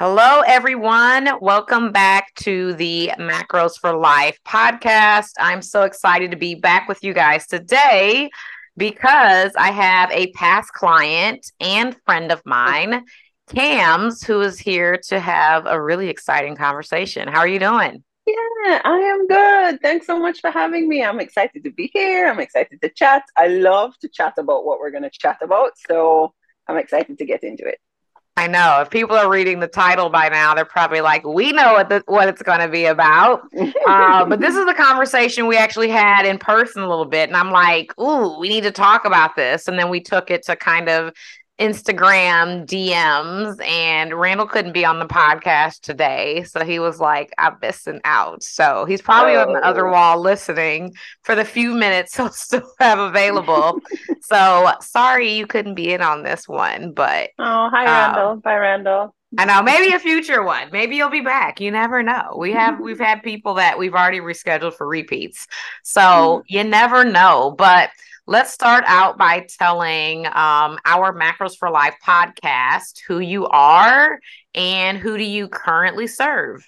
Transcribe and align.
Hello, 0.00 0.40
everyone. 0.40 1.28
Welcome 1.40 1.92
back 1.92 2.34
to 2.40 2.72
the 2.74 3.12
Macros 3.16 3.78
for 3.80 3.96
Life 3.96 4.40
podcast. 4.44 5.30
I'm 5.38 5.62
so 5.62 5.82
excited 5.82 6.32
to 6.32 6.36
be 6.36 6.56
back 6.56 6.88
with 6.88 7.04
you 7.04 7.14
guys 7.14 7.46
today 7.46 8.28
because 8.76 9.52
I 9.56 9.70
have 9.70 10.10
a 10.10 10.32
past 10.32 10.72
client 10.72 11.46
and 11.60 11.96
friend 12.04 12.32
of 12.32 12.42
mine, 12.44 13.04
Cams, 13.54 14.24
who 14.24 14.40
is 14.40 14.58
here 14.58 14.98
to 15.10 15.20
have 15.20 15.64
a 15.66 15.80
really 15.80 16.08
exciting 16.08 16.56
conversation. 16.56 17.28
How 17.28 17.38
are 17.38 17.46
you 17.46 17.60
doing? 17.60 18.02
Yeah, 18.26 18.80
I 18.84 18.98
am 18.98 19.28
good. 19.28 19.80
Thanks 19.80 20.08
so 20.08 20.18
much 20.18 20.40
for 20.40 20.50
having 20.50 20.88
me. 20.88 21.04
I'm 21.04 21.20
excited 21.20 21.62
to 21.62 21.70
be 21.70 21.88
here. 21.94 22.26
I'm 22.26 22.40
excited 22.40 22.82
to 22.82 22.88
chat. 22.88 23.22
I 23.36 23.46
love 23.46 23.96
to 24.00 24.08
chat 24.08 24.34
about 24.38 24.64
what 24.64 24.80
we're 24.80 24.90
going 24.90 25.04
to 25.04 25.10
chat 25.10 25.38
about. 25.40 25.78
So 25.88 26.34
I'm 26.66 26.78
excited 26.78 27.16
to 27.16 27.24
get 27.24 27.44
into 27.44 27.64
it. 27.64 27.78
I 28.36 28.48
know 28.48 28.80
if 28.80 28.90
people 28.90 29.14
are 29.14 29.30
reading 29.30 29.60
the 29.60 29.68
title 29.68 30.10
by 30.10 30.28
now, 30.28 30.54
they're 30.54 30.64
probably 30.64 31.00
like, 31.00 31.24
"We 31.24 31.52
know 31.52 31.74
what 31.74 31.88
the, 31.88 32.02
what 32.06 32.28
it's 32.28 32.42
going 32.42 32.58
to 32.60 32.68
be 32.68 32.86
about." 32.86 33.42
uh, 33.86 34.24
but 34.24 34.40
this 34.40 34.56
is 34.56 34.66
the 34.66 34.74
conversation 34.74 35.46
we 35.46 35.56
actually 35.56 35.88
had 35.88 36.26
in 36.26 36.38
person 36.38 36.82
a 36.82 36.88
little 36.88 37.04
bit, 37.04 37.28
and 37.28 37.36
I'm 37.36 37.52
like, 37.52 37.96
"Ooh, 38.00 38.38
we 38.38 38.48
need 38.48 38.64
to 38.64 38.72
talk 38.72 39.04
about 39.04 39.36
this." 39.36 39.68
And 39.68 39.78
then 39.78 39.88
we 39.88 40.00
took 40.00 40.32
it 40.32 40.42
to 40.46 40.56
kind 40.56 40.88
of 40.88 41.12
Instagram 41.58 42.66
DMs, 42.66 43.64
and 43.64 44.12
Randall 44.14 44.46
couldn't 44.46 44.72
be 44.72 44.84
on 44.84 44.98
the 44.98 45.06
podcast 45.06 45.80
today. 45.80 46.42
So 46.44 46.64
he 46.64 46.80
was 46.80 46.98
like, 46.98 47.32
I'm 47.38 47.56
missing 47.62 48.00
out. 48.04 48.42
So 48.42 48.84
he's 48.86 49.00
probably 49.00 49.36
oh. 49.36 49.46
on 49.46 49.52
the 49.52 49.64
other 49.64 49.86
oh. 49.86 49.92
wall 49.92 50.20
listening 50.20 50.94
for 51.22 51.34
the 51.34 51.44
few 51.44 51.74
minutes 51.74 52.16
he'll 52.16 52.30
still 52.30 52.68
have 52.80 52.98
available. 52.98 53.80
so 54.22 54.72
sorry 54.80 55.32
you 55.32 55.46
couldn't 55.46 55.74
be 55.74 55.92
in 55.92 56.02
on 56.02 56.24
this 56.24 56.48
one, 56.48 56.92
but. 56.92 57.30
Oh, 57.38 57.68
hi, 57.70 57.84
Randall. 57.84 58.30
Um, 58.30 58.40
Bye, 58.40 58.56
Randall. 58.56 59.14
I 59.36 59.44
know 59.46 59.62
maybe 59.62 59.94
a 59.94 59.98
future 59.98 60.42
one. 60.42 60.68
Maybe 60.70 60.96
you'll 60.96 61.10
be 61.10 61.20
back. 61.20 61.60
You 61.60 61.70
never 61.70 62.02
know. 62.02 62.36
We 62.38 62.52
have 62.52 62.78
we've 62.78 63.00
had 63.00 63.22
people 63.22 63.54
that 63.54 63.78
we've 63.78 63.94
already 63.94 64.20
rescheduled 64.20 64.74
for 64.74 64.86
repeats. 64.86 65.46
So 65.82 66.00
mm. 66.00 66.42
you 66.46 66.62
never 66.62 67.04
know. 67.04 67.52
But 67.56 67.90
Let's 68.26 68.52
start 68.52 68.84
out 68.86 69.18
by 69.18 69.46
telling 69.58 70.24
um, 70.24 70.78
our 70.86 71.12
Macros 71.12 71.58
for 71.58 71.68
Life 71.68 71.96
podcast 72.02 73.00
who 73.06 73.18
you 73.18 73.46
are 73.48 74.18
and 74.54 74.96
who 74.96 75.18
do 75.18 75.24
you 75.24 75.46
currently 75.46 76.06
serve. 76.06 76.66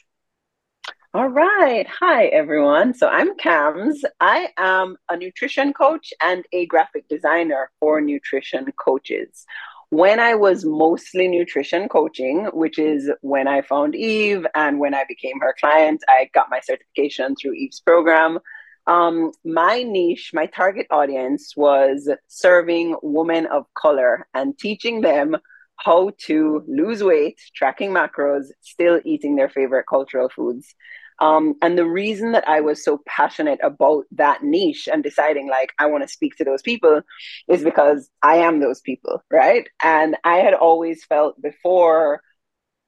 All 1.14 1.28
right. 1.28 1.86
Hi, 1.98 2.26
everyone. 2.26 2.92
So 2.92 3.08
I'm 3.08 3.34
Cams. 3.38 4.04
I 4.20 4.48
am 4.58 4.98
a 5.08 5.16
nutrition 5.16 5.72
coach 5.72 6.12
and 6.22 6.44
a 6.52 6.66
graphic 6.66 7.08
designer 7.08 7.70
for 7.80 8.02
nutrition 8.02 8.70
coaches. 8.78 9.46
When 9.88 10.20
I 10.20 10.34
was 10.34 10.66
mostly 10.66 11.26
nutrition 11.26 11.88
coaching, 11.88 12.50
which 12.52 12.78
is 12.78 13.10
when 13.22 13.48
I 13.48 13.62
found 13.62 13.94
Eve 13.94 14.44
and 14.54 14.78
when 14.78 14.92
I 14.92 15.04
became 15.08 15.40
her 15.40 15.54
client, 15.58 16.04
I 16.06 16.28
got 16.34 16.50
my 16.50 16.60
certification 16.60 17.34
through 17.34 17.54
Eve's 17.54 17.80
program. 17.80 18.40
Um, 18.86 19.32
my 19.44 19.82
niche, 19.82 20.30
my 20.32 20.46
target 20.46 20.86
audience 20.90 21.54
was 21.56 22.08
serving 22.28 22.96
women 23.02 23.46
of 23.46 23.66
color 23.74 24.28
and 24.32 24.56
teaching 24.56 25.00
them 25.00 25.36
how 25.76 26.12
to 26.26 26.64
lose 26.68 27.02
weight, 27.02 27.38
tracking 27.54 27.90
macros, 27.90 28.46
still 28.62 29.00
eating 29.04 29.36
their 29.36 29.48
favorite 29.48 29.86
cultural 29.88 30.28
foods. 30.28 30.74
Um, 31.18 31.54
and 31.62 31.78
the 31.78 31.86
reason 31.86 32.32
that 32.32 32.46
I 32.46 32.60
was 32.60 32.84
so 32.84 33.00
passionate 33.06 33.58
about 33.62 34.04
that 34.12 34.42
niche 34.42 34.88
and 34.90 35.02
deciding 35.02 35.48
like 35.48 35.72
I 35.78 35.86
want 35.86 36.04
to 36.04 36.08
speak 36.08 36.36
to 36.36 36.44
those 36.44 36.62
people 36.62 37.00
is 37.48 37.64
because 37.64 38.10
I 38.22 38.36
am 38.36 38.60
those 38.60 38.80
people, 38.80 39.22
right? 39.30 39.68
And 39.82 40.16
I 40.24 40.38
had 40.38 40.54
always 40.54 41.04
felt 41.04 41.40
before 41.40 42.20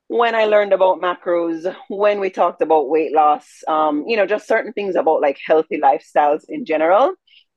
when 0.08 0.34
I 0.34 0.46
learned 0.46 0.72
about 0.72 1.00
macros, 1.00 1.74
when 1.88 2.19
we 2.19 2.30
talked 2.30 2.62
about 2.62 2.88
weight 2.88 3.14
loss, 3.14 3.62
um, 3.69 4.04
you 4.06 4.16
know, 4.16 4.26
just 4.26 4.48
certain 4.48 4.72
things 4.72 4.96
about 4.96 5.20
like 5.20 5.38
healthy 5.46 5.78
lifestyles 5.78 6.44
in 6.48 6.64
general, 6.64 7.12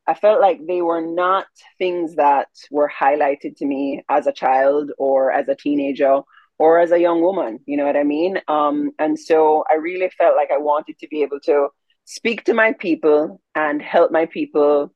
I 0.07 0.13
felt 0.13 0.41
like 0.41 0.59
they 0.67 0.81
were 0.81 1.01
not 1.01 1.47
things 1.77 2.15
that 2.15 2.49
were 2.69 2.91
highlighted 2.91 3.55
to 3.57 3.65
me 3.65 4.03
as 4.09 4.27
a 4.27 4.33
child 4.33 4.91
or 4.97 5.31
as 5.31 5.47
a 5.47 5.55
teenager 5.55 6.21
or 6.59 6.79
as 6.79 6.91
a 6.91 6.99
young 6.99 7.21
woman. 7.21 7.59
You 7.65 7.77
know 7.77 7.85
what 7.85 7.95
I 7.95 8.03
mean? 8.03 8.39
Um, 8.47 8.91
and 8.99 9.17
so 9.17 9.63
I 9.71 9.75
really 9.75 10.09
felt 10.17 10.35
like 10.35 10.49
I 10.51 10.57
wanted 10.57 10.97
to 10.99 11.07
be 11.07 11.21
able 11.21 11.39
to 11.41 11.69
speak 12.05 12.43
to 12.45 12.53
my 12.53 12.73
people 12.73 13.41
and 13.55 13.81
help 13.81 14.11
my 14.11 14.25
people 14.25 14.93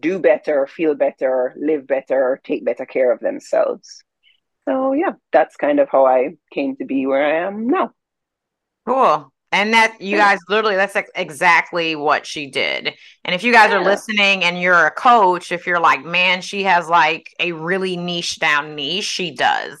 do 0.00 0.18
better, 0.18 0.66
feel 0.66 0.94
better, 0.94 1.54
live 1.56 1.86
better, 1.86 2.40
take 2.44 2.64
better 2.64 2.86
care 2.86 3.12
of 3.12 3.20
themselves. 3.20 4.02
So 4.68 4.92
yeah, 4.92 5.12
that's 5.32 5.56
kind 5.56 5.80
of 5.80 5.88
how 5.90 6.06
I 6.06 6.34
came 6.52 6.76
to 6.76 6.84
be 6.84 7.06
where 7.06 7.24
I 7.24 7.46
am 7.46 7.68
now. 7.68 7.90
Cool. 8.86 9.30
And 9.52 9.72
that 9.72 10.00
you 10.00 10.16
guys 10.16 10.40
literally 10.48 10.74
that's 10.74 10.96
exactly 11.14 11.94
what 11.94 12.26
she 12.26 12.50
did. 12.50 12.92
And 13.24 13.34
if 13.34 13.44
you 13.44 13.52
guys 13.52 13.70
yeah. 13.70 13.78
are 13.78 13.84
listening 13.84 14.42
and 14.42 14.60
you're 14.60 14.86
a 14.86 14.90
coach, 14.90 15.52
if 15.52 15.66
you're 15.66 15.78
like, 15.78 16.04
man, 16.04 16.40
she 16.40 16.64
has 16.64 16.88
like 16.88 17.30
a 17.38 17.52
really 17.52 17.96
niche 17.96 18.40
down 18.40 18.74
niche, 18.74 19.04
she 19.04 19.30
does. 19.30 19.80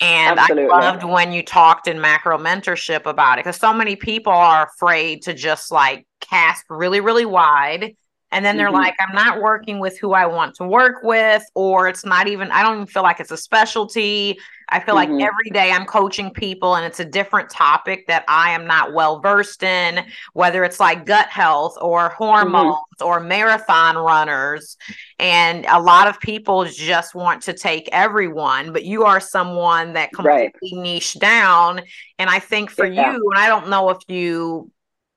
And 0.00 0.38
Absolutely. 0.38 0.70
I 0.70 0.80
loved 0.80 1.04
when 1.04 1.32
you 1.32 1.42
talked 1.42 1.86
in 1.86 2.00
macro 2.00 2.38
mentorship 2.38 3.06
about 3.06 3.38
it 3.38 3.44
because 3.44 3.58
so 3.58 3.72
many 3.72 3.94
people 3.94 4.32
are 4.32 4.66
afraid 4.66 5.22
to 5.22 5.34
just 5.34 5.70
like 5.70 6.06
cast 6.20 6.64
really, 6.70 7.00
really 7.00 7.26
wide 7.26 7.94
and 8.34 8.44
then 8.44 8.56
they're 8.56 8.66
mm-hmm. 8.66 8.76
like 8.76 8.96
i'm 9.00 9.14
not 9.14 9.40
working 9.40 9.78
with 9.78 9.98
who 9.98 10.12
i 10.12 10.26
want 10.26 10.54
to 10.54 10.66
work 10.66 11.02
with 11.02 11.42
or 11.54 11.88
it's 11.88 12.04
not 12.04 12.26
even 12.26 12.50
i 12.50 12.62
don't 12.62 12.74
even 12.74 12.86
feel 12.86 13.02
like 13.02 13.20
it's 13.20 13.30
a 13.30 13.36
specialty 13.36 14.38
i 14.68 14.80
feel 14.80 14.96
mm-hmm. 14.96 15.12
like 15.12 15.22
every 15.22 15.50
day 15.50 15.70
i'm 15.70 15.86
coaching 15.86 16.30
people 16.30 16.74
and 16.74 16.84
it's 16.84 17.00
a 17.00 17.04
different 17.04 17.48
topic 17.48 18.06
that 18.08 18.24
i 18.28 18.50
am 18.50 18.66
not 18.66 18.92
well 18.92 19.20
versed 19.20 19.62
in 19.62 20.04
whether 20.32 20.64
it's 20.64 20.80
like 20.80 21.06
gut 21.06 21.28
health 21.28 21.76
or 21.80 22.10
hormones 22.10 22.74
mm-hmm. 22.74 23.06
or 23.06 23.20
marathon 23.20 23.96
runners 23.96 24.76
and 25.18 25.64
a 25.68 25.80
lot 25.80 26.08
of 26.08 26.18
people 26.20 26.64
just 26.64 27.14
want 27.14 27.40
to 27.42 27.52
take 27.52 27.88
everyone 27.92 28.72
but 28.72 28.84
you 28.84 29.04
are 29.04 29.20
someone 29.20 29.92
that 29.92 30.12
completely 30.12 30.72
right. 30.72 30.82
niche 30.82 31.14
down 31.20 31.80
and 32.18 32.28
i 32.28 32.40
think 32.40 32.68
for 32.68 32.84
yeah. 32.84 33.12
you 33.12 33.30
and 33.30 33.38
i 33.38 33.46
don't 33.46 33.68
know 33.68 33.90
if 33.90 33.98
you 34.08 34.70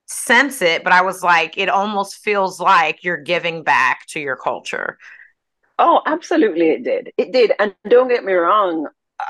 sense 0.08 0.62
it, 0.62 0.82
but 0.84 0.92
I 0.92 1.02
was 1.02 1.22
like, 1.22 1.56
it 1.56 1.68
almost 1.68 2.16
feels 2.16 2.60
like 2.60 3.04
you're 3.04 3.16
giving 3.22 3.62
back 3.62 4.06
to 4.08 4.20
your 4.20 4.36
culture. 4.36 4.98
Oh, 5.78 6.02
absolutely, 6.06 6.70
it 6.70 6.82
did. 6.82 7.12
It 7.16 7.32
did. 7.32 7.52
And 7.58 7.74
don't 7.88 8.08
get 8.08 8.24
me 8.24 8.32
wrong, 8.32 8.88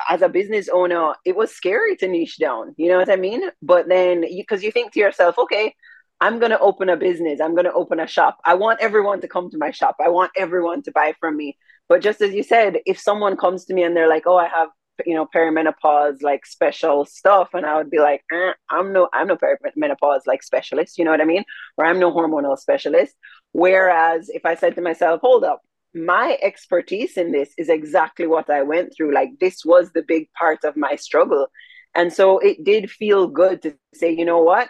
as 0.08 0.22
a 0.22 0.28
business 0.28 0.68
owner, 0.68 1.14
it 1.24 1.36
was 1.36 1.50
scary 1.50 1.96
to 1.96 2.08
niche 2.08 2.38
down. 2.38 2.74
You 2.76 2.88
know 2.88 2.98
what 2.98 3.10
I 3.10 3.16
mean? 3.16 3.42
But 3.62 3.88
then, 3.88 4.22
because 4.22 4.62
you, 4.62 4.68
you 4.68 4.72
think 4.72 4.92
to 4.92 5.00
yourself, 5.00 5.38
okay, 5.38 5.74
I'm 6.20 6.38
going 6.38 6.50
to 6.50 6.58
open 6.58 6.88
a 6.88 6.96
business, 6.96 7.40
I'm 7.40 7.54
going 7.54 7.64
to 7.64 7.72
open 7.72 8.00
a 8.00 8.06
shop. 8.06 8.38
I 8.44 8.54
want 8.54 8.80
everyone 8.80 9.20
to 9.20 9.28
come 9.28 9.50
to 9.50 9.58
my 9.58 9.70
shop, 9.70 9.96
I 10.04 10.08
want 10.08 10.32
everyone 10.36 10.82
to 10.82 10.92
buy 10.92 11.14
from 11.20 11.36
me. 11.36 11.56
But 11.88 12.02
just 12.02 12.20
as 12.20 12.34
you 12.34 12.42
said, 12.42 12.78
if 12.86 12.98
someone 12.98 13.36
comes 13.36 13.64
to 13.66 13.74
me 13.74 13.82
and 13.82 13.96
they're 13.96 14.08
like, 14.08 14.26
oh, 14.26 14.36
I 14.36 14.48
have 14.48 14.68
you 15.06 15.14
know 15.14 15.26
perimenopause 15.34 16.22
like 16.22 16.44
special 16.46 17.04
stuff 17.04 17.50
and 17.54 17.64
i 17.66 17.76
would 17.76 17.90
be 17.90 17.98
like 17.98 18.22
eh, 18.32 18.52
i'm 18.70 18.92
no 18.92 19.08
i'm 19.12 19.26
no 19.26 19.36
perimenopause 19.36 20.20
like 20.26 20.42
specialist 20.42 20.98
you 20.98 21.04
know 21.04 21.10
what 21.10 21.20
i 21.20 21.24
mean? 21.24 21.44
Or 21.76 21.84
i'm 21.84 21.98
no 22.00 22.12
hormonal 22.12 22.58
specialist. 22.58 23.14
Whereas 23.52 24.28
if 24.28 24.44
i 24.44 24.54
said 24.54 24.74
to 24.76 24.80
myself 24.80 25.20
hold 25.20 25.44
up 25.44 25.62
my 25.94 26.38
expertise 26.42 27.16
in 27.16 27.32
this 27.32 27.50
is 27.56 27.68
exactly 27.68 28.26
what 28.26 28.50
i 28.50 28.62
went 28.62 28.94
through 28.94 29.14
like 29.14 29.30
this 29.40 29.64
was 29.64 29.90
the 29.92 30.04
big 30.06 30.30
part 30.32 30.64
of 30.64 30.76
my 30.76 30.96
struggle 30.96 31.46
and 31.94 32.12
so 32.12 32.38
it 32.38 32.62
did 32.62 32.90
feel 32.90 33.26
good 33.26 33.62
to 33.62 33.74
say 33.94 34.10
you 34.10 34.24
know 34.24 34.42
what? 34.42 34.68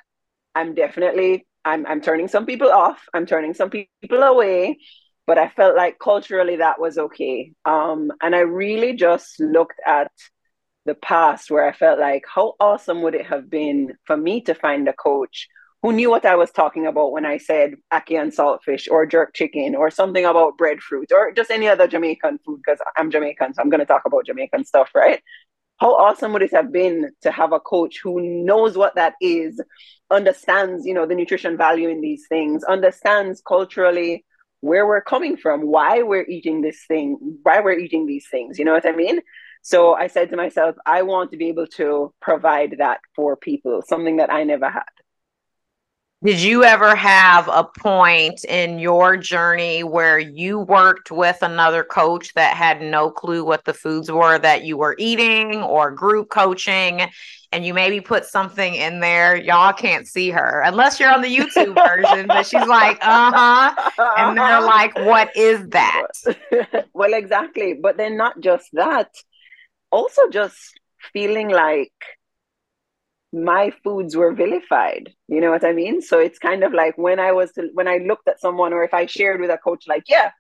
I'm 0.55 0.75
definitely 0.75 1.47
i'm, 1.65 1.87
I'm 1.87 2.01
turning 2.01 2.29
some 2.29 2.47
people 2.47 2.71
off 2.71 3.05
i'm 3.15 3.27
turning 3.27 3.55
some 3.55 3.71
people 3.71 4.23
away 4.23 4.79
but 5.29 5.37
I 5.37 5.49
felt 5.51 5.77
like 5.77 5.99
culturally 5.99 6.57
that 6.57 6.81
was 6.81 6.97
okay. 6.97 7.53
Um, 7.67 8.11
and 8.23 8.35
I 8.35 8.41
really 8.41 8.95
just 8.95 9.39
looked 9.39 9.79
at 9.87 10.11
the 10.87 10.95
past 10.95 11.51
where 11.51 11.69
I 11.69 11.73
felt 11.73 12.01
like 12.01 12.25
how 12.35 12.55
awesome 12.59 13.03
would 13.03 13.15
it 13.15 13.27
have 13.27 13.51
been 13.51 13.93
for 14.07 14.17
me 14.17 14.41
to 14.43 14.55
find 14.55 14.89
a 14.89 14.95
coach 14.95 15.47
who 15.83 15.93
knew 15.93 16.09
what 16.09 16.25
I 16.25 16.35
was 16.37 16.51
talking 16.51 16.87
about 16.87 17.13
when 17.13 17.27
I 17.27 17.37
said 17.37 17.75
ackee 17.93 18.21
and 18.21 18.33
saltfish 18.33 18.91
or 18.91 19.05
jerk 19.05 19.35
chicken 19.35 19.75
or 19.75 19.91
something 19.91 20.25
about 20.25 20.57
breadfruit 20.57 21.13
or 21.13 21.31
just 21.33 21.51
any 21.51 21.69
other 21.69 21.87
Jamaican 21.87 22.41
food 22.47 22.63
because 22.65 22.81
I'm 22.97 23.11
Jamaican, 23.11 23.53
so 23.53 23.63
I'm 23.63 23.69
going 23.69 23.81
to 23.81 23.87
talk 23.87 24.07
about 24.07 24.25
Jamaican 24.25 24.65
stuff, 24.65 24.91
right? 24.95 25.21
how 25.79 25.95
awesome 25.95 26.33
would 26.33 26.43
it 26.43 26.53
have 26.53 26.73
been 26.73 27.13
to 27.23 27.31
have 27.31 27.53
a 27.53 27.61
coach 27.61 28.01
who 28.03 28.21
knows 28.45 28.77
what 28.77 28.97
that 28.97 29.15
is, 29.21 29.61
understands, 30.11 30.85
you 30.85 30.93
know, 30.93 31.07
the 31.07 31.15
nutrition 31.15 31.57
value 31.57 31.89
in 31.89 32.01
these 32.01 32.27
things, 32.29 32.65
understands 32.65 33.41
culturally 33.47 34.25
where 34.61 34.87
we're 34.87 35.01
coming 35.01 35.37
from, 35.37 35.63
why 35.63 36.03
we're 36.03 36.27
eating 36.27 36.63
this 36.63 36.85
thing, 36.87 37.39
why 37.43 37.61
we're 37.61 37.79
eating 37.79 38.07
these 38.07 38.27
things. 38.31 38.59
You 38.59 38.65
know 38.65 38.73
what 38.73 38.87
I 38.87 38.93
mean? 38.93 39.21
So 39.63 39.95
I 39.95 40.07
said 40.07 40.31
to 40.31 40.37
myself, 40.37 40.77
I 40.87 41.03
want 41.03 41.31
to 41.33 41.37
be 41.37 41.49
able 41.49 41.67
to 41.77 42.13
provide 42.21 42.77
that 42.79 43.01
for 43.15 43.37
people, 43.37 43.83
something 43.87 44.17
that 44.17 44.33
I 44.33 44.45
never 44.45 44.71
had. 44.71 44.83
Did 46.25 46.41
you 46.41 46.65
ever 46.65 46.97
have 46.97 47.47
a 47.47 47.63
point 47.63 48.45
in 48.45 48.81
your 48.81 49.17
journey 49.17 49.85
where 49.85 50.19
you 50.19 50.59
worked 50.59 51.13
with 51.13 51.39
another 51.43 51.85
coach 51.85 52.35
that 52.35 52.57
had 52.57 52.83
no 52.83 53.09
clue 53.09 53.45
what 53.45 53.65
the 53.65 53.73
foods 53.73 54.11
were 54.11 54.37
that 54.41 54.65
you 54.65 54.77
were 54.77 54.97
eating 54.99 55.63
or 55.63 55.93
group 55.93 56.29
coaching 56.29 57.03
and 57.53 57.65
you 57.65 57.73
maybe 57.73 58.01
put 58.01 58.25
something 58.25 58.75
in 58.75 58.99
there? 58.99 59.37
Y'all 59.37 59.73
can't 59.73 60.09
see 60.09 60.31
her 60.31 60.63
unless 60.63 60.99
you're 60.99 61.13
on 61.13 61.23
the 61.23 61.37
YouTube 61.37 61.77
version, 61.87 62.27
but 62.27 62.45
she's 62.45 62.67
like, 62.67 62.99
uh 63.01 63.31
huh. 63.33 64.13
And 64.17 64.37
they're 64.37 64.61
like, 64.61 64.97
what 64.97 65.37
is 65.37 65.69
that? 65.69 66.09
well, 66.95 67.15
exactly. 67.15 67.75
But 67.75 67.97
then 67.97 68.17
not 68.17 68.41
just 68.41 68.67
that, 68.73 69.15
also 69.93 70.29
just 70.31 70.81
feeling 71.13 71.49
like 71.49 71.93
my 73.33 73.73
foods 73.85 74.17
were 74.17 74.33
vilified. 74.33 75.13
You 75.29 75.41
know 75.41 75.51
what 75.51 75.65
i 75.65 75.73
mean? 75.73 76.01
So 76.01 76.19
it's 76.19 76.39
kind 76.39 76.65
of 76.65 76.73
like 76.73 76.97
when 76.97 77.21
i 77.21 77.33
was 77.33 77.53
when 77.75 77.89
i 77.89 77.99
looked 77.99 78.29
at 78.29 78.41
someone 78.41 78.73
or 78.73 78.83
if 78.85 78.95
i 78.95 79.07
shared 79.07 79.41
with 79.41 79.51
a 79.51 79.59
coach 79.59 79.85
like 79.87 80.05
yeah 80.09 80.31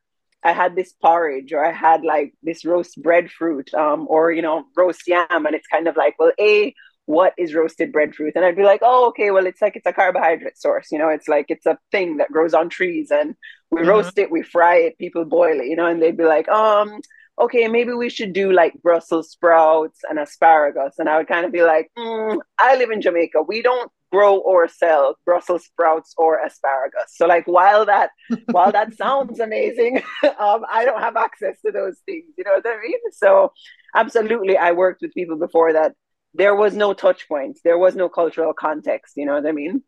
i 0.44 0.52
had 0.52 0.74
this 0.74 0.92
porridge 1.02 1.52
or 1.52 1.64
i 1.64 1.72
had 1.72 2.02
like 2.04 2.32
this 2.42 2.64
roast 2.64 3.00
breadfruit 3.02 3.72
um 3.74 4.06
or 4.08 4.32
you 4.32 4.42
know 4.42 4.64
roast 4.76 5.02
yam. 5.06 5.46
And 5.46 5.54
it's 5.54 5.66
kind 5.66 5.88
of 5.88 5.96
like 5.96 6.14
well 6.18 6.32
a 6.40 6.74
what 7.06 7.32
is 7.38 7.54
roasted 7.54 7.92
breadfruit? 7.92 8.34
And 8.36 8.44
i'd 8.44 8.56
be 8.56 8.62
like 8.62 8.80
oh 8.82 9.08
okay 9.08 9.30
well 9.30 9.46
it's 9.46 9.60
like 9.60 9.76
it's 9.76 9.86
a 9.86 9.92
carbohydrate 9.92 10.58
source. 10.58 10.88
You 10.90 10.98
know 10.98 11.08
it's 11.08 11.28
like 11.28 11.46
it's 11.48 11.66
a 11.66 11.78
thing 11.92 12.18
that 12.18 12.32
grows 12.32 12.54
on 12.54 12.68
trees 12.70 13.10
and 13.10 13.34
we 13.70 13.80
mm-hmm. 13.80 13.90
roast 13.90 14.16
it 14.18 14.30
we 14.30 14.42
fry 14.42 14.76
it 14.76 14.98
people 14.98 15.24
boil 15.26 15.60
it 15.60 15.66
you 15.66 15.76
know? 15.76 15.86
And 15.86 16.00
they'd 16.00 16.16
be 16.16 16.24
like 16.24 16.48
um 16.48 17.00
okay, 17.40 17.68
maybe 17.68 17.92
we 17.92 18.10
should 18.10 18.32
do 18.32 18.52
like 18.52 18.74
Brussels 18.82 19.30
sprouts 19.30 20.00
and 20.08 20.18
asparagus. 20.18 20.94
And 20.98 21.08
I 21.08 21.18
would 21.18 21.28
kind 21.28 21.46
of 21.46 21.52
be 21.52 21.62
like, 21.62 21.90
mm, 21.96 22.38
I 22.58 22.76
live 22.76 22.90
in 22.90 23.00
Jamaica. 23.00 23.42
We 23.42 23.62
don't 23.62 23.90
grow 24.10 24.38
or 24.38 24.68
sell 24.68 25.16
Brussels 25.24 25.66
sprouts 25.66 26.14
or 26.16 26.38
asparagus. 26.44 27.14
So 27.14 27.26
like 27.26 27.46
while 27.46 27.86
that 27.86 28.10
while 28.50 28.72
that 28.72 28.94
sounds 28.94 29.40
amazing, 29.40 30.02
um, 30.38 30.64
I 30.70 30.84
don't 30.84 31.00
have 31.00 31.16
access 31.16 31.60
to 31.64 31.72
those 31.72 31.98
things. 32.06 32.26
You 32.36 32.44
know 32.44 32.54
what 32.54 32.66
I 32.66 32.80
mean? 32.80 32.98
So 33.12 33.52
absolutely, 33.94 34.56
I 34.56 34.72
worked 34.72 35.02
with 35.02 35.14
people 35.14 35.36
before 35.36 35.72
that 35.72 35.92
there 36.34 36.54
was 36.54 36.74
no 36.74 36.92
touch 36.92 37.28
points, 37.28 37.60
there 37.64 37.78
was 37.78 37.94
no 37.94 38.08
cultural 38.08 38.52
context. 38.52 39.14
You 39.16 39.26
know 39.26 39.34
what 39.34 39.46
I 39.46 39.52
mean? 39.52 39.82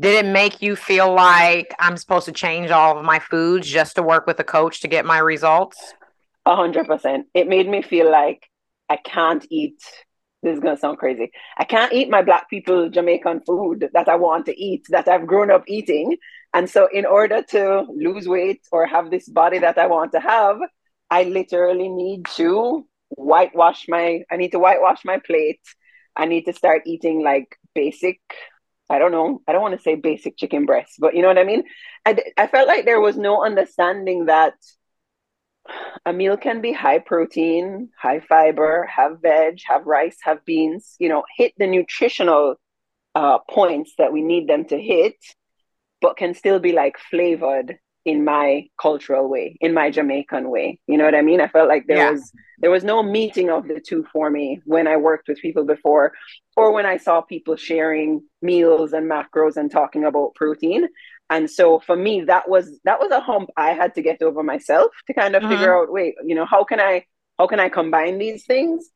Did 0.00 0.24
it 0.24 0.30
make 0.30 0.62
you 0.62 0.76
feel 0.76 1.12
like 1.12 1.74
I'm 1.80 1.96
supposed 1.96 2.26
to 2.26 2.32
change 2.32 2.70
all 2.70 2.96
of 2.96 3.04
my 3.04 3.18
foods 3.18 3.66
just 3.66 3.96
to 3.96 4.02
work 4.02 4.28
with 4.28 4.38
a 4.38 4.44
coach 4.44 4.80
to 4.82 4.88
get 4.88 5.04
my 5.04 5.18
results? 5.18 5.94
A 6.48 6.56
hundred 6.56 6.86
percent. 6.88 7.28
It 7.34 7.46
made 7.48 7.68
me 7.68 7.82
feel 7.82 8.10
like 8.10 8.48
I 8.88 8.96
can't 8.96 9.46
eat. 9.50 9.80
This 10.42 10.54
is 10.54 10.60
gonna 10.60 10.78
sound 10.78 10.98
crazy. 10.98 11.30
I 11.58 11.64
can't 11.64 11.92
eat 11.92 12.08
my 12.10 12.22
black 12.22 12.48
people 12.48 12.88
Jamaican 12.88 13.42
food 13.46 13.90
that 13.92 14.08
I 14.08 14.16
want 14.16 14.46
to 14.46 14.58
eat, 14.60 14.86
that 14.88 15.08
I've 15.08 15.26
grown 15.26 15.50
up 15.50 15.64
eating. 15.68 16.16
And 16.54 16.70
so, 16.70 16.88
in 16.92 17.06
order 17.06 17.42
to 17.50 17.82
lose 17.90 18.26
weight 18.26 18.62
or 18.72 18.86
have 18.86 19.10
this 19.10 19.28
body 19.28 19.58
that 19.60 19.78
I 19.78 19.88
want 19.88 20.12
to 20.12 20.20
have, 20.20 20.58
I 21.10 21.24
literally 21.24 21.90
need 21.90 22.24
to 22.36 22.86
whitewash 23.10 23.86
my. 23.88 24.22
I 24.30 24.36
need 24.36 24.52
to 24.52 24.58
whitewash 24.58 25.04
my 25.04 25.18
plate. 25.18 25.60
I 26.16 26.24
need 26.26 26.46
to 26.46 26.54
start 26.54 26.82
eating 26.86 27.22
like 27.22 27.58
basic. 27.74 28.20
I 28.90 28.98
don't 28.98 29.12
know. 29.12 29.42
I 29.46 29.52
don't 29.52 29.62
want 29.62 29.76
to 29.76 29.82
say 29.82 29.96
basic 29.96 30.38
chicken 30.38 30.64
breasts, 30.64 30.96
but 30.98 31.14
you 31.14 31.20
know 31.22 31.28
what 31.28 31.38
I 31.38 31.44
mean. 31.44 31.64
I 32.06 32.18
I 32.38 32.46
felt 32.46 32.68
like 32.68 32.86
there 32.86 33.02
was 33.02 33.18
no 33.18 33.44
understanding 33.44 34.26
that 34.26 34.54
a 36.06 36.12
meal 36.12 36.36
can 36.36 36.60
be 36.60 36.72
high 36.72 36.98
protein, 36.98 37.90
high 38.00 38.20
fiber, 38.20 38.88
have 38.94 39.20
veg, 39.22 39.60
have 39.66 39.86
rice, 39.86 40.16
have 40.22 40.44
beans, 40.44 40.96
you 40.98 41.08
know, 41.08 41.24
hit 41.36 41.52
the 41.58 41.66
nutritional 41.66 42.56
uh, 43.14 43.38
points 43.50 43.92
that 43.98 44.12
we 44.12 44.22
need 44.22 44.48
them 44.48 44.64
to 44.66 44.80
hit, 44.80 45.16
but 46.00 46.16
can 46.16 46.34
still 46.34 46.58
be 46.58 46.72
like 46.72 46.96
flavored 47.10 47.78
in 48.04 48.24
my 48.24 48.66
cultural 48.80 49.28
way, 49.28 49.56
in 49.60 49.74
my 49.74 49.90
Jamaican 49.90 50.48
way. 50.48 50.80
You 50.86 50.96
know 50.96 51.04
what 51.04 51.14
I 51.14 51.22
mean? 51.22 51.40
I 51.40 51.48
felt 51.48 51.68
like 51.68 51.86
there 51.86 51.98
yeah. 51.98 52.10
was 52.12 52.32
there 52.60 52.70
was 52.70 52.82
no 52.82 53.02
meeting 53.02 53.50
of 53.50 53.68
the 53.68 53.80
two 53.80 54.04
for 54.12 54.30
me 54.30 54.60
when 54.64 54.88
I 54.88 54.96
worked 54.96 55.28
with 55.28 55.38
people 55.38 55.64
before 55.64 56.12
or 56.56 56.72
when 56.72 56.86
I 56.86 56.96
saw 56.96 57.20
people 57.20 57.56
sharing 57.56 58.22
meals 58.40 58.92
and 58.92 59.10
macros 59.10 59.56
and 59.56 59.70
talking 59.70 60.04
about 60.04 60.34
protein 60.34 60.88
and 61.30 61.50
so 61.50 61.78
for 61.80 61.96
me 61.96 62.22
that 62.22 62.48
was 62.48 62.78
that 62.84 62.98
was 62.98 63.10
a 63.10 63.20
hump 63.20 63.50
i 63.56 63.70
had 63.70 63.94
to 63.94 64.02
get 64.02 64.22
over 64.22 64.42
myself 64.42 64.92
to 65.06 65.14
kind 65.14 65.34
of 65.34 65.42
mm-hmm. 65.42 65.52
figure 65.52 65.76
out 65.76 65.92
wait 65.92 66.14
you 66.24 66.34
know 66.34 66.46
how 66.46 66.64
can 66.64 66.80
i 66.80 67.04
how 67.38 67.46
can 67.46 67.60
i 67.60 67.68
combine 67.68 68.18
these 68.18 68.44
things 68.44 68.90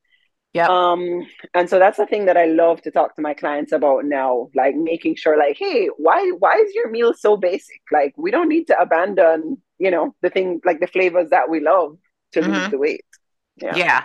yeah 0.53 0.67
um 0.69 1.27
and 1.55 1.69
so 1.69 1.79
that's 1.79 1.97
the 1.97 2.07
thing 2.07 2.27
that 2.27 2.37
i 2.37 2.47
love 2.47 2.81
to 2.83 2.91
talk 2.91 3.15
to 3.15 3.23
my 3.23 3.35
clients 3.35 3.73
about 3.73 4.05
now 4.05 4.49
like 4.55 4.75
making 4.75 5.15
sure 5.15 5.37
like 5.39 5.57
hey 5.59 5.89
why 5.97 6.31
why 6.39 6.57
is 6.57 6.75
your 6.75 6.91
meal 6.91 7.15
so 7.15 7.37
basic 7.37 7.81
like 7.91 8.15
we 8.17 8.31
don't 8.31 8.49
need 8.49 8.67
to 8.67 8.79
abandon 8.79 9.57
you 9.79 9.91
know 9.91 10.15
the 10.23 10.31
thing 10.31 10.61
like 10.65 10.81
the 10.81 10.87
flavors 10.87 11.31
that 11.31 11.49
we 11.49 11.61
love 11.61 11.97
to 12.33 12.41
mm-hmm. 12.41 12.53
lose 12.53 12.71
the 12.71 12.79
weight 12.79 13.05
yeah. 13.57 13.77
yeah 13.77 14.05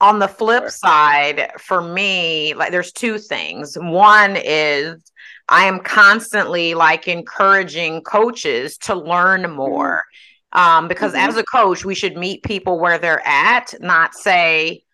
on 0.00 0.18
the 0.18 0.28
flip 0.28 0.70
side 0.70 1.52
for 1.58 1.80
me 1.80 2.52
like 2.54 2.70
there's 2.72 2.92
two 2.92 3.18
things 3.18 3.76
one 3.78 4.36
is 4.36 5.12
I 5.48 5.64
am 5.64 5.80
constantly 5.80 6.74
like 6.74 7.08
encouraging 7.08 8.02
coaches 8.02 8.78
to 8.78 8.94
learn 8.94 9.42
mm-hmm. 9.42 9.56
more. 9.56 10.04
Um, 10.52 10.86
because 10.88 11.12
mm-hmm. 11.12 11.28
as 11.28 11.36
a 11.36 11.44
coach, 11.44 11.84
we 11.84 11.94
should 11.94 12.16
meet 12.16 12.44
people 12.44 12.78
where 12.78 12.98
they're 12.98 13.26
at, 13.26 13.74
not 13.80 14.14
say, 14.14 14.84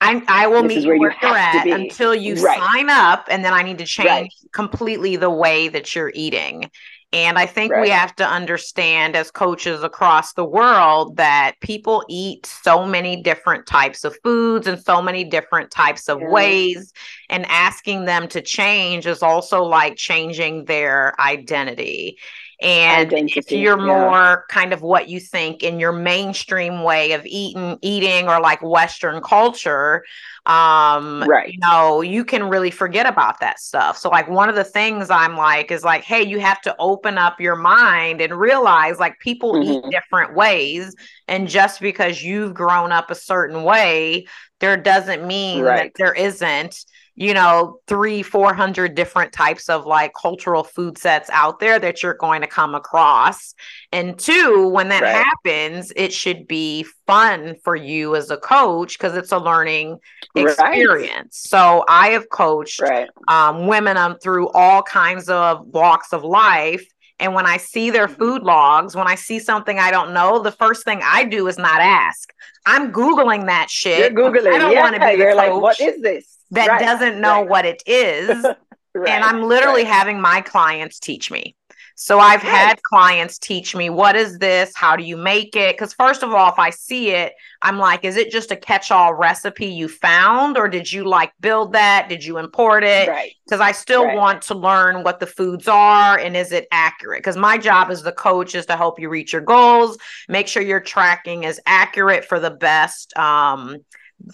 I, 0.00 0.22
I 0.28 0.46
will 0.46 0.62
this 0.62 0.76
meet 0.76 0.84
you 0.84 0.98
where, 0.98 1.14
you're 1.20 1.36
at 1.36 1.66
until 1.66 2.14
you 2.14 2.36
right. 2.36 2.58
sign 2.58 2.88
up, 2.88 3.26
and 3.28 3.44
then 3.44 3.52
I 3.52 3.62
need 3.62 3.78
to 3.78 3.84
change 3.84 4.08
right. 4.08 4.30
completely 4.52 5.16
the 5.16 5.28
way 5.28 5.68
that 5.68 5.94
you're 5.94 6.12
eating. 6.14 6.70
And 7.12 7.38
I 7.38 7.46
think 7.46 7.72
right. 7.72 7.82
we 7.82 7.88
have 7.88 8.14
to 8.16 8.26
understand 8.26 9.16
as 9.16 9.32
coaches 9.32 9.82
across 9.82 10.34
the 10.34 10.44
world 10.44 11.16
that 11.16 11.54
people 11.60 12.04
eat 12.08 12.46
so 12.46 12.86
many 12.86 13.20
different 13.20 13.66
types 13.66 14.04
of 14.04 14.16
foods 14.22 14.68
and 14.68 14.80
so 14.80 15.02
many 15.02 15.24
different 15.24 15.72
types 15.72 16.08
of 16.08 16.20
yeah. 16.20 16.30
ways. 16.30 16.92
And 17.28 17.46
asking 17.46 18.04
them 18.04 18.28
to 18.28 18.40
change 18.40 19.06
is 19.06 19.22
also 19.22 19.64
like 19.64 19.96
changing 19.96 20.66
their 20.66 21.20
identity. 21.20 22.18
And 22.62 23.08
Identity, 23.08 23.38
if 23.38 23.50
you're 23.50 23.78
yeah. 23.78 23.84
more 23.84 24.44
kind 24.48 24.72
of 24.72 24.82
what 24.82 25.08
you 25.08 25.18
think 25.18 25.62
in 25.62 25.80
your 25.80 25.92
mainstream 25.92 26.82
way 26.82 27.12
of 27.12 27.24
eating, 27.24 27.78
eating 27.82 28.28
or 28.28 28.40
like 28.40 28.60
Western 28.62 29.22
culture, 29.22 30.04
um 30.46 31.22
right 31.24 31.52
you 31.52 31.58
know 31.58 32.00
you 32.00 32.24
can 32.24 32.48
really 32.48 32.70
forget 32.70 33.04
about 33.04 33.38
that 33.40 33.60
stuff 33.60 33.98
so 33.98 34.08
like 34.08 34.26
one 34.26 34.48
of 34.48 34.54
the 34.54 34.64
things 34.64 35.10
i'm 35.10 35.36
like 35.36 35.70
is 35.70 35.84
like 35.84 36.02
hey 36.02 36.22
you 36.22 36.40
have 36.40 36.60
to 36.62 36.74
open 36.78 37.18
up 37.18 37.38
your 37.40 37.56
mind 37.56 38.22
and 38.22 38.32
realize 38.32 38.98
like 38.98 39.18
people 39.18 39.52
mm-hmm. 39.52 39.86
eat 39.86 39.90
different 39.90 40.34
ways 40.34 40.96
and 41.28 41.46
just 41.46 41.78
because 41.78 42.22
you've 42.22 42.54
grown 42.54 42.90
up 42.90 43.10
a 43.10 43.14
certain 43.14 43.64
way 43.64 44.26
there 44.60 44.78
doesn't 44.78 45.26
mean 45.26 45.62
right. 45.62 45.92
that 45.94 46.02
there 46.02 46.14
isn't 46.14 46.86
you 47.20 47.34
know, 47.34 47.78
three, 47.86 48.22
400 48.22 48.94
different 48.94 49.30
types 49.30 49.68
of 49.68 49.84
like 49.84 50.14
cultural 50.14 50.64
food 50.64 50.96
sets 50.96 51.28
out 51.30 51.60
there 51.60 51.78
that 51.78 52.02
you're 52.02 52.14
going 52.14 52.40
to 52.40 52.46
come 52.46 52.74
across. 52.74 53.54
And 53.92 54.18
two, 54.18 54.66
when 54.68 54.88
that 54.88 55.02
right. 55.02 55.22
happens, 55.22 55.92
it 55.96 56.14
should 56.14 56.48
be 56.48 56.86
fun 57.06 57.56
for 57.62 57.76
you 57.76 58.16
as 58.16 58.30
a 58.30 58.38
coach 58.38 58.96
because 58.96 59.18
it's 59.18 59.32
a 59.32 59.38
learning 59.38 59.98
experience. 60.34 61.12
Right. 61.12 61.34
So 61.34 61.84
I 61.86 62.08
have 62.08 62.30
coached 62.30 62.80
right. 62.80 63.10
um, 63.28 63.66
women 63.66 63.98
um, 63.98 64.16
through 64.18 64.48
all 64.48 64.82
kinds 64.82 65.28
of 65.28 65.66
walks 65.66 66.14
of 66.14 66.24
life. 66.24 66.86
And 67.18 67.34
when 67.34 67.44
I 67.44 67.58
see 67.58 67.90
their 67.90 68.06
mm-hmm. 68.06 68.16
food 68.16 68.42
logs, 68.44 68.96
when 68.96 69.06
I 69.06 69.16
see 69.16 69.40
something 69.40 69.78
I 69.78 69.90
don't 69.90 70.14
know, 70.14 70.42
the 70.42 70.52
first 70.52 70.86
thing 70.86 71.02
I 71.04 71.24
do 71.24 71.48
is 71.48 71.58
not 71.58 71.82
ask. 71.82 72.32
I'm 72.64 72.92
Googling 72.92 73.44
that 73.44 73.68
shit. 73.68 74.10
You're 74.10 74.32
Googling. 74.32 74.54
I 74.54 74.58
don't 74.58 74.72
yeah, 74.72 74.80
want 74.80 74.94
to 74.94 75.06
be 75.06 75.18
You're 75.18 75.34
like, 75.34 75.52
what 75.52 75.78
is 75.78 76.00
this? 76.00 76.39
That 76.52 76.68
right. 76.68 76.80
doesn't 76.80 77.20
know 77.20 77.40
right. 77.40 77.48
what 77.48 77.64
it 77.64 77.82
is. 77.86 78.44
right. 78.94 79.08
And 79.08 79.24
I'm 79.24 79.42
literally 79.42 79.84
having 79.84 80.20
my 80.20 80.40
clients 80.40 80.98
teach 80.98 81.30
me. 81.30 81.54
So 82.02 82.18
I've 82.18 82.40
had 82.40 82.82
clients 82.82 83.38
teach 83.38 83.76
me 83.76 83.90
what 83.90 84.16
is 84.16 84.38
this? 84.38 84.74
How 84.74 84.96
do 84.96 85.04
you 85.04 85.18
make 85.18 85.54
it? 85.54 85.76
Because 85.76 85.92
first 85.92 86.22
of 86.22 86.32
all, 86.32 86.50
if 86.50 86.58
I 86.58 86.70
see 86.70 87.10
it, 87.10 87.34
I'm 87.60 87.76
like, 87.76 88.06
is 88.06 88.16
it 88.16 88.30
just 88.30 88.50
a 88.50 88.56
catch-all 88.56 89.12
recipe 89.12 89.66
you 89.66 89.86
found, 89.86 90.56
or 90.56 90.66
did 90.66 90.90
you 90.90 91.04
like 91.04 91.30
build 91.40 91.74
that? 91.74 92.08
Did 92.08 92.24
you 92.24 92.38
import 92.38 92.84
it? 92.84 93.10
Because 93.44 93.60
I 93.60 93.72
still 93.72 94.16
want 94.16 94.40
to 94.44 94.54
learn 94.54 95.04
what 95.04 95.20
the 95.20 95.26
foods 95.26 95.68
are 95.68 96.18
and 96.18 96.38
is 96.38 96.52
it 96.52 96.68
accurate? 96.72 97.18
Because 97.18 97.36
my 97.36 97.58
job 97.58 97.90
as 97.90 98.02
the 98.02 98.12
coach 98.12 98.54
is 98.54 98.64
to 98.66 98.78
help 98.78 98.98
you 98.98 99.10
reach 99.10 99.34
your 99.34 99.42
goals, 99.42 99.98
make 100.26 100.48
sure 100.48 100.62
your 100.62 100.80
tracking 100.80 101.44
is 101.44 101.60
accurate 101.66 102.24
for 102.24 102.40
the 102.40 102.50
best 102.50 103.14
um, 103.18 103.76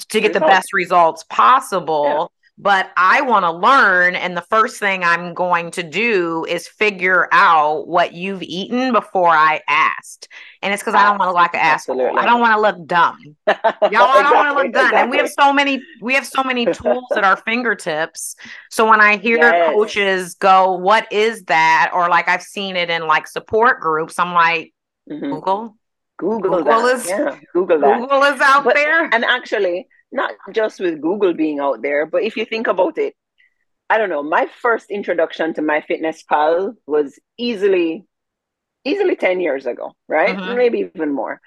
to 0.08 0.20
get 0.20 0.32
the 0.32 0.40
best 0.40 0.72
results 0.72 1.24
possible 1.30 2.32
but 2.58 2.90
I 2.96 3.20
want 3.20 3.44
to 3.44 3.52
learn. 3.52 4.14
And 4.14 4.36
the 4.36 4.42
first 4.42 4.78
thing 4.78 5.04
I'm 5.04 5.34
going 5.34 5.70
to 5.72 5.82
do 5.82 6.46
is 6.48 6.66
figure 6.66 7.28
out 7.30 7.86
what 7.86 8.14
you've 8.14 8.42
eaten 8.42 8.92
before 8.92 9.28
I 9.28 9.60
asked. 9.68 10.28
And 10.62 10.72
it's 10.72 10.82
because 10.82 10.94
I 10.94 11.04
don't 11.04 11.18
want 11.18 11.28
to 11.28 11.32
like 11.32 11.54
an 11.54 11.60
asshole. 11.60 12.18
I 12.18 12.24
don't 12.24 12.40
want 12.40 12.54
to 12.54 12.60
look 12.60 12.86
dumb. 12.86 13.18
Y'all, 13.46 13.56
exactly, 13.82 13.96
I 13.98 14.22
don't 14.22 14.34
want 14.34 14.48
to 14.48 14.54
look 14.54 14.72
dumb. 14.72 14.86
Exactly. 14.86 15.00
And 15.00 15.10
we 15.10 15.16
have 15.18 15.30
so 15.30 15.52
many, 15.52 15.82
we 16.00 16.14
have 16.14 16.26
so 16.26 16.42
many 16.42 16.64
tools 16.64 17.04
at 17.14 17.24
our 17.24 17.36
fingertips. 17.36 18.36
So 18.70 18.88
when 18.88 19.00
I 19.00 19.18
hear 19.18 19.36
yes. 19.36 19.72
coaches 19.74 20.34
go, 20.34 20.72
what 20.72 21.12
is 21.12 21.44
that? 21.44 21.90
Or 21.92 22.08
like 22.08 22.28
I've 22.28 22.42
seen 22.42 22.76
it 22.76 22.88
in 22.88 23.06
like 23.06 23.26
support 23.26 23.80
groups, 23.80 24.18
I'm 24.18 24.32
like, 24.32 24.72
mm-hmm. 25.10 25.30
Google. 25.30 25.76
Google, 26.18 26.58
Google 26.58 26.82
that. 26.82 26.96
is 26.96 27.08
yeah, 27.08 27.38
Google 27.52 27.80
that. 27.80 28.00
Google 28.00 28.22
is 28.22 28.40
out 28.40 28.64
but, 28.64 28.74
there. 28.74 29.04
And 29.04 29.24
actually, 29.24 29.86
not 30.12 30.32
just 30.52 30.80
with 30.80 31.00
Google 31.00 31.34
being 31.34 31.60
out 31.60 31.82
there, 31.82 32.06
but 32.06 32.22
if 32.22 32.36
you 32.36 32.44
think 32.44 32.66
about 32.66 32.98
it, 32.98 33.14
I 33.88 33.98
don't 33.98 34.08
know, 34.08 34.22
my 34.22 34.48
first 34.60 34.90
introduction 34.90 35.54
to 35.54 35.62
MyFitnessPal 35.62 36.74
was 36.86 37.18
easily 37.38 38.04
easily 38.84 39.16
10 39.16 39.40
years 39.40 39.66
ago, 39.66 39.94
right? 40.08 40.36
Mm-hmm. 40.36 40.56
Maybe 40.56 40.78
even 40.78 41.12
more. 41.12 41.40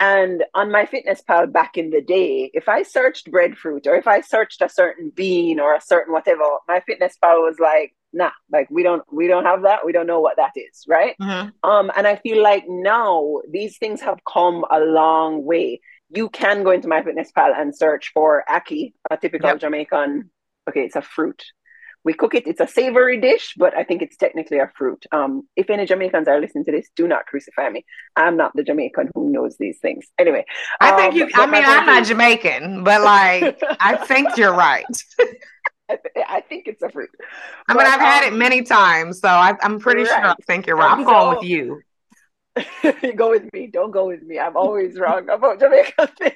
And 0.00 0.44
on 0.54 0.68
MyFitnessPal 0.68 1.52
back 1.52 1.76
in 1.76 1.90
the 1.90 2.00
day, 2.00 2.50
if 2.54 2.68
I 2.68 2.82
searched 2.82 3.30
breadfruit 3.30 3.86
or 3.86 3.96
if 3.96 4.06
I 4.06 4.20
searched 4.20 4.62
a 4.62 4.68
certain 4.68 5.10
bean 5.10 5.60
or 5.60 5.74
a 5.74 5.80
certain 5.80 6.12
whatever, 6.12 6.44
MyFitnessPal 6.68 7.42
was 7.42 7.58
like, 7.58 7.94
nah, 8.14 8.30
like 8.50 8.68
we 8.70 8.82
don't 8.82 9.02
we 9.12 9.26
don't 9.26 9.44
have 9.44 9.62
that. 9.62 9.84
We 9.84 9.92
don't 9.92 10.06
know 10.06 10.20
what 10.20 10.36
that 10.36 10.52
is, 10.56 10.84
right? 10.88 11.14
Mm-hmm. 11.20 11.68
Um, 11.68 11.90
and 11.96 12.06
I 12.06 12.16
feel 12.16 12.42
like 12.42 12.64
now 12.68 13.40
these 13.50 13.76
things 13.76 14.00
have 14.00 14.20
come 14.24 14.64
a 14.70 14.80
long 14.80 15.44
way 15.44 15.80
you 16.16 16.28
can 16.28 16.62
go 16.62 16.70
into 16.70 16.88
MyFitnessPal 16.88 17.58
and 17.58 17.76
search 17.76 18.12
for 18.14 18.44
ackee, 18.48 18.92
a 19.10 19.16
typical 19.16 19.50
yep. 19.50 19.60
Jamaican. 19.60 20.30
Okay, 20.68 20.82
it's 20.82 20.96
a 20.96 21.02
fruit. 21.02 21.44
We 22.04 22.12
cook 22.12 22.34
it. 22.34 22.46
It's 22.46 22.60
a 22.60 22.66
savory 22.66 23.18
dish, 23.18 23.54
but 23.56 23.74
I 23.74 23.82
think 23.82 24.02
it's 24.02 24.16
technically 24.16 24.58
a 24.58 24.70
fruit. 24.76 25.06
Um, 25.10 25.48
if 25.56 25.70
any 25.70 25.86
Jamaicans 25.86 26.28
are 26.28 26.38
listening 26.38 26.64
to 26.66 26.72
this, 26.72 26.88
do 26.94 27.08
not 27.08 27.24
crucify 27.24 27.70
me. 27.70 27.86
I'm 28.14 28.36
not 28.36 28.52
the 28.54 28.62
Jamaican 28.62 29.10
who 29.14 29.30
knows 29.30 29.56
these 29.58 29.78
things. 29.78 30.06
Anyway, 30.18 30.44
I 30.80 30.90
um, 30.90 30.96
think 30.98 31.14
you. 31.14 31.30
I 31.34 31.46
mean, 31.46 31.64
I'm 31.64 31.86
not 31.86 32.04
Jamaican, 32.04 32.84
but 32.84 33.00
like, 33.00 33.58
I 33.80 33.96
think 33.96 34.36
you're 34.36 34.54
right. 34.54 34.84
I, 35.88 36.40
think 36.40 36.66
it's 36.66 36.82
a 36.82 36.88
fruit. 36.88 37.10
I 37.68 37.74
mean, 37.74 37.86
I've 37.86 37.94
um, 37.94 38.00
had 38.00 38.24
it 38.24 38.32
um, 38.32 38.38
many 38.38 38.62
times, 38.62 39.20
so 39.20 39.28
I, 39.28 39.54
am 39.62 39.78
pretty 39.78 40.02
right. 40.02 40.08
sure 40.08 40.26
I 40.26 40.34
think 40.46 40.66
you're 40.66 40.76
right. 40.76 40.90
I'm 40.90 41.04
so, 41.04 41.10
going 41.10 41.36
with 41.36 41.44
you. 41.44 41.82
go 43.16 43.30
with 43.30 43.52
me. 43.52 43.66
Don't 43.66 43.90
go 43.90 44.06
with 44.06 44.22
me. 44.22 44.38
I'm 44.38 44.56
always 44.56 44.98
wrong 44.98 45.28
about 45.28 45.60
Jamaican 45.60 46.06
things. 46.18 46.34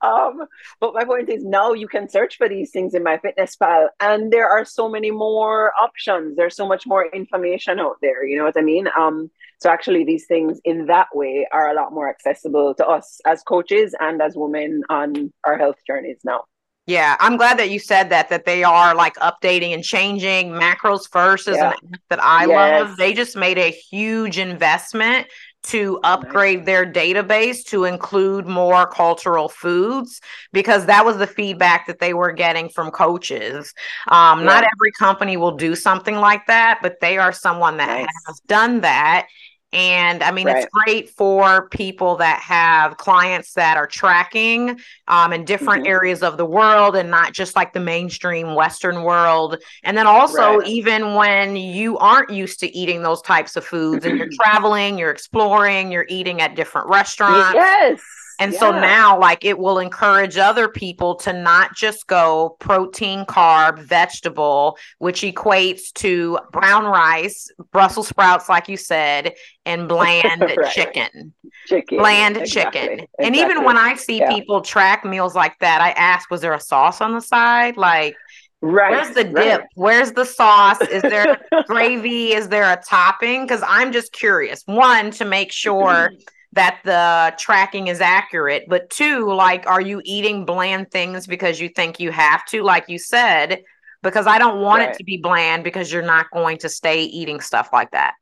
Um, 0.00 0.42
but 0.80 0.94
my 0.94 1.04
point 1.04 1.28
is 1.28 1.44
now 1.44 1.72
you 1.72 1.88
can 1.88 2.08
search 2.08 2.36
for 2.36 2.48
these 2.48 2.70
things 2.70 2.94
in 2.94 3.04
MyFitnessPal, 3.04 3.88
and 4.00 4.32
there 4.32 4.48
are 4.48 4.64
so 4.64 4.88
many 4.88 5.10
more 5.10 5.72
options. 5.80 6.36
There's 6.36 6.56
so 6.56 6.66
much 6.66 6.86
more 6.86 7.06
information 7.06 7.78
out 7.78 7.96
there. 8.00 8.24
You 8.24 8.38
know 8.38 8.44
what 8.44 8.56
I 8.56 8.62
mean? 8.62 8.88
Um, 8.98 9.30
so 9.60 9.70
actually, 9.70 10.04
these 10.04 10.26
things 10.26 10.60
in 10.64 10.86
that 10.86 11.08
way 11.12 11.46
are 11.52 11.70
a 11.70 11.74
lot 11.74 11.92
more 11.92 12.08
accessible 12.08 12.74
to 12.76 12.86
us 12.86 13.20
as 13.26 13.42
coaches 13.42 13.94
and 13.98 14.22
as 14.22 14.34
women 14.36 14.82
on 14.88 15.32
our 15.44 15.58
health 15.58 15.76
journeys 15.86 16.20
now. 16.24 16.44
Yeah, 16.86 17.16
I'm 17.20 17.36
glad 17.36 17.58
that 17.58 17.70
you 17.70 17.78
said 17.78 18.10
that 18.10 18.30
that 18.30 18.46
they 18.46 18.64
are 18.64 18.94
like 18.94 19.14
updating 19.16 19.74
and 19.74 19.84
changing. 19.84 20.50
Macros 20.50 21.08
First 21.08 21.46
is 21.46 21.56
yeah. 21.56 21.68
an 21.68 21.94
app 21.94 22.00
that 22.08 22.22
I 22.22 22.46
yes. 22.46 22.82
love. 22.88 22.96
They 22.96 23.12
just 23.12 23.36
made 23.36 23.58
a 23.58 23.70
huge 23.70 24.38
investment 24.38 25.28
to 25.62 26.00
upgrade 26.02 26.64
their 26.64 26.90
database 26.90 27.64
to 27.66 27.84
include 27.84 28.46
more 28.46 28.86
cultural 28.86 29.48
foods 29.48 30.20
because 30.52 30.86
that 30.86 31.04
was 31.04 31.18
the 31.18 31.26
feedback 31.26 31.86
that 31.86 31.98
they 31.98 32.14
were 32.14 32.32
getting 32.32 32.68
from 32.70 32.90
coaches. 32.90 33.74
Um, 34.08 34.40
yeah. 34.40 34.46
Not 34.46 34.64
every 34.64 34.92
company 34.98 35.36
will 35.36 35.56
do 35.56 35.74
something 35.74 36.16
like 36.16 36.46
that, 36.46 36.78
but 36.80 37.00
they 37.00 37.18
are 37.18 37.32
someone 37.32 37.76
that 37.76 38.00
nice. 38.00 38.08
has 38.26 38.40
done 38.46 38.80
that. 38.80 39.26
And 39.72 40.22
I 40.22 40.32
mean, 40.32 40.46
right. 40.46 40.64
it's 40.64 40.66
great 40.72 41.10
for 41.10 41.68
people 41.68 42.16
that 42.16 42.40
have 42.40 42.96
clients 42.96 43.52
that 43.52 43.76
are 43.76 43.86
tracking 43.86 44.80
um, 45.06 45.32
in 45.32 45.44
different 45.44 45.84
mm-hmm. 45.84 45.92
areas 45.92 46.22
of 46.22 46.36
the 46.36 46.44
world 46.44 46.96
and 46.96 47.10
not 47.10 47.32
just 47.32 47.54
like 47.54 47.72
the 47.72 47.80
mainstream 47.80 48.54
Western 48.54 49.04
world. 49.04 49.58
And 49.84 49.96
then 49.96 50.08
also, 50.08 50.58
right. 50.58 50.66
even 50.66 51.14
when 51.14 51.54
you 51.56 51.98
aren't 51.98 52.30
used 52.30 52.58
to 52.60 52.76
eating 52.76 53.02
those 53.02 53.22
types 53.22 53.54
of 53.54 53.64
foods 53.64 54.04
and 54.04 54.18
you're 54.18 54.28
traveling, 54.42 54.98
you're 54.98 55.12
exploring, 55.12 55.92
you're 55.92 56.06
eating 56.08 56.40
at 56.40 56.56
different 56.56 56.88
restaurants. 56.88 57.54
Yes. 57.54 58.00
And 58.40 58.54
yeah. 58.54 58.58
so 58.58 58.70
now, 58.72 59.18
like, 59.18 59.44
it 59.44 59.58
will 59.58 59.78
encourage 59.78 60.38
other 60.38 60.66
people 60.66 61.14
to 61.16 61.32
not 61.32 61.76
just 61.76 62.06
go 62.06 62.56
protein, 62.58 63.26
carb, 63.26 63.78
vegetable, 63.80 64.78
which 64.98 65.20
equates 65.20 65.92
to 65.96 66.38
brown 66.50 66.86
rice, 66.86 67.50
Brussels 67.70 68.08
sprouts, 68.08 68.48
like 68.48 68.66
you 68.66 68.78
said, 68.78 69.34
and 69.66 69.86
bland 69.90 70.40
right. 70.40 70.72
chicken. 70.72 71.34
Chicken. 71.66 71.98
Bland 71.98 72.38
exactly. 72.38 72.80
chicken. 72.80 72.92
Exactly. 72.94 73.26
And 73.26 73.36
even 73.36 73.62
when 73.62 73.76
I 73.76 73.94
see 73.94 74.20
yeah. 74.20 74.32
people 74.34 74.62
track 74.62 75.04
meals 75.04 75.34
like 75.34 75.58
that, 75.60 75.82
I 75.82 75.90
ask, 75.90 76.30
was 76.30 76.40
there 76.40 76.54
a 76.54 76.60
sauce 76.60 77.02
on 77.02 77.12
the 77.12 77.20
side? 77.20 77.76
Like, 77.76 78.16
Right. 78.62 78.90
Where's 78.90 79.14
the 79.14 79.24
dip? 79.24 79.34
Right. 79.34 79.60
Where's 79.74 80.12
the 80.12 80.24
sauce? 80.26 80.82
Is 80.82 81.00
there 81.00 81.38
gravy? 81.66 82.34
Is 82.34 82.50
there 82.50 82.70
a 82.70 82.82
topping? 82.86 83.44
Because 83.44 83.62
I'm 83.66 83.90
just 83.90 84.12
curious. 84.12 84.62
One, 84.66 85.10
to 85.12 85.24
make 85.24 85.50
sure 85.50 86.10
that 86.52 86.80
the 86.84 87.34
tracking 87.38 87.86
is 87.86 88.00
accurate 88.00 88.64
but 88.68 88.90
two 88.90 89.30
like 89.32 89.66
are 89.66 89.80
you 89.80 90.00
eating 90.04 90.44
bland 90.44 90.90
things 90.90 91.26
because 91.26 91.60
you 91.60 91.68
think 91.68 92.00
you 92.00 92.10
have 92.10 92.44
to 92.44 92.62
like 92.62 92.84
you 92.88 92.98
said 92.98 93.62
because 94.02 94.26
i 94.26 94.38
don't 94.38 94.60
want 94.60 94.80
right. 94.80 94.90
it 94.90 94.98
to 94.98 95.04
be 95.04 95.16
bland 95.16 95.62
because 95.62 95.92
you're 95.92 96.02
not 96.02 96.26
going 96.32 96.58
to 96.58 96.68
stay 96.68 97.02
eating 97.04 97.40
stuff 97.40 97.70
like 97.72 97.90
that. 97.92 98.14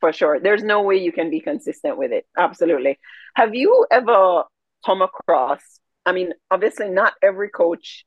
For 0.00 0.14
sure. 0.14 0.40
There's 0.40 0.62
no 0.62 0.80
way 0.80 0.96
you 0.96 1.12
can 1.12 1.28
be 1.28 1.40
consistent 1.40 1.98
with 1.98 2.10
it. 2.10 2.24
Absolutely. 2.34 2.98
Have 3.34 3.54
you 3.54 3.86
ever 3.90 4.44
come 4.84 5.02
across 5.02 5.60
i 6.06 6.12
mean 6.12 6.32
obviously 6.50 6.88
not 6.88 7.14
every 7.22 7.48
coach 7.48 8.04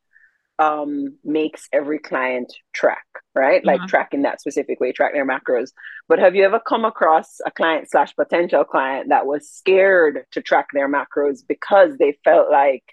um, 0.60 1.18
makes 1.24 1.68
every 1.72 2.00
client 2.00 2.54
track, 2.74 3.06
right? 3.36 3.64
Mm-hmm. 3.64 3.68
Like 3.82 3.88
track 3.88 4.14
in 4.14 4.24
that 4.24 4.42
specific 4.42 4.80
way, 4.80 4.92
track 4.92 5.14
their 5.14 5.28
macros. 5.28 5.72
But 6.08 6.20
have 6.20 6.36
you 6.36 6.44
ever 6.46 6.60
come 6.60 6.86
across 6.86 7.40
a 7.46 7.52
client 7.52 7.90
slash 7.90 8.16
potential 8.16 8.64
client 8.64 9.10
that 9.10 9.26
was 9.26 9.50
scared 9.50 10.26
to 10.32 10.42
track 10.42 10.68
their 10.74 10.90
macros 10.90 11.40
because 11.48 11.98
they 11.98 12.18
felt 12.24 12.52
like 12.52 12.84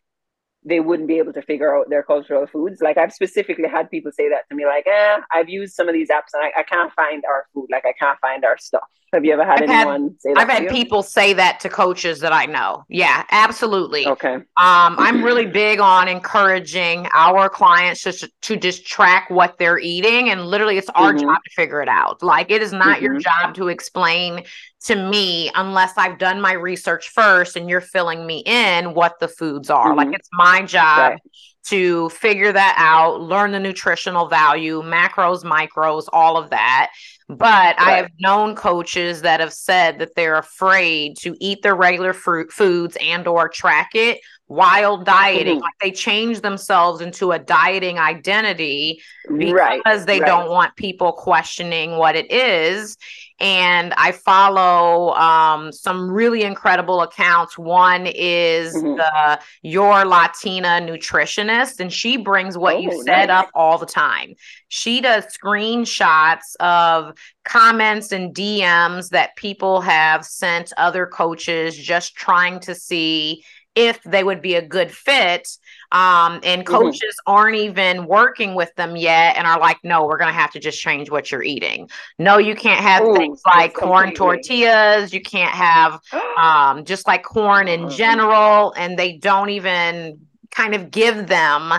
they 0.64 0.81
wouldn't 0.81 1.09
be 1.09 1.19
able 1.19 1.33
to 1.33 1.43
figure 1.43 1.75
out 1.75 1.88
their 1.88 2.02
cultural 2.02 2.47
foods. 2.47 2.81
Like 2.83 2.99
I've 2.99 3.12
specifically 3.12 3.69
had 3.69 3.90
people 3.90 4.12
say 4.12 4.29
that 4.29 4.49
to 4.50 4.55
me, 4.55 4.67
like, 4.67 4.87
eh, 4.87 5.19
I've 5.33 5.49
used 5.49 5.75
some 5.75 5.88
of 5.88 5.95
these 5.95 6.09
apps 6.11 6.35
and 6.35 6.43
I, 6.45 6.61
I 6.61 6.62
can't 6.62 6.93
find 6.93 7.23
our 7.29 7.47
food. 7.55 7.69
Like 7.71 7.85
I 7.87 7.93
can't 7.93 8.19
find 8.21 8.45
our 8.45 8.59
stuff. 8.59 8.85
Have 9.12 9.25
you 9.25 9.33
ever 9.33 9.45
had 9.45 9.62
I've 9.62 9.71
anyone 9.71 10.02
had, 10.02 10.21
say 10.21 10.35
that? 10.35 10.38
I've 10.38 10.49
had 10.49 10.62
you? 10.64 10.71
people 10.71 11.02
say 11.02 11.33
that 11.33 11.59
to 11.61 11.69
coaches 11.69 12.21
that 12.21 12.33
I 12.33 12.47
know. 12.47 12.85
Yeah, 12.88 13.25
absolutely. 13.33 14.07
Okay. 14.07 14.35
Um, 14.35 14.45
I'm 14.57 15.25
really 15.25 15.47
big 15.47 15.81
on 15.81 16.07
encouraging 16.07 17.09
our 17.12 17.49
clients 17.49 18.02
just 18.02 18.29
to 18.43 18.57
just 18.57 18.87
track 18.87 19.29
what 19.29 19.59
they're 19.59 19.81
eating. 19.81 20.31
And 20.31 20.47
literally 20.47 20.79
it's 20.79 20.90
our 20.90 21.12
mm-hmm. 21.12 21.23
job 21.23 21.38
to 21.45 21.50
figure 21.57 21.83
it 21.83 21.88
out. 21.88 22.23
Like 22.23 22.52
it 22.52 22.62
is 22.62 22.73
not 22.73 22.97
mm-hmm. 22.97 23.05
your 23.05 23.19
job 23.19 23.55
to 23.55 23.67
explain 23.67 24.45
to 24.85 24.97
me 24.97 25.50
unless 25.57 25.93
I've 25.99 26.19
done 26.19 26.40
my 26.40 26.52
research 26.52 27.09
first 27.11 27.57
and 27.57 27.69
you're 27.69 27.83
filling 27.83 28.26
me 28.26 28.43
in 28.47 28.95
what 28.95 29.19
the 29.19 29.29
foods 29.29 29.71
are. 29.71 29.88
Mm-hmm. 29.88 29.99
Like 29.99 30.14
it's 30.14 30.29
my 30.33 30.50
job 30.66 31.12
okay. 31.12 31.21
to 31.66 32.09
figure 32.11 32.52
that 32.52 32.75
out, 32.78 33.21
learn 33.21 33.52
the 33.52 33.61
nutritional 33.61 34.28
value, 34.28 34.83
macros, 34.83 35.45
micros, 35.45 36.04
all 36.12 36.37
of 36.37 36.50
that. 36.50 36.90
But 37.28 37.78
right. 37.78 37.78
I 37.78 37.90
have 37.92 38.11
known 38.19 38.57
coaches 38.57 39.23
that 39.23 39.38
have 39.38 39.52
said 39.52 40.00
that 40.00 40.16
they're 40.16 40.38
afraid 40.38 41.16
to 41.19 41.37
eat 41.38 41.62
their 41.62 41.76
regular 41.76 42.12
fruit 42.12 42.52
foods 42.52 42.97
and 43.00 43.26
or 43.28 43.49
track 43.49 43.90
it 43.95 44.21
while 44.47 44.97
dieting. 44.97 45.54
Mm-hmm. 45.54 45.62
Like 45.62 45.75
they 45.80 45.92
change 45.92 46.40
themselves 46.40 47.00
into 47.00 47.30
a 47.30 47.38
dieting 47.38 48.00
identity 48.00 49.00
because 49.28 49.52
right. 49.52 50.07
they 50.07 50.19
right. 50.19 50.26
don't 50.26 50.50
want 50.50 50.75
people 50.75 51.12
questioning 51.12 51.99
what 51.99 52.16
it 52.16 52.33
is 52.33 52.97
and 53.40 53.94
I 53.97 54.12
follow 54.12 55.14
um, 55.14 55.73
some 55.73 56.11
really 56.11 56.42
incredible 56.42 57.00
accounts. 57.00 57.56
One 57.56 58.06
is 58.06 58.75
mm-hmm. 58.75 58.97
the 58.97 59.40
Your 59.62 60.04
Latina 60.04 60.80
Nutritionist, 60.80 61.80
and 61.80 61.90
she 61.92 62.18
brings 62.18 62.59
what 62.59 62.76
oh, 62.76 62.80
you 62.80 63.02
said 63.04 63.26
nice. 63.26 63.44
up 63.44 63.50
all 63.54 63.78
the 63.78 63.87
time. 63.87 64.35
She 64.68 65.00
does 65.00 65.25
screenshots 65.26 66.54
of 66.61 67.14
comments 67.44 68.12
and 68.12 68.35
DMs 68.35 69.09
that 69.11 69.37
people 69.37 69.80
have 69.80 70.25
sent 70.25 70.73
other 70.76 71.06
coaches 71.06 71.76
just 71.76 72.14
trying 72.14 72.61
to 72.61 72.75
see 72.75 73.42
if 73.75 74.02
they 74.02 74.23
would 74.23 74.42
be 74.42 74.56
a 74.56 74.66
good 74.66 74.90
fit 74.90 75.49
um, 75.92 76.40
and 76.44 76.64
mm-hmm. 76.64 76.73
coaches 76.73 77.16
mm-hmm. 77.20 77.32
aren't 77.32 77.56
even 77.56 78.06
working 78.06 78.54
with 78.54 78.75
them 78.76 78.97
yet 78.97 79.37
and 79.37 79.47
are 79.47 79.59
like, 79.59 79.78
no, 79.82 80.06
we're 80.06 80.18
going 80.18 80.32
to 80.32 80.38
have 80.38 80.52
to 80.52 80.61
just 80.61 80.80
change 80.80 81.11
what 81.11 81.32
you're 81.32 81.42
eating. 81.42 81.90
No, 82.18 82.38
you 82.38 82.54
can't 82.54 82.80
have 82.80 83.02
Ooh, 83.02 83.16
things 83.16 83.42
like 83.44 83.75
corn 83.75 84.14
tortillas. 84.14 85.12
You 85.12 85.20
can't 85.20 85.54
have 85.54 86.00
um, 86.38 86.85
just 86.85 87.06
like 87.06 87.25
corn 87.25 87.66
in 87.66 87.80
mm-hmm. 87.80 87.97
general. 87.97 88.73
And 88.76 88.99
they 88.99 89.16
don't 89.16 89.50
even 89.50 90.20
kind 90.50 90.75
of 90.75 90.90
give 90.90 91.26
them 91.26 91.73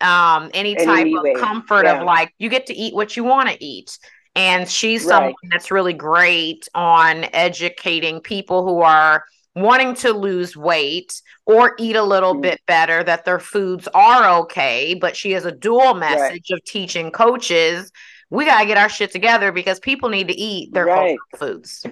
um, 0.00 0.50
any 0.54 0.76
type 0.76 1.08
of 1.12 1.40
comfort 1.40 1.84
yeah. 1.84 1.98
of 1.98 2.06
like, 2.06 2.32
you 2.38 2.48
get 2.48 2.66
to 2.66 2.74
eat 2.74 2.94
what 2.94 3.16
you 3.16 3.24
want 3.24 3.48
to 3.48 3.64
eat. 3.64 3.98
And 4.36 4.68
she's 4.68 5.02
right. 5.02 5.08
someone 5.08 5.34
that's 5.50 5.72
really 5.72 5.92
great 5.92 6.68
on 6.72 7.24
educating 7.32 8.20
people 8.20 8.64
who 8.64 8.80
are 8.80 9.24
wanting 9.54 9.94
to 9.94 10.12
lose 10.12 10.56
weight 10.56 11.20
or 11.46 11.74
eat 11.78 11.96
a 11.96 12.02
little 12.02 12.32
mm-hmm. 12.32 12.42
bit 12.42 12.60
better, 12.66 13.02
that 13.02 13.24
their 13.24 13.40
foods 13.40 13.88
are 13.94 14.40
okay. 14.40 14.94
But 14.94 15.16
she 15.16 15.32
has 15.32 15.44
a 15.44 15.52
dual 15.52 15.94
message 15.94 16.50
right. 16.50 16.58
of 16.58 16.64
teaching 16.64 17.10
coaches 17.10 17.90
we 18.30 18.44
got 18.44 18.60
to 18.60 18.66
get 18.66 18.78
our 18.78 18.88
shit 18.88 19.10
together 19.10 19.52
because 19.52 19.80
people 19.80 20.08
need 20.08 20.28
to 20.28 20.36
eat 20.36 20.72
their 20.72 20.86
right. 20.86 21.18
foods. 21.36 21.84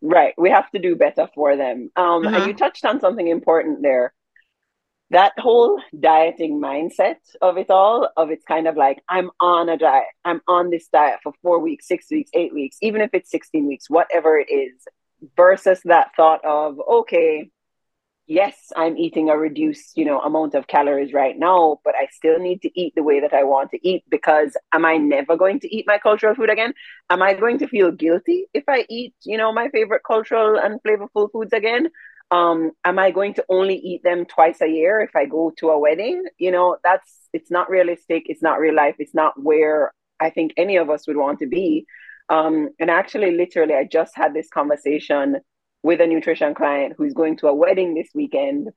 Right. 0.00 0.34
We 0.38 0.50
have 0.50 0.70
to 0.70 0.78
do 0.78 0.96
better 0.96 1.28
for 1.34 1.56
them. 1.56 1.90
Um, 1.96 2.22
mm-hmm. 2.22 2.34
And 2.34 2.46
you 2.46 2.54
touched 2.54 2.84
on 2.84 3.00
something 3.00 3.26
important 3.26 3.82
there. 3.82 4.14
That 5.10 5.32
whole 5.36 5.82
dieting 5.98 6.58
mindset 6.58 7.16
of 7.42 7.58
it 7.58 7.68
all, 7.68 8.08
of 8.16 8.30
it's 8.30 8.44
kind 8.44 8.66
of 8.66 8.76
like, 8.76 9.02
I'm 9.08 9.30
on 9.40 9.68
a 9.68 9.76
diet. 9.76 10.06
I'm 10.24 10.40
on 10.48 10.70
this 10.70 10.88
diet 10.88 11.18
for 11.22 11.34
four 11.42 11.58
weeks, 11.58 11.86
six 11.86 12.06
weeks, 12.10 12.30
eight 12.32 12.54
weeks, 12.54 12.78
even 12.80 13.02
if 13.02 13.10
it's 13.12 13.30
16 13.30 13.66
weeks, 13.66 13.90
whatever 13.90 14.38
it 14.38 14.50
is, 14.50 14.86
versus 15.36 15.80
that 15.84 16.10
thought 16.16 16.44
of, 16.44 16.78
okay, 16.80 17.50
yes, 18.26 18.72
I'm 18.76 18.96
eating 18.96 19.28
a 19.28 19.36
reduced, 19.36 19.96
you 19.96 20.04
know, 20.04 20.20
amount 20.20 20.54
of 20.54 20.66
calories 20.66 21.12
right 21.12 21.38
now, 21.38 21.80
but 21.84 21.94
I 21.94 22.06
still 22.12 22.38
need 22.38 22.62
to 22.62 22.80
eat 22.80 22.94
the 22.94 23.02
way 23.02 23.20
that 23.20 23.34
I 23.34 23.44
want 23.44 23.70
to 23.72 23.88
eat 23.88 24.04
because 24.08 24.56
am 24.72 24.84
I 24.84 24.96
never 24.96 25.36
going 25.36 25.60
to 25.60 25.74
eat 25.74 25.86
my 25.86 25.98
cultural 25.98 26.34
food 26.34 26.50
again? 26.50 26.72
Am 27.10 27.22
I 27.22 27.34
going 27.34 27.58
to 27.58 27.66
feel 27.68 27.90
guilty 27.90 28.46
if 28.54 28.64
I 28.68 28.86
eat, 28.88 29.14
you 29.24 29.36
know, 29.36 29.52
my 29.52 29.68
favorite 29.68 30.02
cultural 30.06 30.58
and 30.58 30.80
flavorful 30.82 31.30
foods 31.30 31.52
again? 31.52 31.88
Um, 32.30 32.70
am 32.84 32.98
I 32.98 33.10
going 33.10 33.34
to 33.34 33.44
only 33.50 33.76
eat 33.76 34.02
them 34.02 34.24
twice 34.24 34.62
a 34.62 34.66
year 34.66 35.00
if 35.02 35.14
I 35.14 35.26
go 35.26 35.52
to 35.58 35.68
a 35.68 35.78
wedding? 35.78 36.24
You 36.38 36.50
know, 36.50 36.78
that's 36.82 37.28
it's 37.34 37.50
not 37.50 37.68
realistic, 37.68 38.24
it's 38.26 38.42
not 38.42 38.58
real 38.58 38.74
life, 38.74 38.96
it's 38.98 39.14
not 39.14 39.34
where 39.42 39.92
I 40.18 40.30
think 40.30 40.54
any 40.56 40.76
of 40.76 40.88
us 40.88 41.06
would 41.06 41.18
want 41.18 41.40
to 41.40 41.46
be. 41.46 41.84
Um, 42.32 42.70
and 42.80 42.90
actually, 42.90 43.32
literally, 43.36 43.74
I 43.74 43.84
just 43.84 44.16
had 44.16 44.32
this 44.32 44.48
conversation 44.48 45.36
with 45.82 46.00
a 46.00 46.06
nutrition 46.06 46.54
client 46.54 46.94
who's 46.96 47.12
going 47.12 47.36
to 47.38 47.48
a 47.48 47.54
wedding 47.54 47.92
this 47.92 48.08
weekend. 48.14 48.70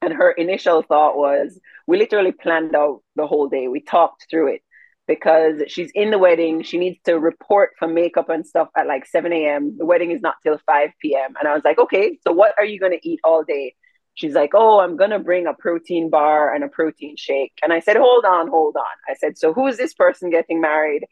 And 0.00 0.12
her 0.12 0.30
initial 0.30 0.82
thought 0.82 1.16
was, 1.16 1.58
we 1.88 1.98
literally 1.98 2.30
planned 2.30 2.76
out 2.76 3.00
the 3.16 3.26
whole 3.26 3.48
day. 3.48 3.66
We 3.66 3.80
talked 3.80 4.26
through 4.30 4.54
it 4.54 4.62
because 5.08 5.62
she's 5.66 5.90
in 5.96 6.12
the 6.12 6.18
wedding. 6.18 6.62
She 6.62 6.78
needs 6.78 6.98
to 7.06 7.18
report 7.18 7.70
for 7.76 7.88
makeup 7.88 8.28
and 8.28 8.46
stuff 8.46 8.68
at 8.76 8.86
like 8.86 9.04
7 9.06 9.32
a.m. 9.32 9.76
The 9.76 9.84
wedding 9.84 10.12
is 10.12 10.20
not 10.20 10.36
till 10.44 10.60
5 10.64 10.90
p.m. 11.02 11.34
And 11.36 11.48
I 11.48 11.54
was 11.54 11.64
like, 11.64 11.78
okay, 11.78 12.18
so 12.24 12.32
what 12.32 12.54
are 12.56 12.64
you 12.64 12.78
going 12.78 12.92
to 12.92 13.08
eat 13.08 13.18
all 13.24 13.42
day? 13.42 13.74
She's 14.14 14.34
like, 14.34 14.50
oh, 14.54 14.78
I'm 14.78 14.96
going 14.96 15.10
to 15.10 15.18
bring 15.18 15.48
a 15.48 15.54
protein 15.54 16.08
bar 16.08 16.54
and 16.54 16.62
a 16.62 16.68
protein 16.68 17.16
shake. 17.16 17.54
And 17.64 17.72
I 17.72 17.80
said, 17.80 17.96
hold 17.96 18.24
on, 18.24 18.46
hold 18.48 18.76
on. 18.76 18.84
I 19.08 19.14
said, 19.14 19.36
so 19.36 19.52
who 19.52 19.66
is 19.66 19.76
this 19.76 19.92
person 19.92 20.30
getting 20.30 20.60
married? 20.60 21.04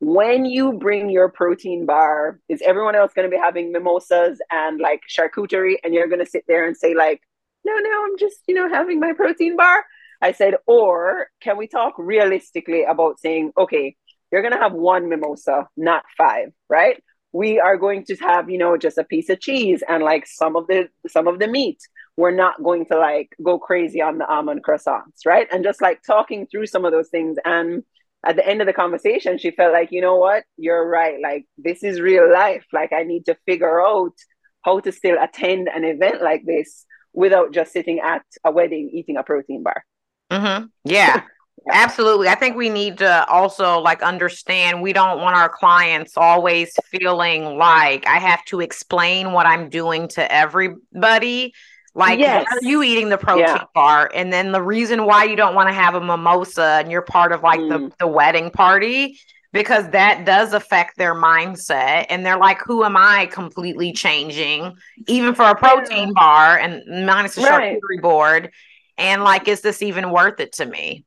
When 0.00 0.44
you 0.44 0.74
bring 0.74 1.10
your 1.10 1.28
protein 1.28 1.84
bar, 1.84 2.38
is 2.48 2.62
everyone 2.62 2.94
else 2.94 3.12
going 3.14 3.28
to 3.28 3.34
be 3.34 3.40
having 3.40 3.72
mimosas 3.72 4.40
and 4.50 4.80
like 4.80 5.02
charcuterie, 5.08 5.76
and 5.82 5.92
you're 5.92 6.06
going 6.06 6.24
to 6.24 6.30
sit 6.30 6.44
there 6.46 6.66
and 6.66 6.76
say 6.76 6.94
like, 6.94 7.20
no, 7.64 7.74
no, 7.76 8.04
I'm 8.04 8.18
just 8.18 8.38
you 8.46 8.54
know 8.54 8.68
having 8.68 9.00
my 9.00 9.12
protein 9.12 9.56
bar. 9.56 9.84
I 10.20 10.32
said, 10.32 10.54
or 10.66 11.28
can 11.40 11.56
we 11.56 11.66
talk 11.66 11.94
realistically 11.98 12.84
about 12.84 13.20
saying, 13.20 13.52
okay, 13.56 13.96
you're 14.32 14.42
going 14.42 14.54
to 14.54 14.60
have 14.60 14.72
one 14.72 15.08
mimosa, 15.08 15.68
not 15.76 16.04
five, 16.16 16.52
right? 16.68 17.02
We 17.32 17.60
are 17.60 17.76
going 17.76 18.04
to 18.06 18.16
have 18.16 18.48
you 18.48 18.58
know 18.58 18.76
just 18.76 18.98
a 18.98 19.04
piece 19.04 19.28
of 19.30 19.40
cheese 19.40 19.82
and 19.88 20.02
like 20.02 20.26
some 20.26 20.54
of 20.54 20.68
the 20.68 20.88
some 21.08 21.26
of 21.26 21.40
the 21.40 21.48
meat. 21.48 21.80
We're 22.16 22.30
not 22.30 22.62
going 22.62 22.86
to 22.86 22.98
like 22.98 23.34
go 23.42 23.58
crazy 23.58 24.00
on 24.00 24.18
the 24.18 24.26
almond 24.26 24.64
croissants, 24.64 25.26
right? 25.26 25.48
And 25.52 25.64
just 25.64 25.82
like 25.82 26.02
talking 26.02 26.46
through 26.46 26.66
some 26.66 26.84
of 26.84 26.92
those 26.92 27.08
things 27.08 27.36
and 27.44 27.84
at 28.26 28.36
the 28.36 28.46
end 28.46 28.60
of 28.60 28.66
the 28.66 28.72
conversation, 28.72 29.38
she 29.38 29.50
felt 29.50 29.72
like, 29.72 29.90
you 29.92 30.00
know 30.00 30.16
what, 30.16 30.44
you're 30.56 30.86
right. 30.86 31.20
Like, 31.22 31.46
this 31.56 31.82
is 31.82 32.00
real 32.00 32.30
life. 32.30 32.66
Like, 32.72 32.92
I 32.92 33.04
need 33.04 33.26
to 33.26 33.36
figure 33.46 33.80
out 33.80 34.14
how 34.62 34.80
to 34.80 34.92
still 34.92 35.16
attend 35.22 35.68
an 35.68 35.84
event 35.84 36.22
like 36.22 36.44
this 36.44 36.84
without 37.12 37.52
just 37.52 37.72
sitting 37.72 38.00
at 38.00 38.22
a 38.44 38.50
wedding 38.50 38.90
eating 38.92 39.16
a 39.16 39.22
protein 39.22 39.62
bar. 39.62 39.84
Mm-hmm. 40.30 40.66
Yeah. 40.84 41.22
Absolutely. 41.70 42.28
I 42.28 42.34
think 42.34 42.56
we 42.56 42.68
need 42.68 42.98
to 42.98 43.26
also 43.28 43.80
like 43.80 44.02
understand 44.02 44.80
we 44.80 44.92
don't 44.92 45.20
want 45.20 45.36
our 45.36 45.48
clients 45.48 46.16
always 46.16 46.74
feeling 46.86 47.58
like 47.58 48.06
I 48.06 48.18
have 48.18 48.44
to 48.46 48.60
explain 48.60 49.32
what 49.32 49.46
I'm 49.46 49.68
doing 49.68 50.08
to 50.08 50.32
everybody 50.32 51.52
like, 51.98 52.18
yes. 52.18 52.46
are 52.50 52.58
you 52.62 52.82
eating 52.82 53.08
the 53.08 53.18
protein 53.18 53.46
yeah. 53.46 53.64
bar? 53.74 54.10
And 54.14 54.32
then 54.32 54.52
the 54.52 54.62
reason 54.62 55.04
why 55.04 55.24
you 55.24 55.36
don't 55.36 55.54
want 55.54 55.68
to 55.68 55.74
have 55.74 55.94
a 55.94 56.00
mimosa 56.00 56.78
and 56.80 56.90
you're 56.90 57.02
part 57.02 57.32
of 57.32 57.42
like 57.42 57.60
mm. 57.60 57.68
the, 57.68 57.92
the 57.98 58.06
wedding 58.06 58.50
party, 58.50 59.18
because 59.52 59.88
that 59.90 60.24
does 60.24 60.52
affect 60.52 60.96
their 60.96 61.14
mindset. 61.14 62.06
And 62.08 62.24
they're 62.24 62.38
like, 62.38 62.60
who 62.64 62.84
am 62.84 62.96
I 62.96 63.26
completely 63.26 63.92
changing, 63.92 64.76
even 65.06 65.34
for 65.34 65.44
a 65.44 65.56
protein 65.56 66.08
yeah. 66.08 66.12
bar 66.14 66.58
and 66.58 67.06
minus 67.06 67.36
a 67.36 67.42
right. 67.42 67.78
charcuterie 67.78 68.00
board? 68.00 68.52
And 68.96 69.24
like, 69.24 69.48
is 69.48 69.60
this 69.60 69.82
even 69.82 70.10
worth 70.10 70.38
it 70.38 70.52
to 70.54 70.66
me? 70.66 71.04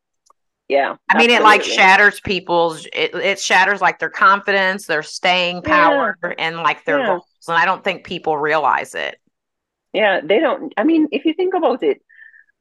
Yeah. 0.67 0.95
I 1.07 1.17
mean, 1.17 1.29
it 1.29 1.41
like 1.41 1.63
shatters 1.63 2.19
people's, 2.19 2.85
it, 2.93 3.13
it 3.13 3.39
shatters 3.39 3.79
like 3.79 3.99
their 3.99 4.09
confidence, 4.09 4.87
their 4.87 5.03
staying 5.03 5.61
power, 5.61 6.17
yeah. 6.23 6.33
and 6.37 6.57
like 6.57 6.83
their 6.85 7.05
goals. 7.05 7.25
And 7.47 7.57
I 7.57 7.65
don't 7.65 7.83
think 7.83 8.05
people 8.05 8.37
realize 8.37 8.95
it. 8.95 9.20
Yeah, 9.93 10.21
they 10.23 10.39
don't. 10.39 10.73
I 10.77 10.83
mean, 10.83 11.07
if 11.11 11.25
you 11.25 11.33
think 11.33 11.53
about 11.53 11.83
it, 11.83 12.01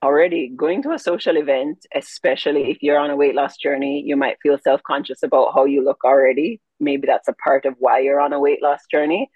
already 0.02 0.48
going 0.48 0.82
to 0.82 0.92
a 0.92 0.98
social 0.98 1.36
event, 1.36 1.86
especially 1.94 2.70
if 2.70 2.82
you're 2.82 2.98
on 2.98 3.10
a 3.10 3.16
weight 3.16 3.34
loss 3.34 3.56
journey, 3.56 4.02
you 4.04 4.16
might 4.16 4.38
feel 4.42 4.58
self 4.58 4.82
conscious 4.82 5.22
about 5.22 5.52
how 5.54 5.64
you 5.64 5.84
look 5.84 6.04
already. 6.04 6.60
Maybe 6.80 7.06
that's 7.06 7.28
a 7.28 7.34
part 7.34 7.66
of 7.66 7.74
why 7.78 8.00
you're 8.00 8.20
on 8.20 8.32
a 8.32 8.40
weight 8.40 8.62
loss 8.62 8.80
journey. 8.90 9.30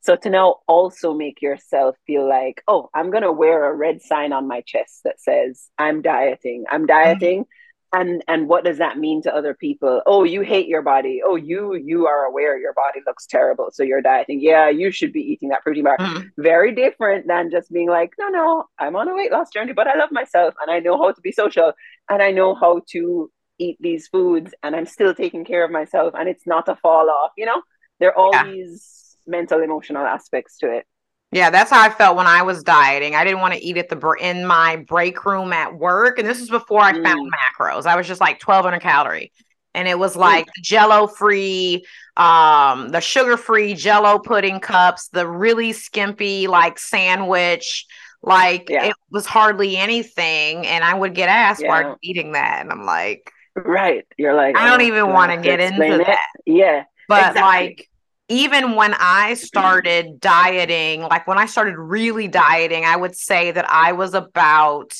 So 0.00 0.16
to 0.16 0.30
now 0.30 0.56
also 0.68 1.14
make 1.14 1.42
yourself 1.42 1.96
feel 2.06 2.28
like, 2.28 2.62
oh, 2.68 2.90
I'm 2.94 3.10
going 3.10 3.24
to 3.24 3.32
wear 3.32 3.68
a 3.68 3.74
red 3.74 4.02
sign 4.02 4.32
on 4.32 4.46
my 4.46 4.60
chest 4.60 5.00
that 5.04 5.20
says, 5.20 5.68
I'm 5.78 6.00
dieting. 6.00 6.64
I'm 6.70 6.82
mm-hmm. 6.82 6.86
dieting. 6.86 7.40
Mm-hmm 7.40 7.50
and 7.96 8.22
and 8.28 8.48
what 8.48 8.64
does 8.64 8.78
that 8.78 8.98
mean 8.98 9.22
to 9.22 9.34
other 9.34 9.54
people? 9.54 10.02
Oh 10.06 10.24
you 10.24 10.42
hate 10.42 10.68
your 10.68 10.82
body. 10.82 11.22
Oh 11.24 11.36
you 11.36 11.74
you 11.74 12.06
are 12.06 12.24
aware 12.24 12.58
your 12.58 12.74
body 12.74 13.00
looks 13.06 13.26
terrible 13.26 13.68
so 13.72 13.82
you're 13.82 14.02
dieting. 14.02 14.40
Yeah 14.40 14.68
you 14.68 14.90
should 14.90 15.12
be 15.12 15.20
eating 15.20 15.48
that 15.48 15.62
protein 15.62 15.84
bar. 15.84 15.96
Mm. 15.98 16.30
very 16.36 16.74
different 16.74 17.26
than 17.26 17.50
just 17.50 17.72
being 17.72 17.88
like 17.88 18.12
no 18.18 18.28
no 18.28 18.64
i'm 18.78 18.96
on 18.96 19.08
a 19.08 19.14
weight 19.14 19.32
loss 19.32 19.50
journey 19.50 19.72
but 19.72 19.88
i 19.88 19.96
love 19.96 20.10
myself 20.12 20.54
and 20.60 20.70
i 20.70 20.78
know 20.78 20.98
how 20.98 21.10
to 21.10 21.20
be 21.22 21.32
social 21.32 21.72
and 22.10 22.22
i 22.22 22.30
know 22.30 22.54
how 22.54 22.82
to 22.90 23.30
eat 23.58 23.78
these 23.80 24.08
foods 24.08 24.52
and 24.62 24.76
i'm 24.76 24.84
still 24.84 25.14
taking 25.14 25.44
care 25.44 25.64
of 25.64 25.70
myself 25.70 26.12
and 26.18 26.28
it's 26.28 26.46
not 26.46 26.68
a 26.68 26.76
fall 26.76 27.08
off 27.08 27.32
you 27.36 27.46
know? 27.46 27.62
There 27.98 28.10
are 28.10 28.18
all 28.18 28.34
yeah. 28.34 28.44
these 28.44 29.16
mental 29.26 29.62
emotional 29.62 30.04
aspects 30.04 30.58
to 30.58 30.70
it 30.70 30.84
yeah, 31.32 31.50
that's 31.50 31.70
how 31.70 31.82
I 31.82 31.90
felt 31.90 32.16
when 32.16 32.26
I 32.26 32.42
was 32.42 32.62
dieting. 32.62 33.14
I 33.14 33.24
didn't 33.24 33.40
want 33.40 33.54
to 33.54 33.62
eat 33.62 33.76
at 33.76 33.88
the 33.88 34.16
in 34.20 34.46
my 34.46 34.76
break 34.76 35.24
room 35.24 35.52
at 35.52 35.76
work, 35.76 36.18
and 36.18 36.26
this 36.26 36.40
was 36.40 36.48
before 36.48 36.80
I 36.80 36.92
mm. 36.92 37.02
found 37.02 37.32
macros. 37.32 37.86
I 37.86 37.96
was 37.96 38.06
just 38.06 38.20
like 38.20 38.40
1200 38.46 38.80
calorie, 38.80 39.32
and 39.74 39.88
it 39.88 39.98
was 39.98 40.16
like 40.16 40.46
mm. 40.46 40.62
Jello 40.62 41.08
free, 41.08 41.84
um, 42.16 42.90
the 42.90 43.00
sugar 43.00 43.36
free 43.36 43.74
Jello 43.74 44.20
pudding 44.20 44.60
cups, 44.60 45.08
the 45.08 45.26
really 45.26 45.72
skimpy 45.72 46.46
like 46.46 46.78
sandwich. 46.78 47.86
Like 48.22 48.68
yeah. 48.68 48.86
it 48.86 48.94
was 49.10 49.26
hardly 49.26 49.76
anything, 49.76 50.66
and 50.66 50.84
I 50.84 50.94
would 50.94 51.14
get 51.14 51.28
asked 51.28 51.62
yeah. 51.62 51.68
why 51.68 51.82
are 51.82 51.90
you 51.90 51.96
eating 52.02 52.32
that, 52.32 52.60
and 52.60 52.70
I'm 52.70 52.84
like, 52.84 53.32
right. 53.56 54.06
You're 54.16 54.34
like, 54.34 54.56
I 54.56 54.68
don't 54.68 54.80
oh, 54.80 54.84
even 54.84 55.12
want 55.12 55.32
to 55.32 55.38
get 55.38 55.58
into 55.58 55.82
it? 55.82 56.06
that. 56.06 56.28
Yeah, 56.44 56.84
but 57.08 57.30
exactly. 57.30 57.42
like 57.42 57.90
even 58.28 58.74
when 58.74 58.94
I 58.98 59.34
started 59.34 60.20
dieting, 60.20 61.02
like 61.02 61.26
when 61.26 61.38
I 61.38 61.46
started 61.46 61.76
really 61.76 62.28
dieting, 62.28 62.84
I 62.84 62.96
would 62.96 63.16
say 63.16 63.52
that 63.52 63.68
I 63.70 63.92
was 63.92 64.14
about 64.14 64.94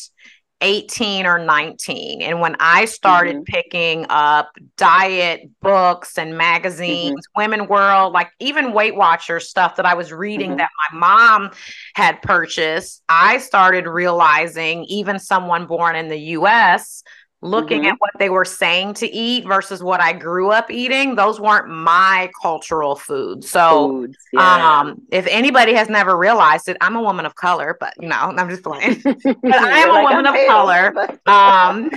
18 0.63 1.27
or 1.27 1.39
19. 1.39 2.23
And 2.23 2.41
when 2.41 2.57
I 2.61 2.87
started 2.87 3.37
mm-hmm. 3.37 3.43
picking 3.43 4.07
up 4.09 4.51
diet 4.77 5.51
books 5.61 6.17
and 6.17 6.39
magazines, 6.39 7.27
mm-hmm. 7.27 7.41
Women 7.41 7.69
World, 7.69 8.13
like 8.15 8.31
even 8.41 8.73
Weight 8.73 8.97
Watchers 8.97 9.51
stuff 9.51 9.77
that 9.77 9.85
I 9.85 9.95
was 9.95 10.13
reading 10.13 10.51
mm-hmm. 10.51 10.59
that 10.59 10.71
my 10.93 10.99
mom 10.99 11.51
had 11.95 12.23
purchased, 12.23 13.03
I 13.09 13.39
started 13.39 13.87
realizing 13.87 14.85
even 14.85 15.19
someone 15.19 15.67
born 15.67 15.95
in 15.95 16.09
the 16.09 16.19
US 16.19 17.03
looking 17.47 17.83
Mhm. 17.83 17.89
at 17.89 17.95
what 17.99 18.11
they 18.19 18.29
were 18.31 18.45
saying 18.45 18.95
to 18.95 19.07
eat 19.11 19.47
versus 19.47 19.83
what 19.83 20.01
I 20.01 20.13
grew 20.13 20.51
up 20.51 20.71
eating, 20.71 21.15
those 21.15 21.41
weren't 21.41 21.69
my 21.69 22.31
cultural 22.43 22.97
foods. 22.97 23.49
So, 23.51 23.89
Foods, 23.89 24.17
yeah. 24.33 24.81
um, 24.81 25.01
if 25.11 25.27
anybody 25.29 25.75
has 25.75 25.89
never 25.89 26.17
realized 26.17 26.69
it, 26.69 26.77
I'm 26.81 26.97
a 26.97 27.03
woman 27.03 27.27
of 27.27 27.35
color, 27.35 27.77
but 27.79 27.95
you 28.01 28.09
know, 28.09 28.17
I'm 28.17 28.49
just 28.51 28.63
playing. 28.63 29.01
but 29.05 29.55
I 29.55 29.79
am 29.81 29.91
a 29.97 30.03
woman 30.03 30.27
of 30.27 30.35
color. 30.47 30.95
um 31.27 31.91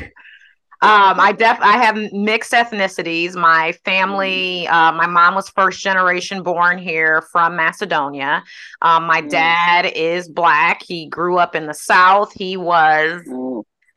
um 0.82 1.20
i 1.20 1.34
def 1.34 1.58
i 1.62 1.74
have 1.78 1.98
mixed 2.14 2.54
ethnicities 2.54 3.36
my 3.36 3.74
family 3.84 4.66
uh, 4.70 4.94
my 4.94 5.08
mom 5.08 5.36
was 5.36 5.50
first 5.50 5.82
generation 5.82 6.42
born 6.42 6.78
here 6.78 7.22
from 7.34 7.58
macedonia 7.58 8.42
um, 8.82 9.04
my 9.06 9.22
Mm. 9.22 9.30
dad 9.30 9.92
is 9.94 10.30
black 10.30 10.82
he 10.82 11.08
grew 11.08 11.38
up 11.38 11.54
in 11.54 11.66
the 11.68 11.74
south 11.74 12.32
he 12.34 12.56
was 12.56 13.22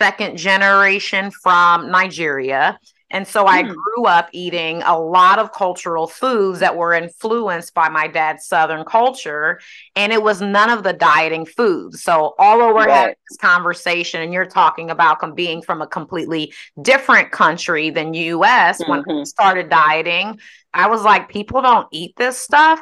second 0.02 0.36
generation 0.36 1.30
from 1.30 1.90
nigeria. 1.90 2.78
And 3.14 3.28
so 3.28 3.40
i 3.46 3.62
Mm. 3.62 3.74
grew 3.74 4.04
up 4.06 4.26
eating 4.32 4.82
a 4.82 4.96
lot 4.98 5.38
of 5.38 5.52
cultural 5.52 6.06
foods 6.06 6.58
that 6.60 6.74
were 6.80 6.94
influenced 6.94 7.74
by 7.74 7.88
my 7.98 8.06
dad's 8.08 8.46
southern 8.46 8.84
culture 8.84 9.60
and 9.94 10.08
it 10.16 10.22
was 10.28 10.40
none 10.40 10.70
of 10.76 10.82
the 10.82 10.94
dieting 10.94 11.44
foods. 11.58 12.02
So 12.02 12.34
although 12.38 12.74
we're 12.74 12.88
having 12.88 13.14
this 13.28 13.38
conversation 13.50 14.22
and 14.22 14.32
you're 14.32 14.46
talking 14.62 14.88
about 14.90 15.20
being 15.36 15.60
from 15.68 15.82
a 15.82 15.86
completely 15.86 16.52
different 16.80 17.30
country 17.32 17.90
than 17.90 18.08
us 18.14 18.80
when 18.88 19.00
I 19.08 19.24
started 19.24 19.68
dieting 19.68 20.40
i 20.74 20.86
was 20.88 21.02
like 21.10 21.28
people 21.28 21.60
don't 21.60 21.86
eat 22.00 22.12
this 22.16 22.38
stuff 22.38 22.80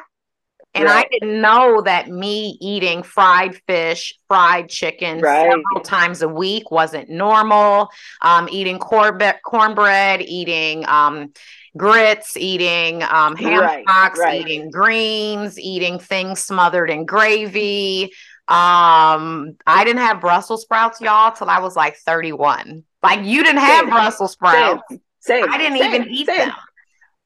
and 0.74 0.84
Right. 0.84 1.04
I 1.04 1.08
didn't 1.10 1.40
know 1.40 1.82
that 1.82 2.08
me 2.08 2.56
eating 2.60 3.02
fried 3.02 3.56
fish, 3.66 4.14
fried 4.28 4.68
chicken 4.68 5.20
Right. 5.20 5.50
several 5.50 5.80
times 5.84 6.22
a 6.22 6.28
week 6.28 6.70
wasn't 6.70 7.08
normal. 7.10 7.88
Um, 8.22 8.48
eating 8.50 8.78
cornbread, 8.78 9.40
cornbread, 9.44 10.22
eating 10.22 10.86
um, 10.88 11.32
grits, 11.76 12.36
eating 12.36 13.02
um, 13.02 13.34
ham 13.36 13.60
Right, 13.62 13.84
hocks, 13.88 14.20
eating 14.32 14.70
greens, 14.70 15.58
eating 15.58 15.98
things 15.98 16.40
smothered 16.40 16.90
in 16.90 17.04
gravy. 17.04 18.12
Um, 18.46 19.56
I 19.66 19.84
didn't 19.84 20.02
have 20.02 20.20
Brussels 20.20 20.62
sprouts, 20.62 21.00
y'all, 21.00 21.32
till 21.32 21.48
I 21.50 21.60
was 21.60 21.76
like 21.76 21.96
31. 21.96 22.84
Like 23.02 23.24
you 23.24 23.42
didn't 23.42 23.60
have 23.60 23.80
Same. 23.84 23.90
Brussels 23.90 24.32
sprouts. 24.32 24.82
Same, 24.88 25.00
same, 25.20 25.46
I 25.50 25.58
didn't 25.58 25.76
even 25.78 26.08
eat 26.08 26.26
them. 26.26 26.52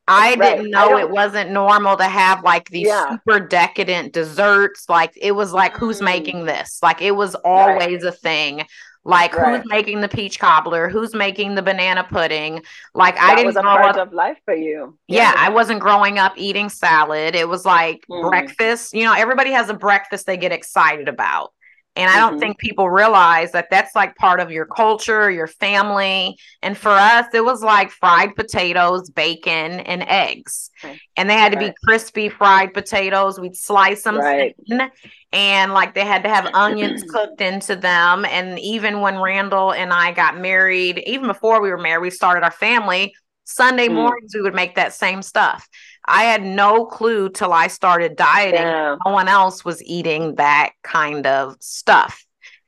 I 0.06 0.34
Right. 0.34 0.56
didn't 0.56 0.70
know 0.70 0.90
don't- 0.90 1.00
it 1.00 1.10
wasn't 1.10 1.50
normal 1.50 1.96
to 1.96 2.04
have 2.04 2.42
like 2.42 2.68
these 2.68 2.88
Yeah. 2.88 3.10
super 3.10 3.40
decadent 3.40 4.12
desserts. 4.12 4.88
Like 4.88 5.12
it 5.16 5.32
was 5.32 5.52
like, 5.52 5.76
who's 5.76 6.00
Mm. 6.00 6.04
making 6.04 6.44
this? 6.44 6.78
Like 6.82 7.00
it 7.00 7.12
was 7.12 7.34
always 7.36 8.04
a 8.04 8.12
thing. 8.12 8.66
Like 9.06 9.36
Right. 9.36 9.56
who's 9.60 9.70
making 9.70 10.00
the 10.00 10.08
peach 10.08 10.38
cobbler? 10.38 10.88
Who's 10.88 11.14
making 11.14 11.54
the 11.54 11.62
banana 11.62 12.04
pudding? 12.04 12.62
Like 12.94 13.18
I 13.20 13.34
didn't 13.34 13.46
was 13.48 13.56
a 13.56 13.62
part 13.62 13.96
up. 13.96 14.08
of 14.08 14.12
life 14.14 14.38
for 14.46 14.54
you. 14.54 14.96
Yeah, 15.08 15.32
I 15.36 15.50
wasn't 15.50 15.80
growing 15.80 16.18
up 16.18 16.32
eating 16.36 16.68
salad. 16.70 17.34
It 17.34 17.48
was 17.48 17.64
like 17.66 18.04
Mm. 18.10 18.28
breakfast. 18.30 18.94
You 18.94 19.04
know, 19.04 19.12
everybody 19.12 19.52
has 19.52 19.68
a 19.68 19.74
breakfast 19.74 20.26
they 20.26 20.36
get 20.38 20.52
excited 20.52 21.08
about. 21.08 21.52
And 21.96 22.10
I 22.10 22.18
don't 22.18 22.36
Mhm. 22.36 22.40
think 22.40 22.58
people 22.58 22.90
realize 22.90 23.52
that 23.52 23.68
that's 23.70 23.94
like 23.94 24.16
part 24.16 24.40
of 24.40 24.50
your 24.50 24.66
culture, 24.66 25.30
your 25.30 25.46
family. 25.46 26.36
And 26.62 26.76
for 26.76 26.90
us, 26.90 27.26
it 27.32 27.44
was 27.44 27.62
like 27.62 27.90
fried 27.90 28.34
potatoes, 28.34 29.10
bacon, 29.10 29.80
and 29.80 30.02
eggs. 30.02 30.70
Right. 30.82 31.00
And 31.16 31.30
they 31.30 31.34
had 31.34 31.52
to 31.52 31.58
be 31.58 31.72
crispy 31.84 32.28
fried 32.28 32.74
potatoes. 32.74 33.38
We'd 33.38 33.56
slice 33.56 34.02
them 34.02 34.20
Right. 34.20 34.54
thin, 34.68 34.90
and 35.32 35.72
like 35.72 35.94
they 35.94 36.04
had 36.04 36.24
to 36.24 36.28
have 36.28 36.48
onions 36.54 37.02
cooked 37.08 37.40
into 37.40 37.76
them. 37.76 38.24
And 38.24 38.58
even 38.58 39.00
when 39.00 39.18
Randall 39.20 39.72
and 39.72 39.92
I 39.92 40.12
got 40.12 40.36
married, 40.38 41.02
even 41.06 41.28
before 41.28 41.60
we 41.62 41.70
were 41.70 41.78
married, 41.78 42.02
we 42.02 42.10
started 42.10 42.44
our 42.44 42.50
family. 42.50 43.14
Sunday 43.44 43.88
Mm. 43.88 43.94
mornings, 43.94 44.34
we 44.34 44.40
would 44.42 44.54
make 44.54 44.74
that 44.76 44.92
same 44.94 45.22
stuff. 45.22 45.68
I 46.06 46.24
had 46.24 46.42
no 46.42 46.86
clue 46.86 47.28
till 47.30 47.52
I 47.52 47.68
started 47.68 48.16
dieting 48.16 48.60
Yeah. 48.62 48.96
no 49.04 49.12
one 49.12 49.28
else 49.28 49.64
was 49.64 49.82
eating 49.82 50.34
that 50.36 50.70
kind 50.82 51.26
of 51.26 51.56
stuff. 51.60 52.24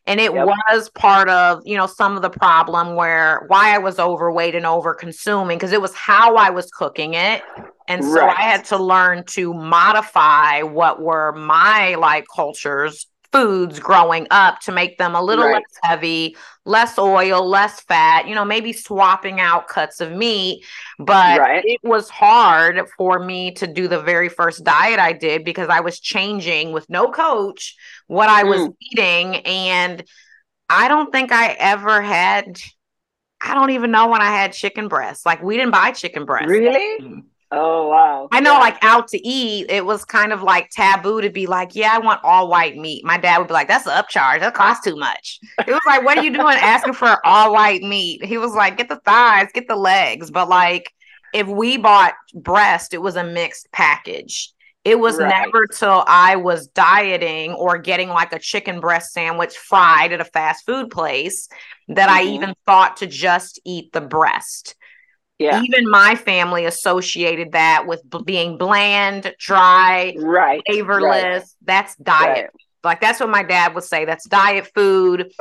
And 0.07 0.21
it 0.21 0.33
Yep. 0.33 0.47
was 0.47 0.89
part 0.91 1.29
of, 1.29 1.63
you 1.65 1.77
know, 1.77 1.87
some 1.87 2.15
of 2.17 2.23
the 2.23 2.31
problem 2.31 2.95
where 2.95 3.45
why 3.49 3.75
I 3.75 3.79
was 3.79 3.99
overweight 3.99 4.55
and 4.55 4.65
over 4.67 4.95
consuming 4.95 5.59
because 5.59 5.73
it 5.73 5.81
was 5.83 5.95
how 5.95 6.37
I 6.37 6.51
was 6.51 6.71
cooking 6.71 7.15
it. 7.15 7.43
And 7.89 8.05
so 8.05 8.21
Right. 8.21 8.37
I 8.37 8.43
had 8.43 8.65
to 8.67 8.77
learn 8.83 9.25
to 9.31 9.53
modify 9.53 10.63
what 10.63 11.01
were 11.01 11.33
my 11.33 11.95
like 11.97 12.27
cultures 12.35 13.07
foods 13.37 13.79
growing 13.79 14.27
up 14.31 14.61
to 14.61 14.73
make 14.73 14.99
them 14.99 15.15
a 15.15 15.23
little 15.23 15.45
Right. 15.45 15.55
less 15.55 15.79
heavy, 15.83 16.37
less 16.65 16.99
oil, 16.99 17.47
less 17.47 17.81
fat, 17.83 18.27
you 18.29 18.35
know, 18.35 18.45
maybe 18.45 18.73
swapping 18.73 19.41
out 19.41 19.69
cuts 19.69 20.01
of 20.01 20.13
meat. 20.13 20.65
But 20.99 21.39
Right. 21.39 21.65
it 21.65 21.81
was 21.83 22.09
hard 22.09 22.81
for 22.97 23.19
me 23.19 23.53
to 23.53 23.67
do 23.67 23.89
the 23.89 24.01
very 24.01 24.29
first 24.29 24.65
diet 24.65 24.99
I 24.99 25.13
did 25.13 25.45
because 25.45 25.69
I 25.69 25.81
was 25.81 26.01
changing 26.01 26.73
with 26.73 26.89
no 26.89 27.11
coach 27.11 27.75
what 28.07 28.29
I 28.29 28.45
was 28.45 28.69
Mm. 28.69 28.75
eating. 28.81 29.37
And 29.47 30.05
I 30.69 30.89
don't 30.89 31.13
think 31.13 31.33
I 31.33 31.53
ever 31.53 32.03
had, 32.03 32.59
I 33.41 33.55
don't 33.55 33.71
even 33.71 33.91
know 33.91 34.09
when 34.09 34.23
I 34.23 34.31
had 34.31 34.53
chicken 34.53 34.89
breast. 34.89 35.27
Like 35.27 35.43
we 35.43 35.57
didn't 35.57 35.73
buy 35.73 35.93
chicken 35.93 36.25
breast. 36.25 36.49
Really? 36.49 37.27
Oh 37.53 37.89
wow. 37.89 38.29
I 38.33 38.41
know, 38.41 38.55
Yeah. 38.55 38.59
like 38.59 38.77
out 38.83 39.07
to 39.09 39.19
eat, 39.27 39.67
it 39.71 39.87
was 39.87 40.05
kind 40.05 40.33
of 40.33 40.43
like 40.43 40.69
taboo 40.71 41.21
to 41.21 41.31
be 41.31 41.47
like, 41.47 41.77
yeah, 41.77 41.91
I 41.95 41.99
want 41.99 42.21
all 42.25 42.49
white 42.49 42.77
meat. 42.77 43.05
My 43.05 43.19
dad 43.19 43.39
would 43.39 43.47
be 43.49 43.55
like, 43.55 43.69
that's 43.69 43.87
an 43.87 43.93
upcharge. 43.93 44.41
That 44.41 44.55
costs 44.55 44.85
too 44.85 44.97
much. 44.97 45.39
It 45.67 45.71
was 45.71 45.81
like, 45.87 46.05
what 46.05 46.19
are 46.19 46.25
you 46.25 46.33
doing 46.33 46.57
asking 46.61 46.95
for 46.95 47.25
all 47.25 47.53
white 47.53 47.83
meat? 47.83 48.25
He 48.25 48.37
was 48.37 48.53
like, 48.53 48.77
get 48.77 48.89
the 48.89 49.01
thighs, 49.05 49.49
get 49.55 49.69
the 49.69 49.77
legs. 49.77 50.31
But 50.31 50.49
like, 50.49 50.93
if 51.33 51.47
we 51.47 51.77
bought 51.77 52.15
breast, 52.35 52.95
it 52.95 53.03
was 53.03 53.15
a 53.15 53.25
mixed 53.25 53.71
package. 53.71 54.53
It 54.85 54.99
was 54.99 55.19
Right. 55.19 55.29
never 55.29 55.67
till 55.67 56.05
I 56.07 56.37
was 56.37 56.69
dieting 56.69 57.53
or 57.55 57.79
getting 57.79 58.09
like 58.09 58.33
a 58.33 58.39
chicken 58.39 58.81
breast 58.81 59.13
sandwich 59.13 59.57
fried 59.57 60.13
at 60.13 60.21
a 60.21 60.25
fast 60.25 60.65
food 60.67 60.91
place 60.91 61.49
that 61.89 62.09
I 62.09 62.25
Mhm. 62.25 62.35
even 62.35 62.55
thought 62.67 62.97
to 62.99 63.07
just 63.07 63.61
eat 63.65 63.93
the 63.93 64.01
breast 64.01 64.75
yeah. 65.39 65.61
even 65.63 65.89
my 65.91 66.15
family 66.15 66.65
associated 66.67 67.53
that 67.53 67.87
with 67.87 68.03
b- 68.09 68.21
being 68.25 68.59
bland, 68.59 69.35
dry, 69.39 70.15
Right. 70.19 70.63
flavorless. 70.67 71.55
That's 71.65 71.95
diet. 71.97 72.27
Right. 72.27 72.51
Like 72.85 73.01
that's 73.01 73.21
what 73.21 73.29
my 73.31 73.43
dad 73.43 73.75
would 73.75 73.85
say. 73.85 74.05
That's 74.05 74.29
diet 74.29 74.69
food. 74.75 75.33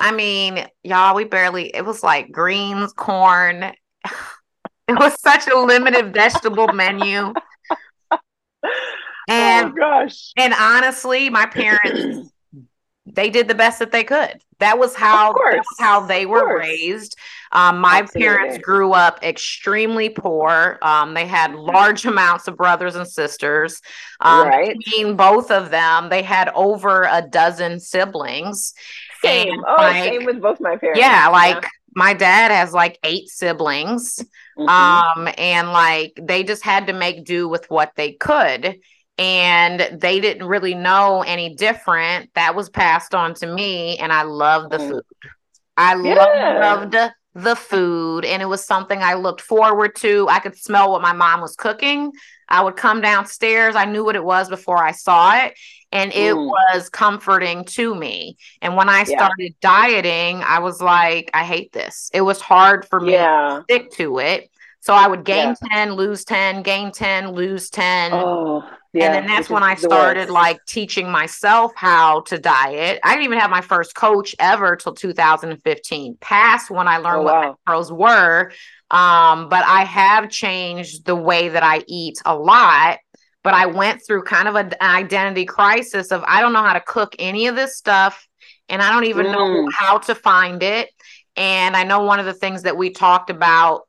I 0.00 0.12
mean, 0.12 0.66
y'all, 0.84 1.14
we 1.14 1.24
barely. 1.24 1.74
It 1.74 1.84
was 1.84 2.02
like 2.02 2.30
greens, 2.32 2.92
corn. 2.92 3.72
It 4.88 4.98
was 4.98 5.20
such 5.20 5.46
a 5.48 5.58
limited 5.58 6.14
vegetable 6.14 6.68
menu. 6.72 7.34
Oh, 9.30 9.34
and 9.34 9.72
oh 9.72 9.76
gosh. 9.76 10.32
and 10.38 10.54
honestly, 10.58 11.28
my 11.28 11.44
parents 11.44 12.30
they 13.14 13.30
did 13.30 13.48
the 13.48 13.54
best 13.54 13.78
that 13.78 13.92
they 13.92 14.04
could. 14.04 14.42
That 14.58 14.78
was 14.78 14.94
how 14.94 15.32
that 15.32 15.56
was 15.58 15.76
how 15.78 16.00
they 16.00 16.26
were 16.26 16.58
raised. 16.58 17.16
Um, 17.52 17.78
my 17.78 18.00
Absolutely. 18.00 18.22
parents 18.28 18.58
grew 18.58 18.92
up 18.92 19.22
extremely 19.22 20.08
poor. 20.10 20.78
Um, 20.82 21.14
they 21.14 21.26
had 21.26 21.54
large 21.54 22.04
amounts 22.04 22.48
of 22.48 22.56
brothers 22.56 22.96
and 22.96 23.06
sisters. 23.08 23.80
Um, 24.20 24.48
Right. 24.48 24.76
Between 24.76 25.16
both 25.16 25.50
of 25.50 25.70
them, 25.70 26.08
they 26.08 26.22
had 26.22 26.50
over 26.54 27.04
a 27.04 27.22
dozen 27.22 27.80
siblings. 27.80 28.74
Same. 29.22 29.52
And, 29.52 29.64
Oh, 29.66 29.76
like, 29.78 30.04
same 30.04 30.24
with 30.24 30.40
both 30.40 30.60
my 30.60 30.76
parents. 30.76 31.00
yeah, 31.00 31.28
like 31.28 31.64
my 31.94 32.14
dad 32.14 32.50
has 32.50 32.72
like 32.72 32.98
eight 33.04 33.28
siblings. 33.28 34.22
Mhm. 34.58 34.68
Um, 34.68 35.28
and 35.38 35.72
like 35.72 36.18
they 36.20 36.42
just 36.42 36.64
had 36.64 36.88
to 36.88 36.92
make 36.92 37.24
do 37.24 37.48
with 37.48 37.70
what 37.70 37.92
they 37.96 38.12
could. 38.12 38.80
And 39.18 40.00
they 40.00 40.20
didn't 40.20 40.46
really 40.46 40.74
know 40.74 41.22
any 41.26 41.54
different. 41.54 42.32
That 42.34 42.54
was 42.54 42.70
passed 42.70 43.14
on 43.14 43.34
to 43.34 43.46
me, 43.46 43.98
and 43.98 44.12
I 44.12 44.22
loved 44.22 44.70
the 44.70 44.78
Mm. 44.78 44.88
food. 44.90 45.02
I 45.76 45.94
Yeah. 45.94 46.24
loved 46.60 46.96
the 47.34 47.56
food, 47.56 48.24
and 48.24 48.42
it 48.42 48.46
was 48.46 48.64
something 48.64 49.02
I 49.02 49.14
looked 49.14 49.40
forward 49.40 49.94
to. 49.96 50.28
I 50.28 50.38
could 50.38 50.56
smell 50.56 50.90
what 50.90 51.02
my 51.02 51.12
mom 51.12 51.40
was 51.40 51.56
cooking. 51.56 52.12
I 52.48 52.62
would 52.62 52.76
come 52.76 53.00
downstairs. 53.00 53.76
I 53.76 53.84
knew 53.84 54.04
what 54.04 54.16
it 54.16 54.24
was 54.24 54.48
before 54.48 54.82
I 54.82 54.92
saw 54.92 55.36
it, 55.36 55.54
and 55.92 56.12
it 56.12 56.34
Mm. 56.34 56.46
was 56.46 56.88
comforting 56.88 57.64
to 57.64 57.94
me. 57.94 58.36
And 58.62 58.76
when 58.76 58.88
I 58.88 59.04
Yeah. 59.04 59.16
started 59.16 59.54
dieting, 59.60 60.42
I 60.42 60.60
was 60.60 60.80
like, 60.80 61.30
I 61.34 61.44
hate 61.44 61.72
this. 61.72 62.10
It 62.14 62.22
was 62.22 62.40
hard 62.40 62.86
for 62.88 63.00
me 63.00 63.12
yeah. 63.12 63.62
stick 63.64 63.90
to 63.92 64.18
it. 64.18 64.50
So 64.80 64.94
I 64.94 65.06
would 65.06 65.24
gain 65.24 65.54
Yeah. 65.60 65.68
10, 65.70 65.92
lose 65.92 66.24
10, 66.24 66.62
gain 66.62 66.92
10, 66.92 67.32
lose 67.32 67.68
10. 67.68 68.12
Oh, 68.12 68.62
yeah. 68.92 69.06
and 69.06 69.14
then 69.14 69.26
that's 69.26 69.50
when 69.50 69.62
I 69.62 69.74
started 69.74 70.30
like 70.30 70.58
teaching 70.66 71.10
myself 71.10 71.72
how 71.76 72.20
to 72.22 72.38
diet. 72.38 73.00
I 73.04 73.10
didn't 73.12 73.24
even 73.24 73.38
have 73.38 73.50
my 73.50 73.60
first 73.60 73.94
coach 73.94 74.34
ever 74.38 74.76
till 74.76 74.94
2015, 74.94 76.16
past 76.20 76.70
when 76.70 76.88
I 76.88 76.98
learned 76.98 77.20
Oh, 77.20 77.22
what 77.22 77.56
macros 77.66 77.90
were. 77.90 78.52
Um, 78.90 79.48
but 79.48 79.64
I 79.66 79.84
have 79.84 80.30
changed 80.30 81.04
the 81.04 81.14
way 81.16 81.50
that 81.50 81.62
I 81.62 81.82
eat 81.86 82.18
a 82.24 82.34
lot. 82.36 82.98
But 83.44 83.54
I 83.54 83.66
went 83.66 84.02
through 84.06 84.24
kind 84.24 84.48
of 84.48 84.56
a- 84.56 84.82
an 84.82 84.90
identity 84.96 85.44
crisis 85.44 86.10
of 86.10 86.24
I 86.26 86.40
don't 86.40 86.52
know 86.52 86.62
how 86.62 86.72
to 86.72 86.80
cook 86.80 87.14
any 87.18 87.46
of 87.46 87.56
this 87.56 87.76
stuff, 87.76 88.26
and 88.68 88.82
I 88.82 88.90
don't 88.90 89.04
even 89.04 89.30
know 89.30 89.46
Mm. 89.46 89.68
how 89.72 89.98
to 89.98 90.14
find 90.14 90.62
it. 90.62 90.90
And 91.36 91.76
I 91.76 91.84
know 91.84 92.02
one 92.02 92.18
of 92.18 92.26
the 92.26 92.34
things 92.34 92.62
that 92.64 92.76
we 92.76 92.90
talked 92.90 93.30
about 93.30 93.82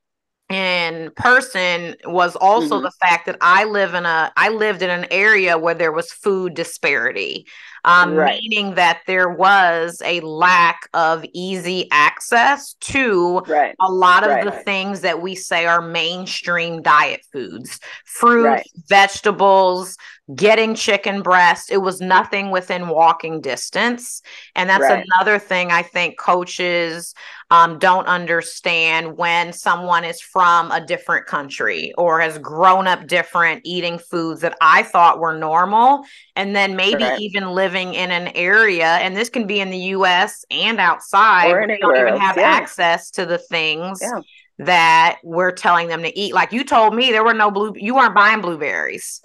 in 0.50 1.12
person 1.16 1.96
was 2.06 2.36
also 2.36 2.76
mm-hmm. 2.76 2.84
the 2.84 2.92
fact 2.92 3.28
that 3.28 3.38
I 3.40 3.66
live 3.66 3.94
in 3.94 4.06
a 4.06 4.32
I 4.36 4.50
lived 4.50 4.82
in 4.82 4.90
an 4.90 5.06
area 5.12 5.58
where 5.58 5.76
there 5.76 5.92
was 5.92 6.12
food 6.12 6.56
disparity 6.56 7.46
um, 7.86 8.14
right. 8.14 8.42
meaning 8.42 8.76
that 8.76 9.02
there 9.08 9.30
was 9.30 10.02
a 10.06 10.20
lack 10.22 10.90
of 10.94 11.26
easy 11.34 11.88
access 11.92 12.74
to 12.76 13.40
right. 13.48 13.76
a 13.80 13.92
lot 13.92 14.24
of 14.24 14.30
right. 14.30 14.46
the 14.46 14.52
things 14.52 15.02
that 15.02 15.22
we 15.22 15.36
say 15.36 15.66
are 15.66 15.82
mainstream 15.82 16.82
diet 16.82 17.26
foods 17.32 17.80
fruits, 18.06 18.70
vegetables, 18.88 19.98
getting 20.36 20.76
chicken 20.76 21.22
breast. 21.22 21.72
It 21.72 21.78
was 21.78 22.02
nothing 22.02 22.52
within 22.52 22.88
walking 22.88 23.42
distance. 23.42 24.22
And 24.56 24.70
that's 24.70 24.84
right. 24.84 25.06
another 25.16 25.40
thing 25.40 25.72
I 25.72 25.82
think 25.82 26.20
coaches 26.20 27.16
um, 27.52 27.80
don't 27.80 28.06
understand 28.06 29.18
when 29.18 29.54
someone 29.54 30.04
is 30.04 30.22
from 30.22 30.70
a 30.72 30.86
different 30.86 31.26
country 31.26 31.94
or 31.98 32.20
has 32.20 32.38
grown 32.38 32.86
up 32.86 33.08
different 33.08 33.62
eating 33.64 33.98
foods 33.98 34.42
that 34.42 34.56
I 34.62 34.84
thought 34.84 35.20
were 35.20 35.36
normal. 35.36 36.04
And 36.36 36.56
then 36.56 36.76
maybe 36.76 37.04
right. 37.04 37.20
even 37.20 37.50
living 37.50 37.69
in 37.76 38.12
an 38.12 38.28
area, 38.36 38.98
and 38.98 39.16
this 39.16 39.30
can 39.30 39.48
be 39.48 39.60
in 39.60 39.70
the 39.70 39.78
US 39.78 40.46
and 40.52 40.80
outside, 40.80 41.52
or 41.52 41.66
don't 41.66 41.98
even 41.98 42.18
have 42.18 42.38
yeah. 42.38 42.44
access 42.44 43.12
to 43.12 43.26
the 43.26 43.38
things. 43.38 44.00
Yeah. 44.02 44.22
That 44.66 45.20
we're 45.24 45.54
telling 45.54 45.88
them 45.88 46.04
to 46.04 46.20
eat. 46.20 46.34
Like 46.34 46.52
you 46.52 46.66
told 46.66 46.94
me, 46.94 47.12
there 47.12 47.24
were 47.24 47.34
no 47.34 47.50
blue, 47.50 47.72
you 47.78 47.96
weren't 47.96 48.14
buying 48.14 48.42
blueberries. 48.42 49.22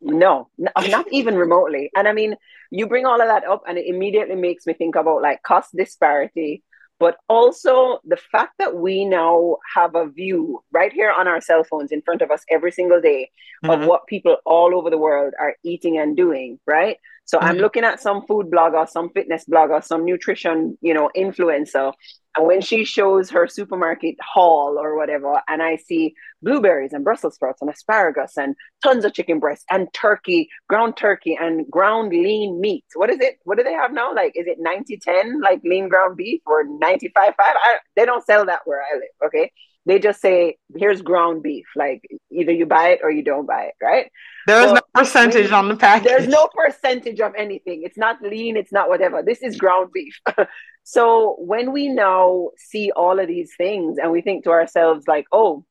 No, 0.00 0.48
not 0.58 1.06
even 1.10 1.34
remotely. 1.34 1.90
And 1.96 2.06
I 2.06 2.12
mean, 2.12 2.36
you 2.70 2.86
bring 2.86 3.04
all 3.04 3.20
of 3.20 3.26
that 3.26 3.44
up, 3.44 3.62
and 3.66 3.78
it 3.78 3.86
immediately 3.86 4.36
makes 4.36 4.64
me 4.64 4.74
think 4.74 4.94
about 4.94 5.22
like 5.22 5.42
cost 5.42 5.74
disparity, 5.76 6.62
but 6.98 7.16
also 7.28 7.98
the 8.04 8.16
fact 8.16 8.54
that 8.58 8.76
we 8.76 9.04
now 9.04 9.56
have 9.74 9.94
a 9.94 10.08
view 10.08 10.62
right 10.72 10.92
here 10.92 11.12
on 11.16 11.28
our 11.28 11.40
cell 11.40 11.64
phones 11.64 11.92
in 11.92 12.02
front 12.02 12.22
of 12.22 12.30
us 12.30 12.44
every 12.50 12.72
single 12.72 13.00
day 13.00 13.30
mm-hmm. 13.64 13.70
of 13.82 13.88
what 13.88 14.06
people 14.06 14.36
all 14.44 14.74
over 14.74 14.90
the 14.90 14.98
world 14.98 15.34
are 15.38 15.56
eating 15.64 15.98
and 15.98 16.16
doing, 16.16 16.58
right? 16.66 16.98
So 17.26 17.38
mm-hmm. 17.38 17.46
I'm 17.48 17.56
looking 17.58 17.84
at 17.84 18.00
some 18.00 18.24
food 18.26 18.46
blogger, 18.50 18.88
some 18.88 19.10
fitness 19.10 19.44
blogger, 19.50 19.84
some 19.84 20.04
nutrition, 20.04 20.78
you 20.80 20.94
know, 20.94 21.10
influencer. 21.16 21.92
And 22.36 22.46
when 22.46 22.60
she 22.60 22.84
shows 22.84 23.30
her 23.30 23.46
supermarket 23.46 24.16
haul 24.20 24.78
or 24.78 24.96
whatever, 24.96 25.40
and 25.48 25.62
I 25.62 25.76
see 25.76 26.14
blueberries 26.42 26.92
and 26.92 27.02
Brussels 27.02 27.34
sprouts 27.34 27.62
and 27.62 27.70
asparagus 27.70 28.36
and 28.36 28.54
tons 28.82 29.04
of 29.04 29.14
chicken 29.14 29.40
breast 29.40 29.64
and 29.70 29.88
turkey, 29.92 30.48
ground 30.68 30.96
turkey 30.96 31.36
and 31.40 31.68
ground 31.70 32.10
lean 32.10 32.60
meat. 32.60 32.84
What 32.94 33.10
is 33.10 33.20
it? 33.20 33.38
What 33.44 33.58
do 33.58 33.64
they 33.64 33.72
have 33.72 33.92
now? 33.92 34.14
Like, 34.14 34.32
is 34.36 34.46
it 34.46 34.58
90 34.60 34.98
10, 34.98 35.40
like 35.40 35.62
lean 35.64 35.88
ground 35.88 36.16
beef 36.16 36.42
or 36.46 36.64
95 36.64 37.34
5? 37.36 37.54
they 37.96 38.04
don't 38.04 38.24
sell 38.24 38.46
that 38.46 38.60
where 38.66 38.82
I 38.82 38.96
live. 38.96 39.28
Okay 39.28 39.50
they 39.86 39.98
just 39.98 40.20
say 40.20 40.58
here's 40.76 41.00
ground 41.00 41.42
beef. 41.42 41.66
Like 41.74 42.02
either 42.30 42.52
you 42.52 42.66
buy 42.66 42.88
it 42.88 43.00
or 43.02 43.10
you 43.10 43.22
don't 43.22 43.46
buy 43.46 43.64
it 43.64 43.74
right? 43.80 44.10
There's 44.46 44.72
no 44.72 44.80
percentage 44.94 45.50
on 45.50 45.68
the 45.68 45.76
package. 45.76 46.08
there's 46.08 46.28
no 46.28 46.48
percentage 46.48 47.20
of 47.20 47.32
anything. 47.36 47.82
It's 47.84 47.96
not 47.96 48.20
lean 48.20 48.56
it's 48.56 48.72
not 48.72 48.88
whatever. 48.88 49.22
This 49.22 49.42
is 49.42 49.56
ground 49.56 49.90
beef. 49.92 50.20
So 50.88 51.34
when 51.40 51.72
we 51.72 51.88
now 51.88 52.50
see 52.56 52.92
all 52.94 53.18
of 53.18 53.26
these 53.26 53.52
things 53.56 53.98
and 53.98 54.12
we 54.12 54.20
think 54.20 54.44
to 54.44 54.50
ourselves 54.50 55.08
like 55.08 55.26
oh 55.32 55.64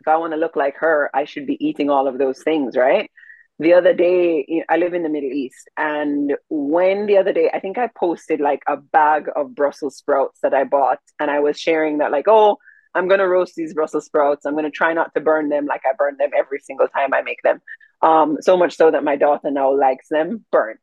if 0.00 0.06
i 0.06 0.16
want 0.16 0.32
to 0.32 0.36
look 0.36 0.54
like 0.54 0.76
her 0.76 1.10
i 1.12 1.24
should 1.24 1.44
be 1.44 1.58
eating 1.64 1.90
all 1.90 2.06
of 2.06 2.18
those 2.18 2.40
things 2.40 2.76
right? 2.76 3.10
The 3.58 3.74
other 3.74 3.92
day 3.92 4.64
i 4.68 4.76
live 4.76 4.94
in 4.94 5.02
the 5.02 5.08
middle 5.08 5.32
east 5.32 5.68
and 5.76 6.36
when 6.48 7.06
the 7.06 7.16
other 7.18 7.32
day 7.32 7.50
i 7.52 7.58
think 7.58 7.78
i 7.78 7.88
posted 7.96 8.40
like 8.40 8.62
a 8.68 8.76
bag 8.76 9.28
of 9.34 9.56
brussels 9.56 9.96
sprouts 9.96 10.38
that 10.42 10.54
i 10.54 10.62
bought 10.62 11.00
and 11.18 11.28
i 11.28 11.40
was 11.40 11.58
sharing 11.58 11.98
that 11.98 12.12
like 12.12 12.28
oh 12.28 12.58
I'm 12.94 13.08
to 13.20 13.28
roast 13.28 13.54
these 13.54 13.74
Brussels 13.74 14.06
sprouts. 14.06 14.44
I'm 14.44 14.54
to 14.64 14.70
try 14.70 14.92
not 14.92 15.14
to 15.14 15.20
burn 15.20 15.48
them 15.48 15.66
like 15.66 15.82
I 15.84 15.94
burn 15.96 16.16
them 16.18 16.30
every 16.36 16.60
single 16.60 16.88
time 16.88 17.14
I 17.14 17.22
make 17.22 17.42
them. 17.42 17.60
Um, 18.02 18.38
so 18.40 18.56
much 18.56 18.76
so 18.76 18.90
that 18.90 19.04
my 19.04 19.16
daughter 19.16 19.50
now 19.50 19.74
likes 19.74 20.08
them 20.10 20.44
burnt. 20.50 20.80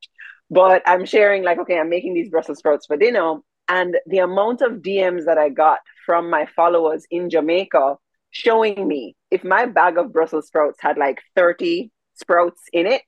But 0.49 0.81
I'm 0.85 1.05
sharing, 1.05 1.43
like, 1.43 1.59
okay, 1.59 1.77
I'm 1.77 1.89
making 1.89 2.13
these 2.13 2.29
Brussels 2.29 2.59
sprouts 2.59 2.85
for 2.87 2.97
dinner. 2.97 3.35
And 3.67 3.97
the 4.07 4.19
amount 4.19 4.61
of 4.61 4.81
DMs 4.81 5.25
that 5.25 5.37
I 5.37 5.49
got 5.49 5.79
from 6.05 6.29
my 6.29 6.47
followers 6.55 7.05
in 7.11 7.29
Jamaica 7.29 7.97
showing 8.31 8.87
me 8.87 9.15
if 9.29 9.43
my 9.43 9.65
bag 9.65 9.97
of 9.97 10.13
Brussels 10.13 10.47
sprouts 10.47 10.79
had 10.81 10.97
like 10.97 11.21
30 11.35 11.91
sprouts 12.15 12.63
in 12.73 12.87
it, 12.87 13.03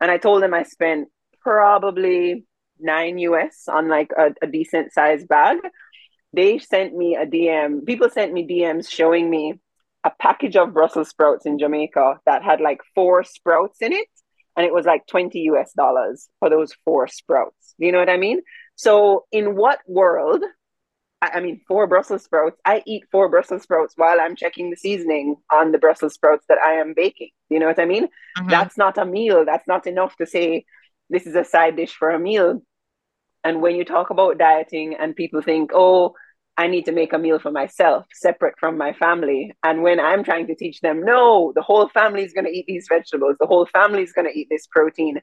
and 0.00 0.10
I 0.10 0.18
told 0.18 0.42
them 0.42 0.54
I 0.54 0.62
spent 0.62 1.08
probably 1.40 2.44
nine 2.78 3.18
US 3.18 3.64
on 3.68 3.88
like 3.88 4.10
a, 4.16 4.34
a 4.42 4.46
decent 4.46 4.92
sized 4.92 5.28
bag 5.28 5.58
they 6.34 6.58
sent 6.58 6.94
me 6.94 7.16
a 7.16 7.26
DM. 7.26 7.86
People 7.86 8.10
sent 8.10 8.32
me 8.32 8.46
DMs 8.46 8.90
showing 8.90 9.30
me 9.30 9.60
a 10.04 10.10
package 10.10 10.56
of 10.56 10.74
Brussels 10.74 11.08
sprouts 11.08 11.46
in 11.46 11.58
Jamaica 11.58 12.20
that 12.26 12.42
had 12.42 12.60
like 12.60 12.80
four 12.94 13.24
sprouts 13.24 13.80
in 13.80 13.92
it. 13.92 14.08
And 14.56 14.64
it 14.64 14.72
was 14.72 14.86
like 14.86 15.06
20 15.06 15.38
US 15.40 15.72
dollars 15.72 16.28
for 16.38 16.50
those 16.50 16.72
four 16.84 17.08
sprouts. 17.08 17.74
You 17.78 17.90
know 17.90 17.98
what 17.98 18.10
I 18.10 18.16
mean? 18.16 18.40
So, 18.76 19.24
in 19.32 19.56
what 19.56 19.80
world? 19.86 20.42
I, 21.22 21.40
mean, 21.40 21.62
four 21.66 21.86
Brussels 21.86 22.22
sprouts. 22.22 22.60
I 22.66 22.82
eat 22.86 23.04
four 23.10 23.30
Brussels 23.30 23.62
sprouts 23.62 23.94
while 23.96 24.20
I'm 24.20 24.36
checking 24.36 24.68
the 24.68 24.76
seasoning 24.76 25.36
on 25.50 25.72
the 25.72 25.78
Brussels 25.78 26.12
sprouts 26.12 26.44
that 26.50 26.58
I 26.58 26.74
am 26.74 26.92
baking. 26.94 27.30
You 27.48 27.60
know 27.60 27.66
what 27.66 27.78
I 27.78 27.86
mean? 27.86 28.08
Mm-hmm. 28.36 28.50
That's 28.50 28.76
not 28.76 28.98
a 28.98 29.06
meal. 29.06 29.44
That's 29.46 29.66
not 29.66 29.86
enough 29.86 30.14
to 30.16 30.26
say 30.26 30.66
this 31.08 31.26
is 31.26 31.34
a 31.34 31.44
side 31.44 31.76
dish 31.76 31.94
for 31.94 32.10
a 32.10 32.18
meal. 32.18 32.62
And 33.42 33.62
when 33.62 33.76
you 33.76 33.84
talk 33.84 34.10
about 34.10 34.38
dieting 34.38 34.96
and 34.98 35.16
people 35.16 35.40
think, 35.40 35.70
oh, 35.74 36.14
I 36.56 36.68
need 36.68 36.84
to 36.86 36.92
make 36.92 37.12
a 37.12 37.18
meal 37.18 37.38
for 37.38 37.50
myself 37.50 38.06
separate 38.12 38.54
from 38.58 38.78
my 38.78 38.92
family. 38.92 39.52
And 39.64 39.82
when 39.82 39.98
I'm 39.98 40.22
trying 40.22 40.46
to 40.46 40.54
teach 40.54 40.80
them, 40.80 41.02
no, 41.02 41.52
the 41.54 41.62
whole 41.62 41.88
family 41.88 42.22
is 42.22 42.32
going 42.32 42.44
to 42.44 42.56
eat 42.56 42.66
these 42.68 42.86
vegetables, 42.88 43.36
the 43.40 43.46
whole 43.46 43.66
family 43.66 44.02
is 44.02 44.12
going 44.12 44.28
to 44.28 44.38
eat 44.38 44.48
this 44.50 44.66
protein. 44.68 45.20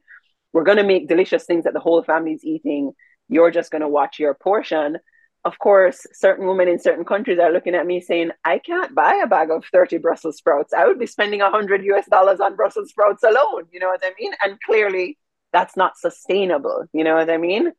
We're 0.51 0.65
going 0.65 0.77
to 0.77 0.83
make 0.83 1.07
delicious 1.07 1.45
things 1.45 1.63
that 1.63 1.73
the 1.73 1.79
whole 1.79 2.03
family 2.03 2.33
is 2.33 2.43
eating. 2.43 2.91
You're 3.29 3.51
just 3.51 3.71
going 3.71 3.81
to 3.81 3.87
watch 3.87 4.19
your 4.19 4.33
portion. 4.33 4.97
Of 5.45 5.57
course, 5.57 6.05
certain 6.11 6.47
women 6.47 6.67
in 6.67 6.79
certain 6.79 7.05
countries 7.05 7.39
are 7.39 7.51
looking 7.51 7.75
at 7.75 7.87
me 7.87 8.01
saying, 8.01 8.31
I 8.43 8.59
can't 8.59 8.93
buy 8.93 9.21
a 9.23 9.27
bag 9.27 9.49
of 9.49 9.63
30 9.71 9.99
Brussels 9.99 10.37
sprouts. 10.37 10.73
I 10.73 10.85
would 10.85 10.99
be 10.99 11.07
spending 11.07 11.39
100 11.39 11.83
US 11.85 12.07
dollars 12.07 12.41
on 12.41 12.57
Brussels 12.57 12.89
sprouts 12.89 13.23
alone. 13.23 13.63
You 13.71 13.79
know 13.79 13.87
what 13.87 14.03
I 14.03 14.11
mean? 14.19 14.33
And 14.43 14.59
clearly, 14.61 15.17
that's 15.53 15.77
not 15.77 15.97
sustainable. 15.97 16.85
You 16.93 17.05
know 17.05 17.15
what 17.15 17.29
I 17.29 17.37
mean? 17.37 17.71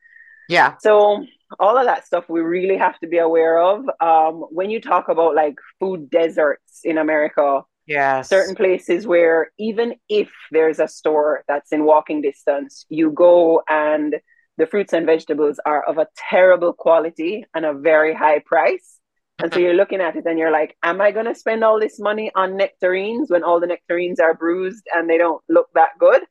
Yeah. 0.48 0.74
So 0.80 1.24
all 1.58 1.78
of 1.78 1.86
that 1.86 2.06
stuff 2.06 2.28
we 2.28 2.40
really 2.40 2.76
have 2.76 2.98
to 3.00 3.06
be 3.06 3.18
aware 3.18 3.60
of. 3.60 3.84
Um, 4.00 4.46
when 4.50 4.70
you 4.70 4.80
talk 4.80 5.08
about 5.08 5.34
like 5.34 5.56
food 5.80 6.10
deserts 6.10 6.80
in 6.84 6.98
America, 6.98 7.62
yeah, 7.86 8.22
certain 8.22 8.54
places 8.54 9.06
where 9.06 9.50
even 9.58 9.94
if 10.08 10.30
there's 10.50 10.78
a 10.78 10.88
store 10.88 11.44
that's 11.48 11.72
in 11.72 11.84
walking 11.84 12.22
distance, 12.22 12.86
you 12.88 13.10
go 13.10 13.62
and 13.68 14.16
the 14.58 14.66
fruits 14.66 14.92
and 14.92 15.06
vegetables 15.06 15.58
are 15.64 15.82
of 15.82 15.98
a 15.98 16.06
terrible 16.30 16.72
quality 16.72 17.44
and 17.54 17.64
a 17.64 17.72
very 17.72 18.14
high 18.14 18.40
price. 18.44 18.98
And 19.38 19.52
so 19.52 19.56
mm-hmm. 19.56 19.64
you're 19.64 19.74
looking 19.74 20.00
at 20.00 20.14
it 20.14 20.24
and 20.26 20.38
you're 20.38 20.52
like, 20.52 20.76
am 20.82 21.00
I 21.00 21.10
going 21.10 21.26
to 21.26 21.34
spend 21.34 21.64
all 21.64 21.80
this 21.80 21.98
money 21.98 22.30
on 22.34 22.56
nectarines 22.56 23.30
when 23.30 23.42
all 23.42 23.60
the 23.60 23.66
nectarines 23.66 24.20
are 24.20 24.34
bruised 24.34 24.84
and 24.94 25.08
they 25.08 25.18
don't 25.18 25.42
look 25.48 25.68
that 25.74 25.90
good? 25.98 26.22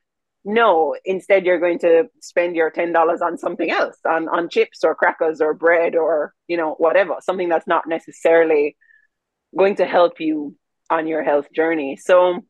No, 0.43 0.95
instead 1.05 1.45
you're 1.45 1.59
going 1.59 1.79
to 1.79 2.05
spend 2.19 2.55
your 2.55 2.71
ten 2.71 2.91
dollars 2.91 3.21
on 3.21 3.37
something 3.37 3.69
else, 3.69 3.97
on 4.07 4.27
on 4.27 4.49
chips 4.49 4.83
or 4.83 4.95
crackers 4.95 5.39
or 5.39 5.53
bread 5.53 5.95
or 5.95 6.33
you 6.47 6.57
know 6.57 6.75
whatever, 6.77 7.15
something 7.21 7.49
that's 7.49 7.67
not 7.67 7.87
necessarily 7.87 8.75
going 9.55 9.75
to 9.75 9.85
help 9.85 10.19
you 10.19 10.55
on 10.89 11.07
your 11.07 11.23
health 11.23 11.47
journey. 11.53 11.95
So 11.95 12.41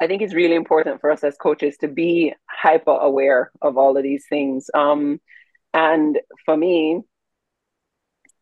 I 0.00 0.06
think 0.06 0.20
it's 0.20 0.34
really 0.34 0.54
important 0.54 1.00
for 1.00 1.10
us 1.10 1.24
as 1.24 1.36
coaches 1.36 1.76
to 1.78 1.88
be 1.88 2.34
hyper 2.50 2.90
aware 2.90 3.50
of 3.62 3.78
all 3.78 3.96
of 3.96 4.02
these 4.02 4.26
things. 4.28 4.68
Um, 4.74 5.20
and 5.72 6.18
for 6.44 6.56
me, 6.56 7.00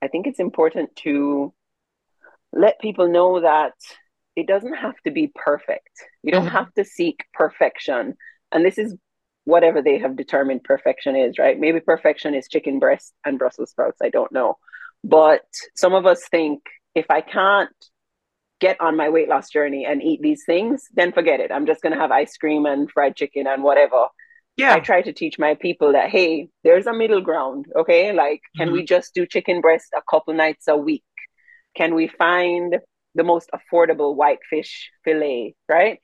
I 0.03 0.09
think 0.09 0.27
it's 0.27 0.41
important 0.41 0.97
to 0.97 1.53
let 2.53 2.81
people 2.81 3.09
know 3.09 3.41
that 3.41 3.75
it 4.37 4.47
doesn't 4.47 4.75
have 4.75 4.97
to 5.05 5.11
be 5.11 5.33
perfect. 5.35 5.91
You 6.23 6.33
don't 6.33 6.47
mm-hmm. 6.47 6.57
have 6.57 6.75
to 6.75 6.85
seek 6.85 7.25
perfection. 7.33 8.17
And 8.55 8.65
this 8.65 8.79
is 8.79 8.95
whatever 9.45 9.83
they 9.83 9.99
have 9.99 10.17
determined 10.17 10.65
perfection 10.65 11.17
is, 11.17 11.39
right? 11.39 11.59
Maybe 11.59 11.81
perfection 11.81 12.35
is 12.35 12.49
chicken 12.49 12.79
breast 12.79 13.13
and 13.25 13.39
Brussels 13.39 13.71
sprouts. 13.71 13.99
I 14.03 14.09
don't 14.09 14.33
know. 14.33 14.57
But 15.03 15.45
some 15.77 15.93
of 15.93 16.07
us 16.07 16.27
think 16.31 16.63
if 16.95 17.07
I 17.11 17.21
can't 17.21 17.71
get 18.61 18.81
on 18.81 18.97
my 18.97 19.11
weight 19.11 19.29
loss 19.29 19.51
journey 19.51 19.85
and 19.85 20.03
eat 20.03 20.23
these 20.23 20.45
things, 20.47 20.87
then 20.95 21.13
forget 21.13 21.41
it. 21.41 21.53
I'm 21.53 21.67
just 21.67 21.83
going 21.83 21.93
to 21.93 21.99
have 21.99 22.11
ice 22.11 22.37
cream 22.39 22.65
and 22.65 22.91
fried 22.91 23.17
chicken 23.17 23.47
and 23.47 23.63
whatever. 23.63 24.07
Yeah. 24.57 24.73
I 24.73 24.81
try 24.81 25.03
to 25.03 25.13
teach 25.13 25.39
my 25.39 25.57
people 25.57 25.93
that, 25.93 26.09
hey, 26.09 26.49
there's 26.63 26.87
a 26.87 26.95
middle 26.95 27.21
ground. 27.21 27.67
Okay. 27.77 28.13
Like, 28.13 28.41
can 28.57 28.69
mm-hmm. 28.69 28.77
we 28.77 28.85
just 28.85 29.13
do 29.13 29.27
chicken 29.27 29.61
breast 29.61 29.89
a 29.95 30.03
couple 30.09 30.33
nights 30.33 30.69
a 30.69 30.77
week? 30.77 31.05
Can 31.77 31.95
we 31.95 32.07
find 32.07 32.77
the 33.17 33.25
most 33.25 33.51
affordable 33.53 34.15
white 34.15 34.39
fish 34.49 34.91
fillet? 35.05 35.57
Right 35.69 35.99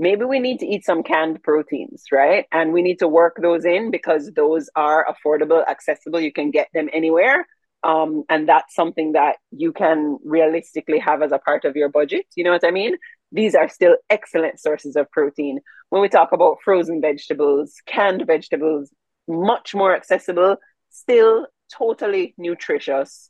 maybe 0.00 0.24
we 0.24 0.40
need 0.40 0.58
to 0.58 0.66
eat 0.66 0.84
some 0.84 1.02
canned 1.02 1.42
proteins, 1.42 2.04
right? 2.10 2.46
And 2.50 2.72
we 2.72 2.80
need 2.80 2.98
to 3.00 3.06
work 3.06 3.36
those 3.40 3.66
in 3.66 3.90
because 3.90 4.32
those 4.34 4.70
are 4.74 5.06
affordable, 5.06 5.62
accessible. 5.68 6.18
You 6.18 6.32
can 6.32 6.50
get 6.50 6.68
them 6.72 6.88
anywhere. 6.92 7.46
Um, 7.84 8.24
and 8.30 8.48
that's 8.48 8.74
something 8.74 9.12
that 9.12 9.36
you 9.50 9.72
can 9.72 10.18
realistically 10.24 10.98
have 10.98 11.22
as 11.22 11.32
a 11.32 11.38
part 11.38 11.66
of 11.66 11.76
your 11.76 11.90
budget. 11.90 12.26
You 12.34 12.44
know 12.44 12.50
what 12.50 12.64
I 12.64 12.70
mean? 12.70 12.96
These 13.30 13.54
are 13.54 13.68
still 13.68 13.96
excellent 14.08 14.58
sources 14.58 14.96
of 14.96 15.10
protein. 15.10 15.60
When 15.90 16.00
we 16.00 16.08
talk 16.08 16.32
about 16.32 16.58
frozen 16.64 17.02
vegetables, 17.02 17.74
canned 17.86 18.26
vegetables, 18.26 18.90
much 19.28 19.74
more 19.74 19.94
accessible, 19.94 20.56
still 20.88 21.46
totally 21.72 22.34
nutritious, 22.38 23.29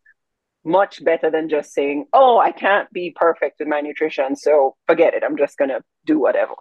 much 0.64 1.02
better 1.04 1.30
than 1.30 1.48
just 1.48 1.72
saying, 1.72 2.06
oh, 2.12 2.38
I 2.38 2.52
can't 2.52 2.90
be 2.92 3.14
perfect 3.14 3.58
with 3.58 3.68
my 3.68 3.80
nutrition. 3.80 4.36
So 4.36 4.76
forget 4.86 5.14
it. 5.14 5.22
I'm 5.24 5.36
just 5.36 5.56
going 5.56 5.70
to 5.70 5.82
do 6.04 6.18
whatever. 6.18 6.54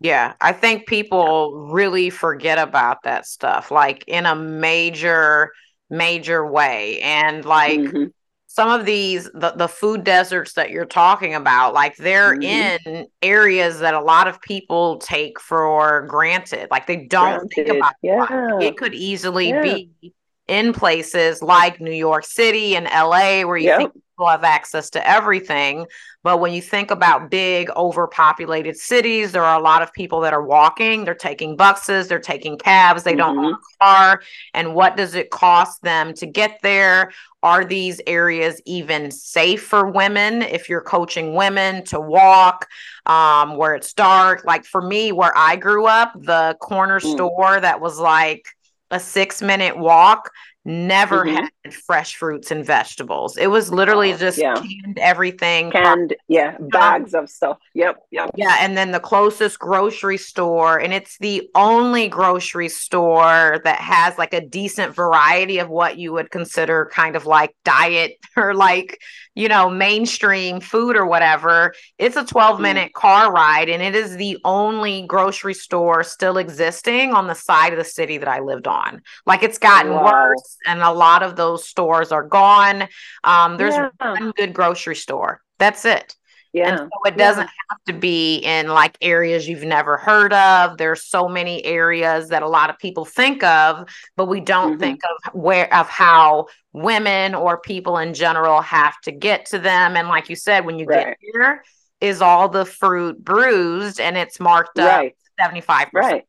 Yeah, 0.00 0.34
I 0.40 0.52
think 0.52 0.86
people 0.86 1.68
really 1.72 2.10
forget 2.10 2.58
about 2.58 3.04
that 3.04 3.26
stuff, 3.26 3.70
like 3.70 4.04
in 4.06 4.26
a 4.26 4.34
major, 4.34 5.52
major 5.88 6.46
way. 6.46 7.00
And 7.00 7.44
like 7.44 7.78
mm-hmm. 7.78 8.04
some 8.46 8.68
of 8.68 8.84
these, 8.84 9.30
the, 9.32 9.52
the 9.56 9.68
food 9.68 10.04
deserts 10.04 10.54
that 10.54 10.70
you're 10.70 10.84
talking 10.84 11.34
about, 11.34 11.72
like 11.72 11.96
they're 11.96 12.36
mm-hmm. 12.36 12.86
in 12.88 13.06
areas 13.22 13.78
that 13.78 13.94
a 13.94 14.00
lot 14.00 14.28
of 14.28 14.42
people 14.42 14.98
take 14.98 15.40
for 15.40 16.06
granted. 16.08 16.68
Like 16.70 16.86
they 16.86 17.06
don't 17.06 17.48
granted. 17.48 17.54
think 17.54 17.68
about 17.68 17.94
yeah. 18.02 18.26
it. 18.58 18.62
it 18.64 18.76
could 18.76 18.94
easily 18.94 19.50
yeah. 19.50 19.62
be 19.62 20.12
in 20.48 20.72
places 20.72 21.42
like 21.42 21.80
New 21.80 21.92
York 21.92 22.24
City 22.24 22.76
and 22.76 22.86
LA 22.86 23.46
where 23.46 23.56
you 23.56 23.68
yep. 23.68 23.78
think 23.78 23.94
people 23.94 24.28
have 24.28 24.44
access 24.44 24.90
to 24.90 25.08
everything. 25.08 25.86
But 26.22 26.38
when 26.38 26.52
you 26.52 26.62
think 26.62 26.90
about 26.90 27.30
big 27.30 27.70
overpopulated 27.70 28.76
cities, 28.76 29.32
there 29.32 29.44
are 29.44 29.58
a 29.58 29.62
lot 29.62 29.82
of 29.82 29.92
people 29.92 30.20
that 30.20 30.32
are 30.32 30.42
walking, 30.42 31.04
they're 31.04 31.14
taking 31.14 31.56
buses, 31.56 32.08
they're 32.08 32.18
taking 32.18 32.58
cabs, 32.58 33.02
they 33.02 33.12
mm-hmm. 33.12 33.18
don't 33.18 33.38
own 33.38 33.54
mm-hmm. 33.54 33.82
a 33.82 33.84
car. 33.84 34.22
And 34.52 34.74
what 34.74 34.96
does 34.96 35.14
it 35.14 35.30
cost 35.30 35.82
them 35.82 36.14
to 36.14 36.26
get 36.26 36.60
there? 36.62 37.12
Are 37.42 37.64
these 37.64 38.00
areas 38.06 38.60
even 38.64 39.10
safe 39.10 39.64
for 39.64 39.90
women 39.90 40.42
if 40.42 40.68
you're 40.68 40.80
coaching 40.80 41.34
women 41.34 41.84
to 41.86 42.00
walk 42.00 42.66
um, 43.06 43.56
where 43.56 43.74
it's 43.74 43.92
dark? 43.92 44.44
Like 44.44 44.64
for 44.64 44.80
me, 44.80 45.12
where 45.12 45.36
I 45.36 45.56
grew 45.56 45.86
up, 45.86 46.12
the 46.14 46.56
corner 46.60 47.00
mm. 47.00 47.12
store 47.12 47.60
that 47.60 47.80
was 47.80 47.98
like, 47.98 48.48
a 48.90 49.00
six 49.00 49.42
minute 49.42 49.76
walk 49.76 50.30
never 50.64 51.24
mm-hmm. 51.24 51.46
had 51.62 51.74
fresh 51.74 52.16
fruits 52.16 52.50
and 52.50 52.64
vegetables. 52.64 53.36
It 53.36 53.48
was 53.48 53.70
literally 53.70 54.14
just 54.14 54.38
yeah. 54.38 54.54
canned 54.54 54.98
everything. 54.98 55.70
Canned, 55.70 56.14
yeah, 56.26 56.56
bags 56.58 57.14
of 57.14 57.28
stuff. 57.28 57.58
Yep, 57.74 58.02
yep. 58.10 58.30
Yeah, 58.34 58.56
and 58.60 58.76
then 58.76 58.90
the 58.90 59.00
closest 59.00 59.58
grocery 59.58 60.16
store, 60.16 60.78
and 60.78 60.94
it's 60.94 61.18
the 61.18 61.48
only 61.54 62.08
grocery 62.08 62.70
store 62.70 63.60
that 63.64 63.80
has 63.80 64.16
like 64.16 64.32
a 64.32 64.40
decent 64.40 64.94
variety 64.94 65.58
of 65.58 65.68
what 65.68 65.98
you 65.98 66.12
would 66.12 66.30
consider 66.30 66.90
kind 66.92 67.16
of 67.16 67.26
like 67.26 67.54
diet 67.64 68.16
or 68.36 68.54
like, 68.54 69.00
you 69.34 69.48
know, 69.48 69.68
mainstream 69.68 70.60
food 70.60 70.96
or 70.96 71.06
whatever. 71.06 71.74
It's 71.98 72.16
a 72.16 72.24
12 72.24 72.58
mm. 72.58 72.62
minute 72.62 72.90
mm. 72.90 72.92
car 72.92 73.32
ride, 73.32 73.68
and 73.68 73.82
it 73.82 73.94
is 73.94 74.16
the 74.16 74.38
only 74.44 75.06
grocery 75.06 75.54
store 75.54 76.02
still 76.02 76.38
existing 76.38 77.12
on 77.12 77.26
the 77.26 77.34
side 77.34 77.72
of 77.72 77.78
the 77.78 77.84
city 77.84 78.18
that 78.18 78.28
I 78.28 78.40
lived 78.40 78.66
on. 78.66 79.02
Like 79.26 79.42
it's 79.42 79.58
gotten 79.58 79.92
wow. 79.92 80.04
worse 80.04 80.56
and 80.66 80.80
a 80.80 80.92
lot 80.92 81.22
of 81.22 81.36
those 81.36 81.68
stores 81.68 82.12
are 82.12 82.26
gone. 82.26 82.88
Um, 83.24 83.56
there's 83.56 83.74
yeah. 83.74 83.90
one 83.98 84.32
good 84.32 84.52
grocery 84.52 84.96
store. 84.96 85.40
That's 85.58 85.84
it. 85.84 86.16
Yeah. 86.54 86.68
And 86.68 86.78
so 86.78 86.88
it 87.04 87.16
doesn't 87.18 87.42
yeah. 87.42 87.66
have 87.70 87.84
to 87.88 87.92
be 87.92 88.36
in 88.36 88.68
like 88.68 88.96
areas 89.00 89.48
you've 89.48 89.64
never 89.64 89.96
heard 89.96 90.32
of. 90.32 90.78
There's 90.78 91.04
so 91.04 91.28
many 91.28 91.64
areas 91.64 92.28
that 92.28 92.44
a 92.44 92.48
lot 92.48 92.70
of 92.70 92.78
people 92.78 93.04
think 93.04 93.42
of, 93.42 93.88
but 94.16 94.26
we 94.26 94.40
don't 94.40 94.72
mm-hmm. 94.72 94.80
think 94.80 95.00
of 95.04 95.34
where 95.34 95.72
of 95.74 95.88
how 95.88 96.46
women 96.72 97.34
or 97.34 97.58
people 97.58 97.98
in 97.98 98.14
general 98.14 98.60
have 98.60 98.94
to 99.00 99.10
get 99.10 99.46
to 99.46 99.58
them. 99.58 99.96
And 99.96 100.06
like 100.06 100.30
you 100.30 100.36
said, 100.36 100.64
when 100.64 100.78
you 100.78 100.86
right. 100.86 101.06
get 101.06 101.16
here, 101.20 101.64
is 102.00 102.22
all 102.22 102.48
the 102.48 102.64
fruit 102.64 103.22
bruised 103.24 103.98
and 103.98 104.16
it's 104.16 104.38
marked 104.38 104.78
right. 104.78 105.14
up 105.40 105.52
75%. 105.52 105.88
Right. 105.92 106.22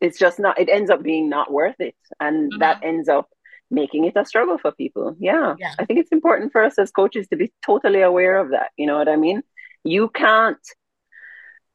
It's 0.00 0.18
just 0.18 0.38
not, 0.38 0.60
it 0.60 0.68
ends 0.68 0.90
up 0.90 1.02
being 1.02 1.28
not 1.28 1.50
worth 1.50 1.80
it. 1.80 1.96
And 2.20 2.52
mm-hmm. 2.52 2.60
that 2.60 2.84
ends 2.84 3.08
up 3.08 3.28
making 3.70 4.04
it 4.04 4.16
a 4.16 4.24
struggle 4.24 4.58
for 4.58 4.72
people. 4.72 5.16
Yeah. 5.18 5.54
yeah. 5.58 5.74
I 5.78 5.84
think 5.84 6.00
it's 6.00 6.12
important 6.12 6.52
for 6.52 6.62
us 6.62 6.78
as 6.78 6.90
coaches 6.90 7.28
to 7.28 7.36
be 7.36 7.52
totally 7.64 8.02
aware 8.02 8.38
of 8.38 8.50
that. 8.50 8.70
You 8.76 8.86
know 8.86 8.98
what 8.98 9.08
I 9.08 9.16
mean? 9.16 9.42
You 9.84 10.08
can't 10.08 10.58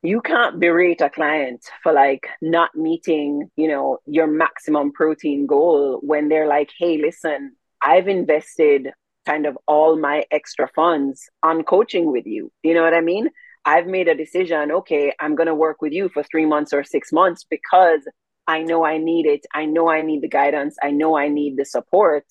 you 0.04 0.22
can't 0.22 0.60
berate 0.60 1.02
a 1.02 1.10
client 1.10 1.66
for 1.82 1.92
like 1.92 2.28
not 2.40 2.76
meeting, 2.76 3.50
you 3.56 3.68
know, 3.68 3.98
your 4.06 4.28
maximum 4.28 4.92
protein 4.92 5.48
goal 5.48 6.00
when 6.04 6.30
they're 6.30 6.48
like, 6.48 6.70
"Hey, 6.78 6.98
listen, 6.98 7.56
I've 7.82 8.08
invested 8.08 8.92
kind 9.26 9.48
of 9.48 9.58
all 9.68 9.98
my 9.98 10.26
extra 10.30 10.70
funds 10.76 11.28
on 11.42 11.64
coaching 11.64 12.12
with 12.12 12.28
you." 12.28 12.52
You 12.62 12.76
know 12.76 12.84
what 12.84 12.94
I 12.94 13.02
mean? 13.02 13.30
I've 13.66 13.88
made 13.88 14.08
a 14.08 14.16
decision, 14.16 14.72
okay, 14.72 15.12
I'm 15.20 15.34
going 15.34 15.48
to 15.48 15.56
work 15.56 15.82
with 15.82 15.92
you 15.92 16.10
for 16.10 16.22
3 16.22 16.46
months 16.46 16.72
or 16.72 16.84
6 16.84 17.12
months 17.12 17.44
because 17.50 18.02
I 18.48 18.62
know 18.64 18.86
I 18.86 18.98
need 18.98 19.26
it. 19.26 19.46
I 19.54 19.66
know 19.66 19.90
I 19.90 20.02
need 20.02 20.22
the 20.22 20.30
guidance. 20.30 20.78
I 20.82 20.92
know 20.92 21.18
I 21.18 21.30
need 21.30 21.58
the 21.58 21.66
support. 21.66 22.26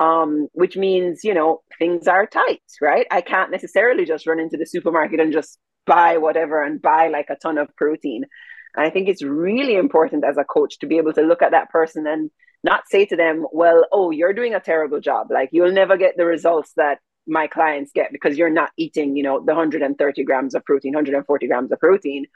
Um, 0.00 0.48
which 0.52 0.76
means, 0.76 1.22
you 1.22 1.34
know, 1.34 1.62
things 1.78 2.08
are 2.08 2.26
tight, 2.26 2.62
right? 2.82 3.06
I 3.12 3.20
can't 3.20 3.52
necessarily 3.52 4.04
just 4.04 4.26
run 4.26 4.40
into 4.40 4.56
the 4.56 4.66
supermarket 4.66 5.20
and 5.20 5.32
just 5.32 5.58
buy 5.86 6.18
whatever 6.18 6.62
and 6.62 6.82
buy 6.82 7.08
like 7.08 7.30
a 7.30 7.36
ton 7.36 7.58
of 7.58 7.74
protein. 7.76 8.24
And 8.74 8.84
I 8.84 8.90
think 8.90 9.08
it's 9.08 9.22
really 9.22 9.76
important 9.76 10.24
as 10.24 10.36
a 10.36 10.44
coach 10.44 10.80
to 10.80 10.86
be 10.86 10.98
able 10.98 11.12
to 11.12 11.22
look 11.22 11.42
at 11.42 11.52
that 11.52 11.70
person 11.70 12.06
and 12.08 12.30
not 12.64 12.88
say 12.88 13.04
to 13.06 13.16
them, 13.16 13.46
well, 13.52 13.86
oh, 13.92 14.10
you're 14.10 14.32
doing 14.32 14.54
a 14.54 14.60
terrible 14.60 15.00
job. 15.00 15.28
Like 15.30 15.50
you'll 15.52 15.72
never 15.72 15.96
get 15.96 16.16
the 16.16 16.24
results 16.24 16.72
that 16.76 16.98
my 17.26 17.46
clients 17.46 17.92
get 17.94 18.12
because 18.12 18.36
you're 18.36 18.50
not 18.50 18.70
eating, 18.76 19.16
you 19.16 19.22
know, 19.22 19.38
the 19.38 19.54
130 19.54 20.24
grams 20.24 20.54
of 20.54 20.64
protein, 20.64 20.92
140 20.92 21.46
grams 21.46 21.72
of 21.72 21.78
protein 21.78 22.26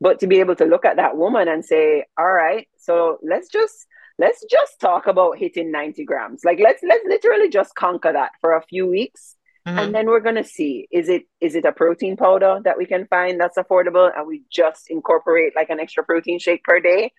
but 0.00 0.20
to 0.20 0.26
be 0.26 0.40
able 0.40 0.56
to 0.56 0.64
look 0.64 0.84
at 0.84 0.96
that 0.96 1.16
woman 1.16 1.48
and 1.48 1.64
say 1.64 2.04
all 2.18 2.32
right 2.32 2.68
so 2.78 3.18
let's 3.22 3.48
just 3.48 3.86
let's 4.18 4.44
just 4.50 4.80
talk 4.80 5.06
about 5.06 5.38
hitting 5.38 5.70
90 5.70 6.04
grams 6.04 6.44
like 6.44 6.58
let's 6.60 6.82
let's 6.86 7.04
literally 7.06 7.48
just 7.48 7.74
conquer 7.74 8.12
that 8.12 8.32
for 8.40 8.54
a 8.54 8.62
few 8.62 8.86
weeks 8.86 9.36
mm-hmm. 9.66 9.78
and 9.78 9.94
then 9.94 10.06
we're 10.06 10.20
going 10.20 10.36
to 10.36 10.44
see 10.44 10.86
is 10.90 11.08
it 11.08 11.22
is 11.40 11.54
it 11.54 11.64
a 11.64 11.72
protein 11.72 12.16
powder 12.16 12.60
that 12.64 12.78
we 12.78 12.86
can 12.86 13.06
find 13.06 13.40
that's 13.40 13.58
affordable 13.58 14.10
and 14.14 14.26
we 14.26 14.42
just 14.50 14.90
incorporate 14.90 15.54
like 15.56 15.70
an 15.70 15.80
extra 15.80 16.04
protein 16.04 16.38
shake 16.38 16.64
per 16.64 16.80
day 16.80 17.12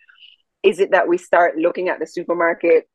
is 0.63 0.79
it 0.79 0.91
that 0.91 1.07
we 1.07 1.17
start 1.17 1.57
looking 1.57 1.89
at 1.89 1.99
the 1.99 2.07
supermarket 2.07 2.87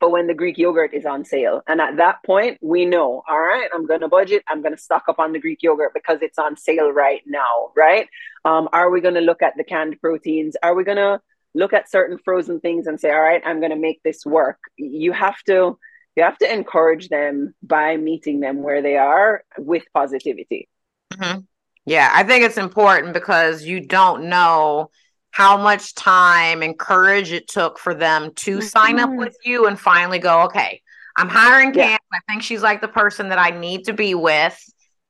but 0.00 0.10
when 0.10 0.26
the 0.26 0.34
Greek 0.34 0.56
yogurt 0.56 0.94
is 0.94 1.04
on 1.04 1.24
sale. 1.24 1.62
And 1.68 1.80
at 1.80 1.98
that 1.98 2.24
point, 2.24 2.58
we 2.62 2.86
know, 2.86 3.22
all 3.28 3.38
right, 3.38 3.68
I'm 3.72 3.86
going 3.86 4.00
to 4.00 4.08
budget. 4.08 4.42
I'm 4.48 4.62
going 4.62 4.74
to 4.74 4.80
stock 4.80 5.04
up 5.08 5.18
on 5.18 5.32
the 5.32 5.38
Greek 5.38 5.62
yogurt 5.62 5.92
because 5.94 6.18
it's 6.22 6.38
on 6.38 6.56
sale 6.56 6.90
right 6.90 7.20
now, 7.26 7.70
right? 7.76 8.08
Um, 8.44 8.68
are 8.72 8.90
we 8.90 9.02
going 9.02 9.14
to 9.14 9.20
look 9.20 9.42
at 9.42 9.54
the 9.56 9.64
canned 9.64 10.00
proteins? 10.00 10.56
Are 10.62 10.74
we 10.74 10.84
going 10.84 10.96
to 10.96 11.20
look 11.54 11.72
at 11.74 11.90
certain 11.90 12.18
frozen 12.24 12.60
things 12.60 12.86
and 12.86 12.98
say, 12.98 13.10
all 13.10 13.20
right, 13.20 13.42
I'm 13.44 13.60
going 13.60 13.72
to 13.72 13.78
make 13.78 14.02
this 14.02 14.24
work? 14.24 14.58
You 14.76 15.12
have 15.12 15.40
to. 15.44 15.78
You 16.16 16.24
have 16.24 16.38
to 16.38 16.52
encourage 16.52 17.08
them 17.08 17.54
by 17.62 17.96
meeting 17.96 18.40
them 18.40 18.64
where 18.64 18.82
they 18.82 18.96
are 18.96 19.44
with 19.56 19.84
positivity. 19.94 20.68
Mm-hmm. 21.14 21.40
Yeah, 21.86 22.10
I 22.12 22.24
think 22.24 22.44
it's 22.44 22.58
important 22.58 23.14
because 23.14 23.64
you 23.64 23.80
don't 23.80 24.24
know 24.24 24.90
how 25.30 25.56
much 25.56 25.94
time 25.94 26.62
and 26.62 26.78
courage 26.78 27.32
it 27.32 27.48
took 27.48 27.78
for 27.78 27.94
them 27.94 28.32
to 28.34 28.58
mm-hmm. 28.58 28.66
sign 28.66 28.98
up 28.98 29.10
with 29.12 29.36
you 29.44 29.66
and 29.66 29.78
finally 29.78 30.18
go, 30.18 30.42
okay, 30.42 30.82
I'm 31.16 31.28
hiring 31.28 31.72
Cam. 31.72 31.90
Yeah. 31.90 31.96
I 32.12 32.18
think 32.28 32.42
she's 32.42 32.62
like 32.62 32.80
the 32.80 32.88
person 32.88 33.28
that 33.28 33.38
I 33.38 33.50
need 33.50 33.84
to 33.84 33.92
be 33.92 34.14
with. 34.14 34.58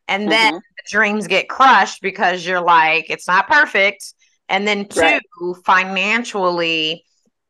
And 0.09 0.23
mm-hmm. 0.23 0.31
then 0.31 0.55
the 0.55 0.91
dreams 0.91 1.27
get 1.27 1.49
crushed 1.49 2.03
because 2.03 2.45
you're 2.45 2.61
like, 2.61 3.07
it's 3.09 3.29
not 3.29 3.49
perfect. 3.49 4.15
And 4.49 4.67
then 4.67 4.89
two, 4.89 5.01
right. 5.01 5.23
financially, 5.65 7.05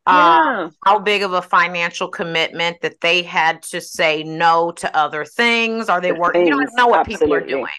uh, 0.07 0.39
yeah. 0.43 0.65
uh, 0.67 0.71
how 0.85 0.99
big 0.99 1.23
of 1.23 1.33
a 1.33 1.43
financial 1.43 2.09
commitment 2.09 2.83
that 2.83 3.01
they 3.01 3.23
had 3.23 3.63
to 3.63 3.81
say 3.81 4.23
no 4.23 4.73
to 4.73 4.97
other 4.97 5.25
things? 5.25 5.89
Are 5.89 6.01
they 6.01 6.13
working? 6.13 6.47
You 6.47 6.51
don't 6.51 6.71
know 6.77 6.89
what 6.89 7.01
Absolutely. 7.01 7.27
people 7.27 7.35
are 7.35 7.47
doing. 7.47 7.73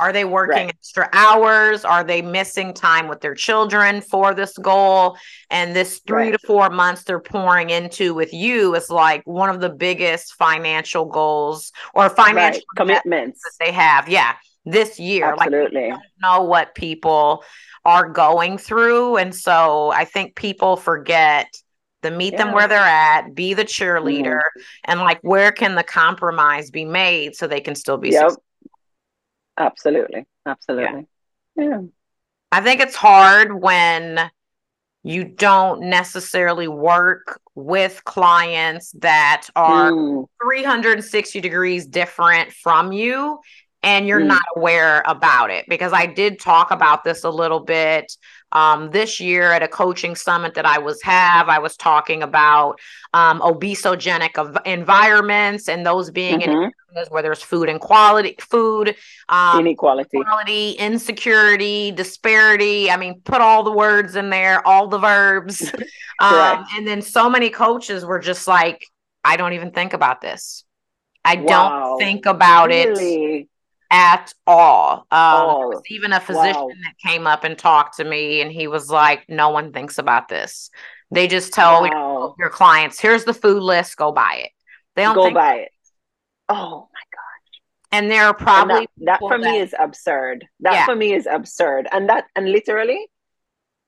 Are 0.00 0.12
they 0.12 0.24
working 0.24 0.66
right. 0.66 0.68
extra 0.68 1.08
hours? 1.12 1.84
Are 1.84 2.04
they 2.04 2.22
missing 2.22 2.72
time 2.72 3.08
with 3.08 3.20
their 3.20 3.34
children 3.34 4.00
for 4.00 4.34
this 4.34 4.56
goal? 4.58 5.16
And 5.50 5.74
this 5.74 6.00
three 6.06 6.30
right. 6.30 6.32
to 6.32 6.46
four 6.46 6.70
months 6.70 7.02
they're 7.02 7.20
pouring 7.20 7.70
into 7.70 8.14
with 8.14 8.32
you 8.32 8.74
is 8.74 8.90
like 8.90 9.22
one 9.26 9.50
of 9.50 9.60
the 9.60 9.70
biggest 9.70 10.34
financial 10.34 11.04
goals 11.04 11.72
or 11.94 12.08
financial 12.08 12.60
right. 12.60 12.76
commitments 12.76 13.40
that 13.42 13.64
they 13.64 13.72
have. 13.72 14.08
Yeah, 14.08 14.34
this 14.64 15.00
year. 15.00 15.34
Absolutely. 15.38 15.90
Like, 15.90 16.00
know 16.22 16.42
what 16.42 16.74
people 16.74 17.44
are 17.84 18.08
going 18.08 18.58
through. 18.58 19.16
And 19.16 19.34
so 19.34 19.90
I 19.90 20.04
think 20.04 20.36
people 20.36 20.76
forget 20.76 21.46
to 22.02 22.10
meet 22.10 22.34
yeah. 22.34 22.44
them 22.44 22.54
where 22.54 22.68
they're 22.68 22.78
at, 22.78 23.34
be 23.34 23.54
the 23.54 23.64
cheerleader, 23.64 24.40
mm-hmm. 24.40 24.60
and 24.84 25.00
like 25.00 25.18
where 25.22 25.50
can 25.50 25.74
the 25.74 25.82
compromise 25.82 26.70
be 26.70 26.84
made 26.84 27.34
so 27.34 27.46
they 27.46 27.60
can 27.60 27.74
still 27.74 27.96
be 27.96 28.10
yep. 28.10 28.30
successful. 28.30 28.42
Absolutely. 29.58 30.26
Absolutely. 30.46 31.06
Yeah. 31.56 31.64
yeah. 31.64 31.80
I 32.52 32.60
think 32.62 32.80
it's 32.80 32.96
hard 32.96 33.60
when 33.60 34.30
you 35.02 35.24
don't 35.24 35.82
necessarily 35.82 36.68
work 36.68 37.40
with 37.54 38.02
clients 38.04 38.92
that 38.98 39.48
are 39.56 39.90
mm. 39.90 40.26
360 40.42 41.40
degrees 41.40 41.86
different 41.86 42.52
from 42.52 42.92
you 42.92 43.38
and 43.82 44.08
you're 44.08 44.20
mm. 44.20 44.26
not 44.26 44.42
aware 44.56 45.02
about 45.06 45.50
it 45.50 45.64
because 45.68 45.92
I 45.92 46.06
did 46.06 46.40
talk 46.40 46.70
about 46.70 47.04
this 47.04 47.24
a 47.24 47.30
little 47.30 47.60
bit 47.60 48.16
um, 48.50 48.90
this 48.90 49.20
year 49.20 49.52
at 49.52 49.62
a 49.62 49.68
coaching 49.68 50.16
summit 50.16 50.54
that 50.54 50.66
I 50.66 50.78
was 50.78 51.00
have. 51.02 51.48
I 51.48 51.58
was 51.58 51.76
talking 51.76 52.22
about 52.22 52.80
um, 53.14 53.40
obesogenic 53.40 54.66
environments 54.66 55.68
and 55.68 55.86
those 55.86 56.10
being 56.10 56.40
mm-hmm. 56.40 56.50
in 56.50 56.72
areas 56.94 57.10
where 57.10 57.22
there's 57.22 57.42
food 57.42 57.68
and 57.68 57.80
quality, 57.80 58.34
food 58.40 58.96
um, 59.28 59.60
inequality, 59.60 60.22
quality, 60.22 60.72
insecurity, 60.72 61.92
disparity. 61.92 62.90
I 62.90 62.96
mean, 62.96 63.20
put 63.20 63.40
all 63.40 63.62
the 63.62 63.72
words 63.72 64.16
in 64.16 64.30
there, 64.30 64.66
all 64.66 64.88
the 64.88 64.98
verbs, 64.98 65.72
um, 66.20 66.64
and 66.76 66.86
then 66.86 67.02
so 67.02 67.30
many 67.30 67.50
coaches 67.50 68.04
were 68.04 68.18
just 68.18 68.48
like, 68.48 68.86
"I 69.22 69.36
don't 69.36 69.52
even 69.52 69.70
think 69.70 69.92
about 69.92 70.20
this. 70.20 70.64
I 71.24 71.36
wow. 71.36 71.44
don't 71.44 71.98
think 71.98 72.26
about 72.26 72.68
really? 72.68 73.40
it." 73.42 73.48
At 73.90 74.34
all. 74.46 75.06
Um, 75.10 75.42
oh, 75.42 75.82
even 75.88 76.12
a 76.12 76.20
physician 76.20 76.54
wow. 76.54 76.68
that 76.68 77.10
came 77.10 77.26
up 77.26 77.44
and 77.44 77.56
talked 77.56 77.96
to 77.96 78.04
me, 78.04 78.40
and 78.40 78.52
he 78.52 78.68
was 78.68 78.90
like, 78.90 79.24
"No 79.28 79.50
one 79.50 79.72
thinks 79.72 79.98
about 79.98 80.28
this. 80.28 80.70
They 81.10 81.26
just 81.26 81.52
tell 81.52 81.82
wow. 81.82 82.34
your, 82.38 82.50
clients, 82.50 83.00
here's 83.00 83.24
the 83.24 83.32
food 83.32 83.62
list, 83.62 83.96
go 83.96 84.12
buy 84.12 84.42
it. 84.44 84.50
They 84.94 85.04
don't 85.04 85.14
go 85.14 85.30
buy 85.30 85.54
it. 85.60 85.72
Oh 86.50 86.88
my 86.92 87.00
gosh! 87.12 87.60
And 87.92 88.10
there 88.10 88.26
are 88.26 88.34
probably 88.34 88.88
that, 88.98 89.04
that, 89.04 89.20
for 89.20 89.38
that, 89.38 89.50
me 89.50 89.58
is 89.58 89.74
absurd. 89.78 90.46
That 90.60 90.74
yeah. 90.74 90.84
for 90.84 90.94
me 90.94 91.14
is 91.14 91.26
absurd, 91.26 91.88
and 91.92 92.08
that 92.08 92.26
and 92.36 92.50
literally." 92.50 93.06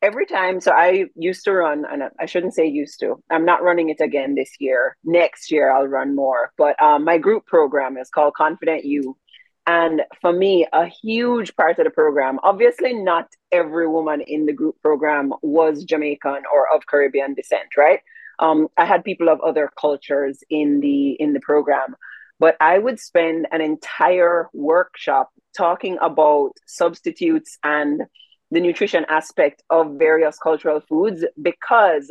Every 0.02 0.24
time, 0.24 0.62
so 0.62 0.70
I 0.70 1.08
used 1.14 1.44
to 1.44 1.52
run, 1.52 1.84
and 1.84 2.04
I 2.18 2.24
shouldn't 2.24 2.54
say 2.54 2.66
used 2.66 3.00
to. 3.00 3.22
I'm 3.28 3.44
not 3.44 3.62
running 3.62 3.90
it 3.90 4.00
again 4.00 4.34
this 4.34 4.50
year. 4.58 4.96
Next 5.04 5.50
year, 5.50 5.70
I'll 5.70 5.86
run 5.86 6.16
more. 6.16 6.54
But 6.56 6.80
um, 6.82 7.04
my 7.04 7.18
group 7.18 7.44
program 7.44 7.98
is 7.98 8.08
called 8.08 8.32
Confident 8.32 8.86
You 8.86 9.18
and 9.66 10.02
for 10.20 10.32
me, 10.32 10.66
a 10.72 10.86
huge 10.86 11.54
part 11.54 11.78
of 11.78 11.84
the 11.84 11.90
program, 11.90 12.38
obviously, 12.42 12.94
not 12.94 13.28
every 13.52 13.86
woman 13.86 14.20
in 14.20 14.46
the 14.46 14.52
group 14.52 14.76
program 14.82 15.32
was 15.42 15.84
Jamaican 15.84 16.42
or 16.52 16.74
of 16.74 16.86
Caribbean 16.86 17.34
descent, 17.34 17.76
right? 17.76 18.00
Um, 18.38 18.68
I 18.76 18.86
had 18.86 19.04
people 19.04 19.28
of 19.28 19.40
other 19.42 19.70
cultures 19.78 20.42
in 20.48 20.80
the 20.80 21.12
in 21.12 21.34
the 21.34 21.40
program, 21.40 21.94
but 22.38 22.56
I 22.58 22.78
would 22.78 22.98
spend 22.98 23.48
an 23.52 23.60
entire 23.60 24.48
workshop 24.54 25.30
talking 25.56 25.98
about 26.00 26.52
substitutes 26.66 27.58
and 27.62 28.02
the 28.50 28.60
nutrition 28.60 29.04
aspect 29.08 29.62
of 29.68 29.98
various 29.98 30.38
cultural 30.38 30.80
foods 30.80 31.24
because, 31.40 32.10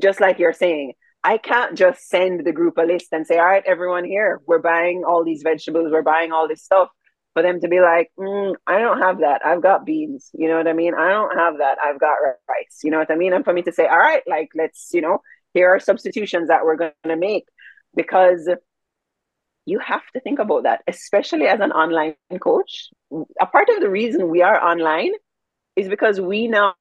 just 0.00 0.20
like 0.20 0.38
you're 0.38 0.52
saying, 0.52 0.92
I 1.24 1.38
can't 1.38 1.76
just 1.76 2.06
send 2.08 2.44
the 2.44 2.52
group 2.52 2.76
a 2.76 2.82
list 2.82 3.08
and 3.12 3.26
say, 3.26 3.38
all 3.38 3.46
right, 3.46 3.64
everyone 3.66 4.04
here, 4.04 4.42
we're 4.46 4.58
buying 4.58 5.04
all 5.08 5.24
these 5.24 5.42
vegetables, 5.42 5.90
we're 5.90 6.02
buying 6.02 6.32
all 6.32 6.46
this 6.46 6.62
stuff. 6.62 6.90
For 7.32 7.42
them 7.42 7.60
to 7.62 7.66
be 7.66 7.80
like, 7.80 8.12
mm, 8.16 8.54
I 8.64 8.78
don't 8.78 9.00
have 9.00 9.18
that. 9.18 9.44
I've 9.44 9.60
got 9.60 9.84
beans. 9.84 10.30
You 10.34 10.46
know 10.46 10.56
what 10.56 10.68
I 10.68 10.72
mean? 10.72 10.94
I 10.94 11.08
don't 11.08 11.36
have 11.36 11.58
that. 11.58 11.78
I've 11.84 11.98
got 11.98 12.14
rice. 12.48 12.78
You 12.84 12.92
know 12.92 12.98
what 12.98 13.10
I 13.10 13.16
mean? 13.16 13.32
And 13.32 13.44
for 13.44 13.52
me 13.52 13.62
to 13.62 13.72
say, 13.72 13.88
all 13.88 13.98
right, 13.98 14.22
like, 14.28 14.50
let's, 14.54 14.90
you 14.92 15.00
know, 15.00 15.18
here 15.52 15.68
are 15.74 15.80
substitutions 15.80 16.46
that 16.46 16.64
we're 16.64 16.76
going 16.76 16.92
to 17.02 17.16
make 17.16 17.46
because 17.96 18.48
you 19.66 19.80
have 19.80 20.02
to 20.14 20.20
think 20.20 20.38
about 20.38 20.62
that, 20.62 20.82
especially 20.86 21.48
as 21.48 21.58
an 21.58 21.72
online 21.72 22.14
coach. 22.40 22.90
A 23.40 23.46
part 23.46 23.68
of 23.68 23.80
the 23.80 23.90
reason 23.90 24.30
we 24.30 24.42
are 24.42 24.62
online 24.62 25.10
is 25.74 25.88
because 25.88 26.20
we 26.20 26.46
now 26.46 26.74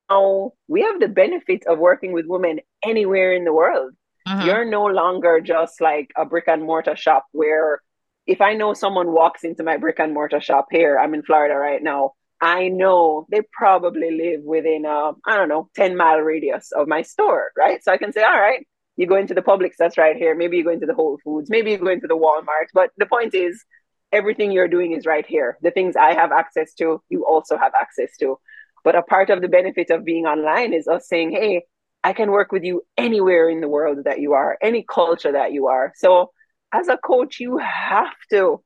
we 0.68 0.82
have 0.84 1.00
the 1.00 1.08
benefit 1.08 1.66
of 1.66 1.80
working 1.80 2.12
with 2.14 2.28
women 2.28 2.60
anywhere 2.86 3.34
in 3.34 3.44
the 3.44 3.54
world 3.54 3.94
Mm-hmm. 4.28 4.48
You're 4.48 4.66
no 4.66 4.86
longer 4.86 5.42
just 5.42 5.82
like 5.82 6.12
a 6.18 6.26
brick 6.26 6.48
and 6.48 6.64
mortar 6.64 6.96
shop 6.96 7.26
where 7.32 7.82
if 8.26 8.42
I 8.42 8.54
know 8.54 8.74
someone 8.74 9.12
walks 9.12 9.44
into 9.44 9.64
my 9.64 9.78
brick 9.78 10.00
and 10.00 10.14
mortar 10.14 10.40
shop 10.40 10.68
here, 10.72 10.98
I'm 10.98 11.14
in 11.14 11.24
Florida 11.24 11.56
right 11.56 11.84
now. 11.84 12.14
I 12.40 12.68
know 12.68 13.26
they 13.30 13.42
probably 13.52 14.12
live 14.12 14.42
within 14.44 14.86
a, 14.86 15.12
I 15.26 15.36
don't 15.38 15.50
know, 15.50 15.70
10 15.76 15.96
mile 15.96 16.20
radius 16.20 16.72
of 16.74 16.88
my 16.88 17.02
store, 17.02 17.52
right? 17.58 17.84
So 17.84 17.92
I 17.92 17.98
can 17.98 18.12
say, 18.12 18.22
all 18.24 18.40
right, 18.40 18.66
you 18.96 19.08
go 19.08 19.16
into 19.16 19.34
the 19.34 19.42
Publix 19.42 19.72
that's 19.80 19.98
right 19.98 20.16
here. 20.16 20.36
Maybe 20.36 20.58
you 20.58 20.64
go 20.64 20.72
into 20.72 20.86
the 20.86 20.94
Whole 20.94 21.18
Foods. 21.24 21.50
Maybe 21.50 21.72
you 21.72 21.78
go 21.78 21.88
into 21.88 22.08
the 22.08 22.18
Walmart. 22.18 22.68
But 22.74 22.92
the 22.98 23.06
point 23.06 23.34
is, 23.34 23.64
everything 24.12 24.52
you're 24.52 24.68
doing 24.68 24.92
is 24.92 25.06
right 25.06 25.26
here. 25.26 25.58
The 25.62 25.72
things 25.72 25.96
I 25.96 26.14
have 26.14 26.32
access 26.32 26.74
to, 26.76 27.02
you 27.10 27.26
also 27.26 27.58
have 27.58 27.74
access 27.80 28.16
to. 28.20 28.38
But 28.84 28.96
a 28.96 29.02
part 29.02 29.30
of 29.30 29.42
the 29.42 29.48
benefit 29.48 29.90
of 29.90 30.06
being 30.06 30.26
online 30.26 30.74
is 30.74 30.88
us 30.88 31.08
saying, 31.08 31.32
hey, 31.32 31.64
I 32.04 32.14
can 32.14 32.32
work 32.32 32.52
with 32.52 32.64
you 32.64 32.84
anywhere 32.98 33.50
in 33.50 33.62
the 33.62 33.70
world 33.70 34.00
that 34.06 34.20
you 34.20 34.34
are, 34.34 34.58
any 34.62 34.84
culture 34.84 35.32
that 35.32 35.54
you 35.54 35.68
are. 35.68 35.94
So, 35.96 36.32
as 36.74 36.88
a 36.88 36.98
coach, 36.98 37.40
you 37.40 37.58
have 37.58 38.14
to 38.32 38.62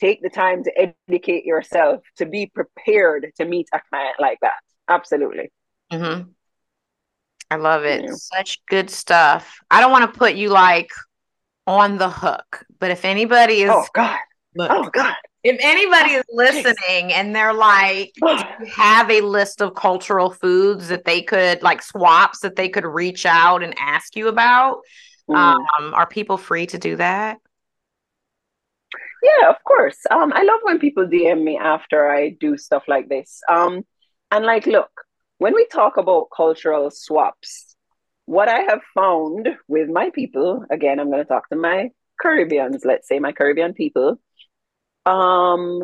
take 0.00 0.22
the 0.22 0.30
time 0.30 0.64
to 0.64 0.92
educate 1.08 1.44
yourself 1.44 2.02
to 2.16 2.26
be 2.26 2.46
prepared 2.46 3.32
to 3.36 3.44
meet 3.44 3.68
a 3.74 3.80
client 3.90 4.16
like 4.18 4.38
that. 4.40 4.58
Absolutely. 4.88 5.50
Mm-hmm. 5.92 6.30
I 7.50 7.56
love 7.56 7.84
it. 7.84 8.04
Yeah. 8.04 8.10
Such 8.14 8.64
good 8.66 8.90
stuff. 8.90 9.58
I 9.70 9.80
don't 9.80 9.90
want 9.90 10.12
to 10.12 10.18
put 10.18 10.34
you 10.34 10.50
like 10.50 10.90
on 11.66 11.98
the 11.98 12.08
hook, 12.08 12.64
but 12.78 12.90
if 12.90 13.04
anybody 13.04 13.62
is, 13.62 13.70
oh 13.70 13.86
God, 13.92 14.18
look, 14.58 14.70
oh 14.70 14.90
God, 14.92 15.14
if 15.44 15.56
anybody 15.60 16.10
is 16.10 16.24
listening 16.30 17.12
and 17.12 17.34
they're 17.34 17.54
like 17.54 18.12
have 18.66 19.10
a 19.10 19.20
list 19.20 19.62
of 19.62 19.74
cultural 19.74 20.30
foods 20.30 20.88
that 20.88 21.04
they 21.04 21.22
could 21.22 21.62
like 21.62 21.80
swaps 21.80 22.40
that 22.40 22.56
they 22.56 22.68
could 22.68 22.84
reach 22.84 23.24
out 23.24 23.62
and 23.62 23.74
ask 23.78 24.16
you 24.16 24.28
about 24.28 24.80
mm. 25.30 25.36
um, 25.36 25.94
are 25.94 26.06
people 26.06 26.36
free 26.36 26.66
to 26.66 26.78
do 26.78 26.96
that? 26.96 27.38
Yeah 29.22 29.50
of 29.50 29.56
course. 29.64 29.98
Um, 30.10 30.32
i 30.34 30.42
love 30.42 30.60
when 30.62 30.78
people 30.78 31.06
dm 31.06 31.42
me 31.42 31.56
after 31.56 32.10
i 32.10 32.30
do 32.30 32.56
stuff 32.56 32.84
like 32.88 33.08
this. 33.08 33.40
Um, 33.48 33.84
and 34.30 34.44
like 34.44 34.66
look 34.66 34.90
when 35.38 35.54
we 35.54 35.66
talk 35.66 35.96
about 35.96 36.28
cultural 36.36 36.90
swaps 36.90 37.76
what 38.26 38.48
i 38.48 38.60
have 38.60 38.82
found 38.94 39.48
with 39.68 39.88
my 39.88 40.10
people 40.10 40.64
again 40.70 41.00
i'm 41.00 41.10
going 41.10 41.22
to 41.22 41.28
talk 41.28 41.48
to 41.48 41.56
my 41.56 41.88
caribbeans 42.20 42.84
let's 42.84 43.08
say 43.08 43.18
my 43.18 43.32
caribbean 43.32 43.72
people 43.72 44.18
um, 45.08 45.82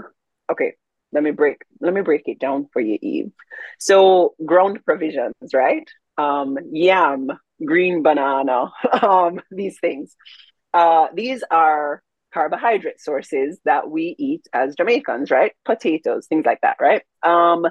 okay, 0.50 0.74
let 1.12 1.22
me 1.22 1.30
break 1.30 1.58
let 1.80 1.94
me 1.94 2.02
break 2.02 2.22
it 2.26 2.38
down 2.38 2.68
for 2.72 2.80
you, 2.80 2.98
Eve. 3.00 3.32
So 3.78 4.34
ground 4.44 4.80
provisions, 4.84 5.34
right? 5.52 5.88
Um, 6.18 6.58
yam, 6.72 7.28
green 7.64 8.02
banana, 8.02 8.72
um, 9.02 9.40
these 9.50 9.78
things. 9.80 10.14
Uh, 10.72 11.06
these 11.14 11.42
are 11.50 12.02
carbohydrate 12.32 13.00
sources 13.00 13.60
that 13.64 13.88
we 13.88 14.16
eat 14.18 14.42
as 14.52 14.74
Jamaicans, 14.74 15.30
right? 15.30 15.52
Potatoes, 15.64 16.26
things 16.26 16.44
like 16.44 16.60
that, 16.62 16.76
right? 16.80 17.02
Um, 17.22 17.66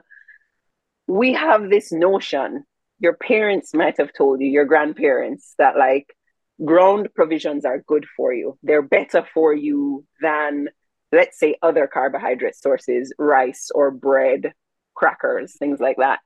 we 1.06 1.34
have 1.34 1.70
this 1.70 1.92
notion, 1.92 2.64
your 3.00 3.14
parents 3.14 3.74
might 3.74 3.98
have 3.98 4.14
told 4.14 4.40
you, 4.40 4.48
your 4.48 4.64
grandparents, 4.64 5.54
that 5.58 5.78
like 5.78 6.16
ground 6.64 7.10
provisions 7.14 7.66
are 7.66 7.84
good 7.86 8.06
for 8.16 8.34
you. 8.34 8.58
They're 8.64 8.82
better 8.82 9.28
for 9.34 9.54
you 9.54 10.06
than 10.22 10.70
let's 11.14 11.40
say 11.40 11.56
other 11.62 11.88
carbohydrate 11.88 12.56
sources, 12.56 13.14
rice 13.18 13.70
or 13.74 13.92
bread, 13.92 14.54
crackers, 14.96 15.56
things 15.58 15.80
like 15.80 15.98
that. 15.98 16.20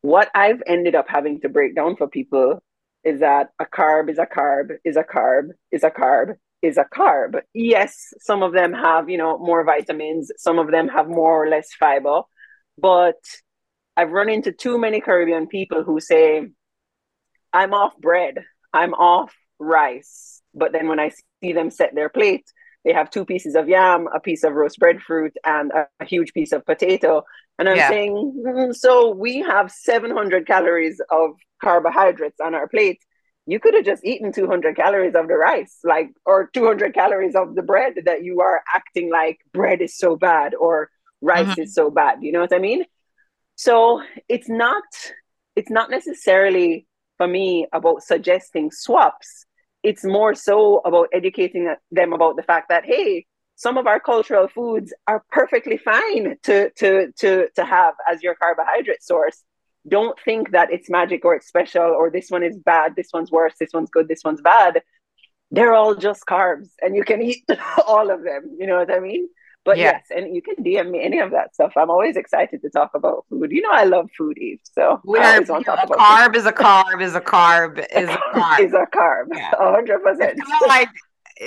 What 0.00 0.30
I've 0.34 0.62
ended 0.66 0.94
up 0.94 1.06
having 1.08 1.40
to 1.40 1.48
break 1.48 1.74
down 1.74 1.96
for 1.96 2.08
people 2.08 2.62
is 3.04 3.20
that 3.20 3.48
a 3.58 3.64
carb 3.64 4.10
is 4.10 4.18
a 4.18 4.26
carb, 4.26 4.76
is 4.84 4.96
a 4.96 5.04
carb, 5.04 5.50
is 5.70 5.84
a 5.84 5.90
carb, 5.90 6.34
is 6.62 6.76
a 6.76 6.84
carb. 6.84 7.40
Yes, 7.54 8.12
some 8.20 8.42
of 8.42 8.52
them 8.52 8.72
have, 8.72 9.08
you 9.08 9.18
know, 9.18 9.38
more 9.38 9.64
vitamins, 9.64 10.30
some 10.36 10.58
of 10.58 10.70
them 10.70 10.88
have 10.88 11.08
more 11.08 11.44
or 11.44 11.48
less 11.48 11.72
fiber, 11.78 12.22
but 12.76 13.22
I've 13.96 14.10
run 14.10 14.28
into 14.28 14.52
too 14.52 14.78
many 14.78 15.00
Caribbean 15.00 15.46
people 15.46 15.84
who 15.84 16.00
say, 16.00 16.48
I'm 17.52 17.72
off 17.72 17.96
bread, 17.98 18.44
I'm 18.72 18.94
off 18.94 19.34
rice. 19.58 20.42
But 20.54 20.72
then 20.72 20.88
when 20.88 21.00
I 21.00 21.12
see 21.42 21.52
them 21.52 21.70
set 21.70 21.94
their 21.94 22.08
plate, 22.08 22.44
they 22.88 22.94
have 22.94 23.10
two 23.10 23.26
pieces 23.26 23.54
of 23.54 23.68
yam, 23.68 24.08
a 24.14 24.18
piece 24.18 24.44
of 24.44 24.54
roast 24.54 24.78
breadfruit, 24.78 25.36
and 25.44 25.70
a, 25.72 25.86
a 26.00 26.06
huge 26.06 26.32
piece 26.32 26.52
of 26.52 26.64
potato. 26.64 27.22
And 27.58 27.68
I'm 27.68 27.76
yeah. 27.76 27.90
saying, 27.90 28.42
mm, 28.46 28.74
so 28.74 29.10
we 29.10 29.40
have 29.40 29.70
700 29.70 30.46
calories 30.46 30.98
of 31.10 31.32
carbohydrates 31.60 32.40
on 32.42 32.54
our 32.54 32.66
plate. 32.66 33.02
You 33.44 33.60
could 33.60 33.74
have 33.74 33.84
just 33.84 34.06
eaten 34.06 34.32
200 34.32 34.74
calories 34.74 35.14
of 35.14 35.28
the 35.28 35.36
rice, 35.36 35.80
like, 35.84 36.08
or 36.24 36.48
200 36.54 36.94
calories 36.94 37.34
of 37.34 37.54
the 37.54 37.62
bread 37.62 37.92
that 38.06 38.24
you 38.24 38.40
are 38.40 38.62
acting 38.74 39.10
like 39.10 39.38
bread 39.52 39.82
is 39.82 39.94
so 39.98 40.16
bad 40.16 40.54
or 40.54 40.88
rice 41.20 41.46
mm-hmm. 41.46 41.60
is 41.60 41.74
so 41.74 41.90
bad. 41.90 42.22
You 42.22 42.32
know 42.32 42.40
what 42.40 42.54
I 42.54 42.58
mean? 42.58 42.86
So 43.56 44.02
it's 44.30 44.48
not, 44.48 44.84
it's 45.56 45.70
not 45.70 45.90
necessarily 45.90 46.86
for 47.18 47.28
me 47.28 47.66
about 47.70 48.02
suggesting 48.02 48.70
swaps 48.70 49.44
it's 49.82 50.04
more 50.04 50.34
so 50.34 50.78
about 50.84 51.08
educating 51.12 51.74
them 51.90 52.12
about 52.12 52.36
the 52.36 52.42
fact 52.42 52.68
that 52.68 52.84
hey 52.84 53.26
some 53.56 53.76
of 53.76 53.86
our 53.86 53.98
cultural 53.98 54.46
foods 54.46 54.92
are 55.06 55.24
perfectly 55.30 55.76
fine 55.76 56.36
to 56.42 56.70
to 56.70 57.12
to 57.18 57.48
to 57.54 57.64
have 57.64 57.94
as 58.10 58.22
your 58.22 58.34
carbohydrate 58.34 59.02
source 59.02 59.42
don't 59.88 60.18
think 60.20 60.52
that 60.52 60.72
it's 60.72 60.90
magic 60.90 61.24
or 61.24 61.34
it's 61.34 61.46
special 61.46 61.82
or 61.82 62.10
this 62.10 62.30
one 62.30 62.42
is 62.42 62.56
bad, 62.58 62.94
this 62.96 63.08
one's 63.12 63.30
worse, 63.30 63.54
this 63.58 63.70
one's 63.72 63.90
good, 63.90 64.08
this 64.08 64.22
one's 64.24 64.40
bad. 64.40 64.82
They're 65.50 65.74
all 65.74 65.94
just 65.94 66.26
carbs 66.26 66.68
and 66.82 66.94
you 66.94 67.04
can 67.04 67.22
eat 67.22 67.44
all 67.86 68.10
of 68.10 68.22
them. 68.22 68.56
You 68.58 68.66
know 68.66 68.76
what 68.76 68.92
I 68.92 69.00
mean? 69.00 69.28
But 69.68 69.76
yeah. 69.76 70.00
yes, 70.00 70.06
and 70.16 70.34
you 70.34 70.40
can 70.40 70.64
DM 70.64 70.90
me 70.92 71.04
any 71.04 71.18
of 71.18 71.32
that 71.32 71.52
stuff. 71.54 71.74
I'm 71.76 71.90
always 71.90 72.16
excited 72.16 72.62
to 72.62 72.70
talk 72.70 72.92
about 72.94 73.26
food. 73.28 73.50
You 73.50 73.60
know, 73.60 73.70
I 73.70 73.84
love 73.84 74.08
food, 74.16 74.38
Eve. 74.38 74.60
So 74.62 74.98
we 75.04 75.18
are, 75.18 75.36
a 75.36 75.42
carb 75.42 76.34
is 76.34 76.46
a 76.46 76.52
carb 76.52 77.02
is 77.02 77.14
a 77.14 77.20
carb 77.20 77.78
is 77.94 78.08
a 78.08 78.16
carb 78.34 78.60
is 78.60 78.72
a 78.72 78.86
carb. 78.96 79.26
hundred 79.58 80.02
percent. 80.02 80.40
Like 80.66 80.88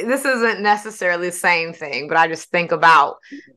this 0.06 0.24
isn't 0.24 0.62
necessarily 0.62 1.30
the 1.30 1.36
same 1.36 1.74
thing, 1.74 2.08
but 2.08 2.16
I 2.16 2.28
just 2.28 2.52
think 2.52 2.72
about 2.72 3.16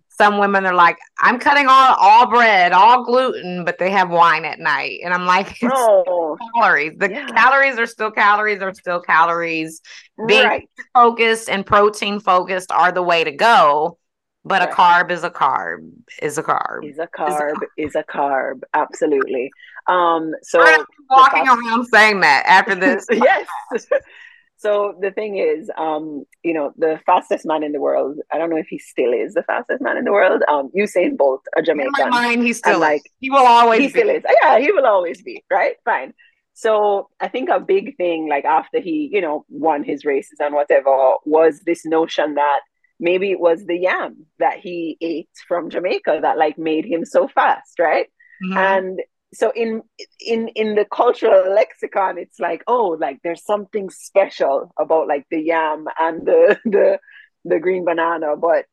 some 0.08 0.38
women 0.38 0.64
are 0.64 0.74
like, 0.74 0.96
I'm 1.20 1.38
cutting 1.38 1.66
all 1.68 1.94
all 1.98 2.26
bread, 2.30 2.72
all 2.72 3.04
gluten, 3.04 3.66
but 3.66 3.78
they 3.78 3.90
have 3.90 4.08
wine 4.08 4.46
at 4.46 4.60
night. 4.60 5.00
And 5.04 5.12
I'm 5.12 5.26
like, 5.26 5.58
oh, 5.62 6.38
calories. 6.54 6.94
The 6.96 7.10
yeah. 7.10 7.26
calories 7.26 7.78
are 7.78 7.86
still 7.86 8.10
calories 8.10 8.62
are 8.62 8.72
still 8.72 9.02
calories. 9.02 9.82
Being 10.26 10.46
right. 10.46 10.70
focused 10.94 11.50
and 11.50 11.66
protein 11.66 12.18
focused 12.18 12.72
are 12.72 12.92
the 12.92 13.02
way 13.02 13.24
to 13.24 13.32
go. 13.32 13.98
But 14.46 14.60
right. 14.60 14.70
a 14.70 14.74
carb 14.74 15.10
is 15.10 15.24
a 15.24 15.30
carb, 15.30 15.90
is 16.20 16.36
a 16.36 16.42
carb. 16.42 16.88
Is 16.88 16.98
a 16.98 17.06
carb, 17.06 17.56
is 17.78 17.94
a 17.94 18.04
carb. 18.04 18.62
Absolutely. 18.74 19.50
Um, 19.86 20.34
so 20.42 20.58
walking 21.10 21.48
around 21.48 21.86
saying 21.86 22.20
that 22.20 22.44
after 22.46 22.74
this. 22.74 23.06
yes. 23.10 23.46
So 24.56 24.96
the 24.98 25.10
thing 25.10 25.36
is, 25.36 25.70
um, 25.76 26.24
you 26.42 26.54
know, 26.54 26.72
the 26.78 26.98
fastest 27.04 27.44
man 27.44 27.62
in 27.62 27.72
the 27.72 27.80
world. 27.82 28.16
I 28.32 28.38
don't 28.38 28.48
know 28.48 28.56
if 28.56 28.68
he 28.68 28.78
still 28.78 29.12
is 29.12 29.34
the 29.34 29.42
fastest 29.42 29.82
man 29.82 29.98
in 29.98 30.04
the 30.04 30.12
world. 30.12 30.42
Um, 30.48 30.70
Usain 30.74 31.18
Bolt, 31.18 31.42
a 31.54 31.60
Jamaican. 31.60 31.92
In 31.98 32.08
my 32.08 32.22
mind, 32.22 32.44
he 32.44 32.54
still 32.54 32.78
like 32.78 33.02
he 33.20 33.28
will 33.28 33.46
always. 33.46 33.80
He 33.80 33.86
be. 33.88 33.90
still 33.90 34.08
is. 34.08 34.22
Yeah, 34.42 34.58
he 34.58 34.72
will 34.72 34.86
always 34.86 35.20
be. 35.20 35.44
Right, 35.50 35.76
fine. 35.84 36.14
So 36.54 37.10
I 37.20 37.28
think 37.28 37.50
a 37.50 37.60
big 37.60 37.98
thing, 37.98 38.26
like 38.26 38.46
after 38.46 38.80
he, 38.80 39.10
you 39.12 39.20
know, 39.20 39.44
won 39.50 39.84
his 39.84 40.06
races 40.06 40.38
and 40.40 40.54
whatever, 40.54 41.16
was 41.26 41.60
this 41.66 41.84
notion 41.84 42.36
that 42.36 42.60
maybe 43.04 43.30
it 43.30 43.38
was 43.38 43.64
the 43.66 43.76
yam 43.76 44.24
that 44.38 44.58
he 44.58 44.96
ate 45.00 45.28
from 45.46 45.68
Jamaica 45.68 46.20
that 46.22 46.38
like 46.38 46.56
made 46.58 46.86
him 46.86 47.04
so 47.04 47.28
fast, 47.28 47.78
right? 47.78 48.06
Mm-hmm. 48.42 48.56
And 48.56 49.00
so 49.34 49.52
in 49.54 49.82
in 50.20 50.48
in 50.48 50.74
the 50.74 50.86
cultural 50.86 51.52
lexicon 51.52 52.18
it's 52.18 52.38
like 52.38 52.62
oh 52.68 52.96
like 53.00 53.18
there's 53.22 53.44
something 53.44 53.90
special 53.90 54.72
about 54.78 55.08
like 55.08 55.26
the 55.30 55.40
yam 55.40 55.86
and 55.98 56.24
the 56.24 56.58
the 56.64 56.98
the 57.44 57.60
green 57.60 57.84
banana. 57.84 58.36
But 58.36 58.64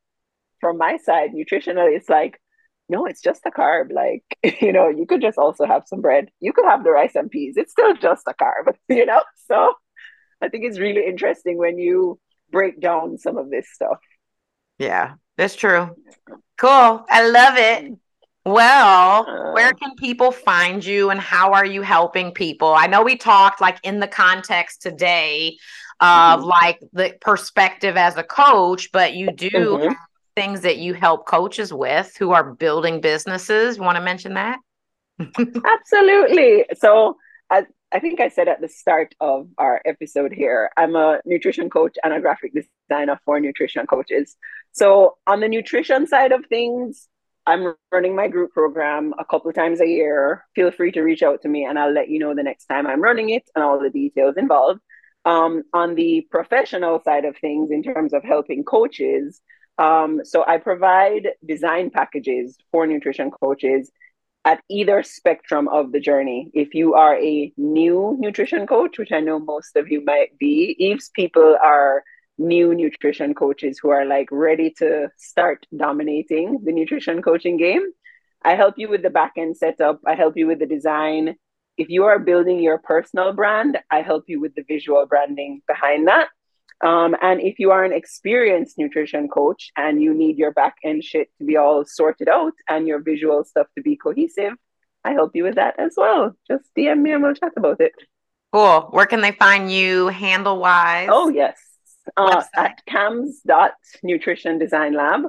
from 0.61 0.77
my 0.77 0.97
side 0.97 1.31
nutritionally 1.31 1.95
it's 1.97 2.09
like 2.09 2.39
no 2.87 3.05
it's 3.05 3.21
just 3.21 3.45
a 3.45 3.51
carb. 3.51 3.91
Like 3.91 4.23
you 4.61 4.71
know 4.71 4.87
you 4.87 5.05
could 5.05 5.21
just 5.21 5.37
also 5.37 5.65
have 5.65 5.83
some 5.87 5.99
bread. 5.99 6.29
You 6.39 6.53
could 6.53 6.65
have 6.65 6.85
the 6.85 6.91
rice 6.91 7.15
and 7.15 7.29
peas. 7.29 7.55
It's 7.57 7.73
still 7.73 7.95
just 7.95 8.23
a 8.27 8.33
carb 8.33 8.73
you 8.89 9.05
know? 9.05 9.23
So 9.49 9.73
i 10.43 10.49
think 10.49 10.63
it's 10.65 10.79
really 10.79 11.05
interesting 11.05 11.55
when 11.57 11.77
you 11.77 12.19
break 12.51 12.81
down 12.81 13.17
some 13.17 13.37
of 13.37 13.51
this 13.51 13.67
stuff 13.71 13.99
yeah 14.81 15.13
that's 15.37 15.55
true 15.55 15.95
cool 16.57 17.05
i 17.09 17.27
love 17.27 17.55
it 17.57 17.93
well, 18.45 19.29
uh, 19.29 19.53
where 19.53 19.73
can 19.73 19.95
people 19.95 20.31
find 20.31 20.83
you 20.83 21.11
and 21.11 21.19
how 21.19 21.53
are 21.53 21.65
you 21.65 21.83
helping 21.83 22.31
people? 22.31 22.73
I 22.73 22.87
know 22.87 23.03
we 23.03 23.15
talked 23.15 23.61
like 23.61 23.77
in 23.83 23.99
the 23.99 24.07
context 24.07 24.81
today 24.81 25.57
of 25.99 26.39
mm-hmm. 26.39 26.49
like 26.49 26.79
the 26.91 27.15
perspective 27.21 27.97
as 27.97 28.17
a 28.17 28.23
coach, 28.23 28.91
but 28.91 29.13
you 29.13 29.31
do 29.31 29.49
mm-hmm. 29.49 29.93
things 30.35 30.61
that 30.61 30.77
you 30.77 30.95
help 30.95 31.27
coaches 31.27 31.71
with 31.71 32.15
who 32.17 32.31
are 32.31 32.55
building 32.55 32.99
businesses. 32.99 33.77
You 33.77 33.83
want 33.83 33.97
to 33.97 34.03
mention 34.03 34.33
that? 34.33 34.57
Absolutely. 35.19 36.65
So, 36.79 37.17
I, 37.51 37.65
I 37.93 37.99
think 37.99 38.21
I 38.21 38.29
said 38.29 38.47
at 38.47 38.61
the 38.61 38.69
start 38.69 39.15
of 39.19 39.47
our 39.57 39.81
episode 39.85 40.31
here, 40.31 40.69
I'm 40.77 40.95
a 40.95 41.19
nutrition 41.25 41.69
coach 41.69 41.97
and 42.03 42.13
a 42.13 42.21
graphic 42.21 42.53
designer 42.53 43.19
for 43.25 43.39
nutrition 43.39 43.85
coaches. 43.85 44.37
So, 44.71 45.17
on 45.27 45.41
the 45.41 45.49
nutrition 45.49 46.07
side 46.07 46.31
of 46.31 46.45
things, 46.45 47.09
I'm 47.45 47.73
running 47.91 48.15
my 48.15 48.27
group 48.27 48.51
program 48.53 49.13
a 49.19 49.25
couple 49.25 49.51
times 49.51 49.81
a 49.81 49.87
year. 49.87 50.45
Feel 50.55 50.71
free 50.71 50.91
to 50.93 51.01
reach 51.01 51.23
out 51.23 51.41
to 51.41 51.49
me 51.49 51.65
and 51.65 51.77
I'll 51.77 51.91
let 51.91 52.09
you 52.09 52.19
know 52.19 52.33
the 52.33 52.43
next 52.43 52.65
time 52.65 52.87
I'm 52.87 53.01
running 53.01 53.29
it 53.31 53.49
and 53.55 53.63
all 53.63 53.79
the 53.79 53.89
details 53.89 54.35
involved. 54.37 54.79
Um, 55.25 55.63
on 55.73 55.95
the 55.95 56.27
professional 56.31 57.01
side 57.03 57.25
of 57.25 57.37
things, 57.37 57.71
in 57.71 57.83
terms 57.83 58.13
of 58.13 58.23
helping 58.23 58.63
coaches, 58.63 59.41
um, 59.77 60.21
so 60.23 60.45
I 60.45 60.57
provide 60.57 61.29
design 61.45 61.89
packages 61.89 62.57
for 62.71 62.85
nutrition 62.87 63.31
coaches 63.31 63.91
at 64.43 64.61
either 64.69 65.03
spectrum 65.03 65.67
of 65.67 65.91
the 65.91 65.99
journey. 65.99 66.49
If 66.53 66.73
you 66.73 66.95
are 66.95 67.15
a 67.15 67.53
new 67.57 68.17
nutrition 68.19 68.65
coach, 68.65 68.97
which 68.97 69.11
I 69.11 69.19
know 69.19 69.39
most 69.39 69.75
of 69.75 69.89
you 69.89 70.03
might 70.03 70.37
be, 70.39 70.75
Eve's 70.79 71.09
people 71.15 71.57
are 71.63 72.03
new 72.37 72.73
nutrition 72.73 73.35
coaches 73.35 73.79
who 73.81 73.89
are 73.89 74.05
like 74.05 74.27
ready 74.31 74.71
to 74.77 75.09
start 75.17 75.67
dominating 75.77 76.59
the 76.63 76.71
nutrition 76.71 77.21
coaching 77.21 77.57
game. 77.57 77.83
I 78.43 78.55
help 78.55 78.75
you 78.77 78.89
with 78.89 79.03
the 79.03 79.11
back 79.11 79.33
end 79.37 79.57
setup, 79.57 80.01
I 80.07 80.15
help 80.15 80.35
you 80.35 80.47
with 80.47 80.59
the 80.59 80.65
design. 80.65 81.35
If 81.77 81.89
you 81.89 82.05
are 82.05 82.19
building 82.19 82.59
your 82.59 82.79
personal 82.79 83.33
brand, 83.33 83.77
I 83.91 84.01
help 84.01 84.23
you 84.27 84.41
with 84.41 84.55
the 84.55 84.63
visual 84.67 85.05
branding 85.05 85.61
behind 85.67 86.07
that. 86.07 86.29
Um, 86.83 87.15
and 87.21 87.39
if 87.41 87.59
you 87.59 87.71
are 87.71 87.83
an 87.83 87.93
experienced 87.93 88.77
nutrition 88.77 89.27
coach 89.27 89.71
and 89.77 90.01
you 90.01 90.13
need 90.13 90.37
your 90.37 90.51
back 90.51 90.75
end 90.83 91.03
shit 91.03 91.29
to 91.37 91.45
be 91.45 91.57
all 91.57 91.85
sorted 91.85 92.27
out 92.27 92.53
and 92.67 92.87
your 92.87 92.99
visual 92.99 93.43
stuff 93.43 93.67
to 93.75 93.83
be 93.83 93.95
cohesive, 93.95 94.53
I 95.03 95.11
help 95.11 95.35
you 95.35 95.43
with 95.43 95.55
that 95.55 95.79
as 95.79 95.93
well. 95.97 96.35
Just 96.47 96.65
DM 96.77 97.01
me 97.01 97.11
and 97.11 97.23
we'll 97.23 97.35
chat 97.35 97.53
about 97.55 97.81
it. 97.81 97.93
Cool. 98.51 98.89
Where 98.91 99.05
can 99.05 99.21
they 99.21 99.31
find 99.31 99.71
you 99.71 100.07
handle 100.07 100.59
wise? 100.59 101.09
Oh, 101.11 101.29
yes 101.29 101.57
uh, 102.17 102.43
at 102.55 102.81
cams 102.85 103.41
dot 103.45 103.73
nutrition 104.03 104.57
design 104.57 104.93
lab 104.93 105.21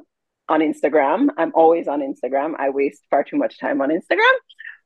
on 0.49 0.61
Instagram. 0.61 1.29
I'm 1.37 1.53
always 1.55 1.89
on 1.89 2.01
Instagram. 2.01 2.55
I 2.59 2.71
waste 2.71 3.03
far 3.11 3.25
too 3.25 3.37
much 3.37 3.59
time 3.59 3.81
on 3.81 3.91
Instagram 3.91 4.33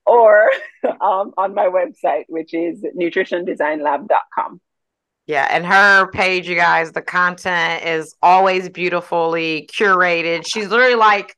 or 0.05 0.49
um, 0.85 1.33
on 1.37 1.55
my 1.55 1.67
website, 1.67 2.25
which 2.29 2.55
is 2.55 2.85
nutritiondesignlab.com. 2.97 4.61
Yeah, 5.27 5.49
and 5.51 5.67
her 5.67 6.09
page, 6.13 6.49
you 6.49 6.55
guys, 6.55 6.93
the 6.93 7.03
content 7.03 7.85
is 7.85 8.15
always 8.23 8.69
beautifully 8.69 9.69
curated. 9.73 10.47
She's 10.47 10.69
literally 10.69 10.95
like 10.95 11.37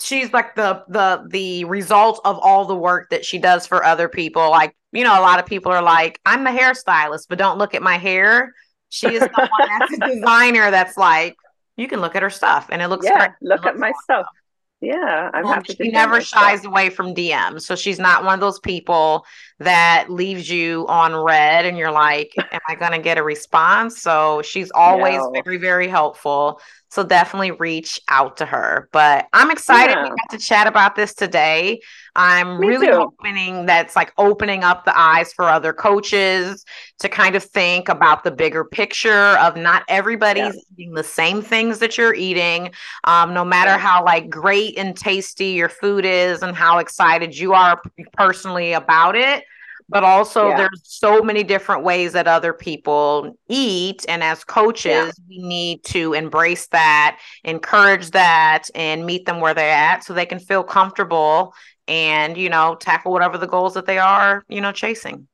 she's 0.00 0.32
like 0.32 0.56
the 0.56 0.82
the 0.88 1.24
the 1.28 1.64
result 1.64 2.20
of 2.24 2.38
all 2.40 2.64
the 2.64 2.74
work 2.74 3.10
that 3.10 3.24
she 3.24 3.38
does 3.38 3.66
for 3.66 3.84
other 3.84 4.08
people. 4.08 4.50
Like, 4.50 4.76
you 4.92 5.04
know, 5.04 5.18
a 5.18 5.22
lot 5.22 5.38
of 5.38 5.46
people 5.46 5.70
are 5.70 5.82
like, 5.82 6.20
I'm 6.26 6.46
a 6.46 6.50
hairstylist, 6.50 7.26
but 7.28 7.38
don't 7.38 7.58
look 7.58 7.74
at 7.74 7.82
my 7.82 7.96
hair. 7.96 8.52
She 8.88 9.14
is 9.14 9.20
the 9.20 9.50
one 9.58 9.68
that's 9.78 9.92
a 9.92 10.06
designer 10.14 10.70
that's 10.70 10.96
like, 10.96 11.36
you 11.76 11.88
can 11.88 12.00
look 12.00 12.16
at 12.16 12.22
her 12.22 12.30
stuff 12.30 12.68
and 12.70 12.82
it 12.82 12.88
looks 12.88 13.06
yeah, 13.06 13.18
great. 13.18 13.30
Look 13.40 13.66
at 13.66 13.76
my 13.76 13.92
stuff. 14.02 14.26
Yeah, 14.80 15.30
I'm 15.32 15.46
happy. 15.46 15.74
She 15.74 15.88
never 15.90 16.20
shies 16.20 16.60
stuff. 16.60 16.70
away 16.70 16.90
from 16.90 17.14
DMs, 17.14 17.62
so 17.62 17.74
she's 17.74 17.98
not 17.98 18.24
one 18.24 18.34
of 18.34 18.40
those 18.40 18.60
people 18.60 19.24
that 19.58 20.10
leaves 20.10 20.50
you 20.50 20.86
on 20.86 21.14
read 21.14 21.64
and 21.64 21.78
you're 21.78 21.90
like, 21.90 22.32
"Am 22.52 22.60
I 22.68 22.74
going 22.74 22.92
to 22.92 22.98
get 22.98 23.16
a 23.16 23.22
response?" 23.22 24.02
So 24.02 24.42
she's 24.42 24.70
always 24.72 25.16
no. 25.16 25.40
very, 25.44 25.56
very 25.56 25.88
helpful. 25.88 26.60
So 26.88 27.02
definitely 27.02 27.50
reach 27.52 28.00
out 28.08 28.36
to 28.38 28.46
her. 28.46 28.88
But 28.92 29.26
I'm 29.32 29.50
excited 29.50 29.92
yeah. 29.92 30.04
we 30.04 30.08
got 30.10 30.30
to 30.30 30.38
chat 30.38 30.66
about 30.66 30.96
this 30.96 31.14
today. 31.14 31.80
I'm 32.14 32.60
Me 32.60 32.68
really 32.68 32.86
too. 32.86 32.94
hoping 32.94 33.66
that's 33.66 33.96
like 33.96 34.12
opening 34.16 34.64
up 34.64 34.84
the 34.84 34.98
eyes 34.98 35.32
for 35.32 35.44
other 35.44 35.72
coaches 35.72 36.64
to 37.00 37.08
kind 37.08 37.36
of 37.36 37.44
think 37.44 37.88
about 37.88 38.24
the 38.24 38.30
bigger 38.30 38.64
picture 38.64 39.36
of 39.38 39.56
not 39.56 39.82
everybody's 39.88 40.54
yeah. 40.54 40.60
eating 40.72 40.94
the 40.94 41.04
same 41.04 41.42
things 41.42 41.78
that 41.80 41.98
you're 41.98 42.14
eating. 42.14 42.70
Um, 43.04 43.34
no 43.34 43.44
matter 43.44 43.72
yeah. 43.72 43.78
how 43.78 44.04
like 44.04 44.30
great 44.30 44.78
and 44.78 44.96
tasty 44.96 45.48
your 45.48 45.68
food 45.68 46.04
is 46.04 46.42
and 46.42 46.56
how 46.56 46.78
excited 46.78 47.36
you 47.36 47.52
are 47.52 47.82
personally 48.14 48.72
about 48.72 49.16
it 49.16 49.44
but 49.88 50.04
also 50.04 50.48
yeah. 50.48 50.56
there's 50.56 50.80
so 50.84 51.22
many 51.22 51.42
different 51.42 51.84
ways 51.84 52.12
that 52.12 52.26
other 52.26 52.52
people 52.52 53.36
eat 53.48 54.04
and 54.08 54.22
as 54.22 54.44
coaches 54.44 54.86
yeah. 54.86 55.10
we 55.28 55.38
need 55.38 55.82
to 55.84 56.12
embrace 56.12 56.66
that 56.68 57.18
encourage 57.44 58.10
that 58.10 58.64
and 58.74 59.06
meet 59.06 59.26
them 59.26 59.40
where 59.40 59.54
they're 59.54 59.70
at 59.70 60.04
so 60.04 60.12
they 60.12 60.26
can 60.26 60.38
feel 60.38 60.62
comfortable 60.62 61.54
and 61.88 62.36
you 62.36 62.48
know 62.48 62.74
tackle 62.76 63.12
whatever 63.12 63.38
the 63.38 63.46
goals 63.46 63.74
that 63.74 63.86
they 63.86 63.98
are 63.98 64.44
you 64.48 64.60
know 64.60 64.72
chasing 64.72 65.26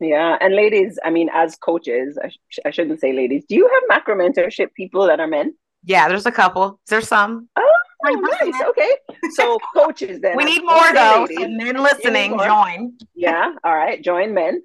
yeah 0.00 0.36
and 0.40 0.54
ladies 0.54 0.98
i 1.04 1.10
mean 1.10 1.28
as 1.34 1.56
coaches 1.56 2.18
I, 2.22 2.28
sh- 2.28 2.58
I 2.64 2.70
shouldn't 2.70 3.00
say 3.00 3.12
ladies 3.12 3.44
do 3.48 3.54
you 3.54 3.68
have 3.72 3.82
macro 3.88 4.16
mentorship 4.16 4.72
people 4.74 5.06
that 5.06 5.20
are 5.20 5.26
men 5.26 5.54
yeah 5.84 6.08
there's 6.08 6.26
a 6.26 6.32
couple 6.32 6.80
there's 6.88 7.08
some 7.08 7.48
oh 7.56 7.72
Oh, 8.04 8.12
nice. 8.12 8.62
Okay. 8.68 8.90
So 9.30 9.58
coaches 9.74 10.20
then. 10.20 10.36
we 10.36 10.44
need 10.44 10.62
more 10.64 10.92
though. 10.92 11.26
And 11.26 11.56
men 11.56 11.76
listening, 11.82 12.38
join. 12.38 12.94
Yeah. 13.14 13.52
All 13.64 13.74
right. 13.74 14.02
Join 14.02 14.34
men. 14.34 14.62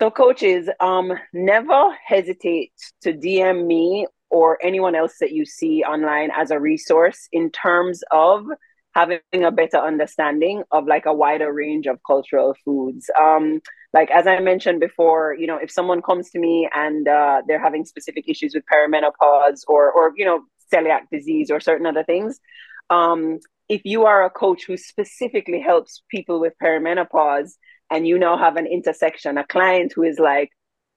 So 0.00 0.10
coaches, 0.10 0.68
um, 0.80 1.12
never 1.32 1.94
hesitate 2.06 2.72
to 3.02 3.12
DM 3.12 3.66
me 3.66 4.06
or 4.30 4.58
anyone 4.62 4.94
else 4.94 5.16
that 5.20 5.32
you 5.32 5.44
see 5.44 5.82
online 5.82 6.30
as 6.34 6.50
a 6.50 6.58
resource 6.58 7.28
in 7.32 7.50
terms 7.50 8.02
of 8.10 8.46
having 8.94 9.20
a 9.34 9.50
better 9.50 9.76
understanding 9.76 10.62
of 10.72 10.86
like 10.86 11.06
a 11.06 11.12
wider 11.12 11.52
range 11.52 11.86
of 11.86 11.98
cultural 12.06 12.56
foods. 12.64 13.10
Um, 13.20 13.60
like 13.92 14.10
as 14.10 14.26
I 14.26 14.38
mentioned 14.40 14.80
before, 14.80 15.34
you 15.38 15.46
know, 15.46 15.56
if 15.56 15.70
someone 15.70 16.00
comes 16.00 16.30
to 16.30 16.38
me 16.38 16.68
and 16.74 17.06
uh, 17.06 17.42
they're 17.46 17.62
having 17.62 17.84
specific 17.84 18.24
issues 18.28 18.54
with 18.54 18.64
perimenopause 18.72 19.60
or 19.68 19.90
or 19.92 20.12
you 20.16 20.24
know 20.24 20.40
celiac 20.72 21.02
disease 21.12 21.50
or 21.50 21.60
certain 21.60 21.86
other 21.86 22.04
things, 22.04 22.40
um, 22.88 23.38
if 23.68 23.82
you 23.84 24.06
are 24.06 24.24
a 24.24 24.30
coach 24.30 24.64
who 24.66 24.76
specifically 24.76 25.60
helps 25.60 26.02
people 26.10 26.40
with 26.40 26.54
perimenopause 26.62 27.52
and 27.90 28.06
you 28.06 28.18
now 28.18 28.36
have 28.36 28.56
an 28.56 28.66
intersection, 28.66 29.38
a 29.38 29.46
client 29.46 29.92
who 29.94 30.02
is 30.02 30.18
like, 30.18 30.50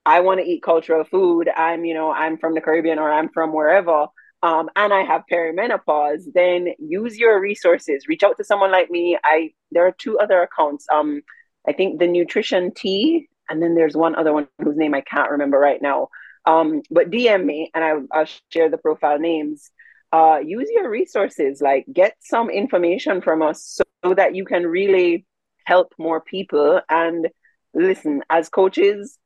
I 0.05 0.19
want 0.21 0.39
to 0.39 0.45
eat 0.45 0.63
cultural 0.63 1.03
food. 1.03 1.49
I'm, 1.55 1.85
you 1.85 1.93
know, 1.93 2.11
I'm 2.11 2.37
from 2.37 2.55
the 2.55 2.61
Caribbean 2.61 2.99
or 2.99 3.11
I'm 3.11 3.29
from 3.29 3.53
wherever 3.53 4.07
um, 4.43 4.69
and 4.75 4.93
I 4.93 5.03
have 5.03 5.23
perimenopause, 5.31 6.25
then 6.33 6.73
use 6.77 7.17
your 7.17 7.39
resources. 7.39 8.09
Reach 8.09 8.23
out 8.23 8.35
to 8.37 8.43
someone 8.43 8.71
like 8.71 8.91
me. 8.91 9.17
I 9.23 9.53
there 9.71 9.87
are 9.87 9.95
two 9.97 10.19
other 10.19 10.41
accounts. 10.41 10.85
Um, 10.93 11.21
I 11.65 11.71
think 11.71 11.97
the 11.97 12.07
Nutrition 12.07 12.73
Tea, 12.75 13.29
and 13.49 13.63
then 13.63 13.73
there's 13.73 13.95
one 13.95 14.15
other 14.15 14.33
one 14.33 14.49
whose 14.61 14.75
name 14.75 14.93
I 14.93 14.99
can't 14.99 15.31
remember 15.31 15.57
right 15.57 15.81
now. 15.81 16.09
Um, 16.45 16.81
but 16.91 17.09
DM 17.09 17.45
me, 17.45 17.71
and 17.73 17.83
I, 17.83 17.93
will 17.93 18.25
share 18.51 18.69
the 18.69 18.77
profile 18.77 19.19
names. 19.19 19.71
Uh, 20.11 20.39
use 20.43 20.69
your 20.71 20.89
resources. 20.89 21.61
Like 21.61 21.85
get 21.91 22.15
some 22.21 22.49
information 22.49 23.21
from 23.21 23.41
us 23.41 23.63
so, 23.65 23.83
so 24.03 24.13
that 24.13 24.35
you 24.35 24.45
can 24.45 24.65
really 24.67 25.25
help 25.65 25.93
more 25.97 26.21
people. 26.21 26.81
And 26.89 27.29
listen, 27.73 28.21
as 28.29 28.49
coaches, 28.49 29.17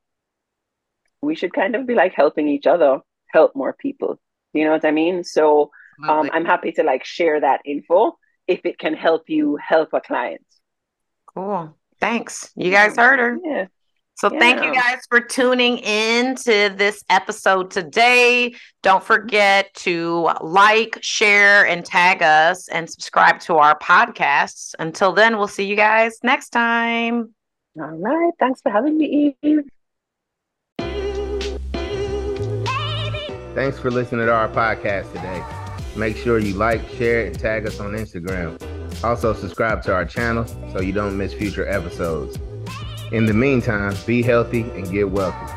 we 1.22 1.36
should 1.36 1.54
kind 1.54 1.76
of 1.76 1.88
be 1.88 1.96
like 1.96 2.14
helping 2.14 2.48
each 2.48 2.68
other 2.68 3.00
help 3.34 3.56
more 3.56 3.74
people 3.74 4.20
you 4.58 4.66
know 4.66 4.72
what 4.72 4.86
I 4.86 4.92
mean? 4.92 5.24
So 5.24 5.72
um, 6.08 6.30
I'm 6.34 6.46
happy 6.46 6.72
to 6.74 6.84
like 6.84 7.06
share 7.06 7.40
that 7.40 7.62
info 7.66 8.18
if 8.48 8.66
it 8.66 8.80
can 8.80 8.94
help 8.94 9.30
you 9.30 9.58
help 9.58 9.90
a 9.94 10.02
client. 10.02 10.46
Cool. 11.34 11.76
Thanks. 12.00 12.52
You 12.56 12.72
guys 12.72 12.96
heard 12.98 13.20
her. 13.20 13.38
Yeah. 13.44 13.66
So 14.18 14.34
yeah. 14.34 14.40
thank 14.40 14.64
you 14.64 14.74
guys 14.74 15.02
for 15.08 15.22
tuning 15.22 15.78
in 15.78 16.36
to 16.38 16.74
this 16.76 17.04
episode 17.08 17.70
today. 17.70 18.56
Don't 18.82 19.04
forget 19.04 19.72
to 19.76 20.32
like, 20.42 20.98
share, 21.02 21.68
and 21.68 21.86
tag 21.86 22.24
us 22.24 22.68
and 22.70 22.90
subscribe 22.90 23.40
to 23.42 23.58
our 23.58 23.78
podcasts. 23.78 24.74
Until 24.80 25.14
then, 25.14 25.38
we'll 25.38 25.48
see 25.48 25.66
you 25.66 25.76
guys 25.76 26.18
next 26.24 26.50
time. 26.50 27.36
All 27.80 27.90
right. 27.90 28.34
Thanks 28.40 28.60
for 28.60 28.72
having 28.72 28.98
me, 28.98 29.38
Eve. 29.44 29.70
Thanks 33.54 33.78
for 33.78 33.92
listening 33.92 34.26
to 34.26 34.34
our 34.34 34.50
podcast 34.50 35.14
today. 35.14 35.44
Make 35.96 36.18
sure 36.18 36.40
you 36.40 36.56
like, 36.56 36.82
share, 36.90 37.28
and 37.28 37.38
tag 37.38 37.68
us 37.68 37.80
on 37.80 37.92
Instagram. 37.92 38.60
Also, 39.04 39.34
subscribe 39.34 39.84
to 39.84 39.94
our 39.94 40.06
channel 40.06 40.46
so 40.72 40.82
you 40.82 40.92
don't 40.92 41.16
miss 41.16 41.34
future 41.34 41.68
episodes. 41.68 42.40
In 43.12 43.26
the 43.26 43.34
meantime, 43.34 43.96
be 44.06 44.22
healthy 44.22 44.62
and 44.76 44.92
get 44.92 45.10
wealthy. 45.10 45.57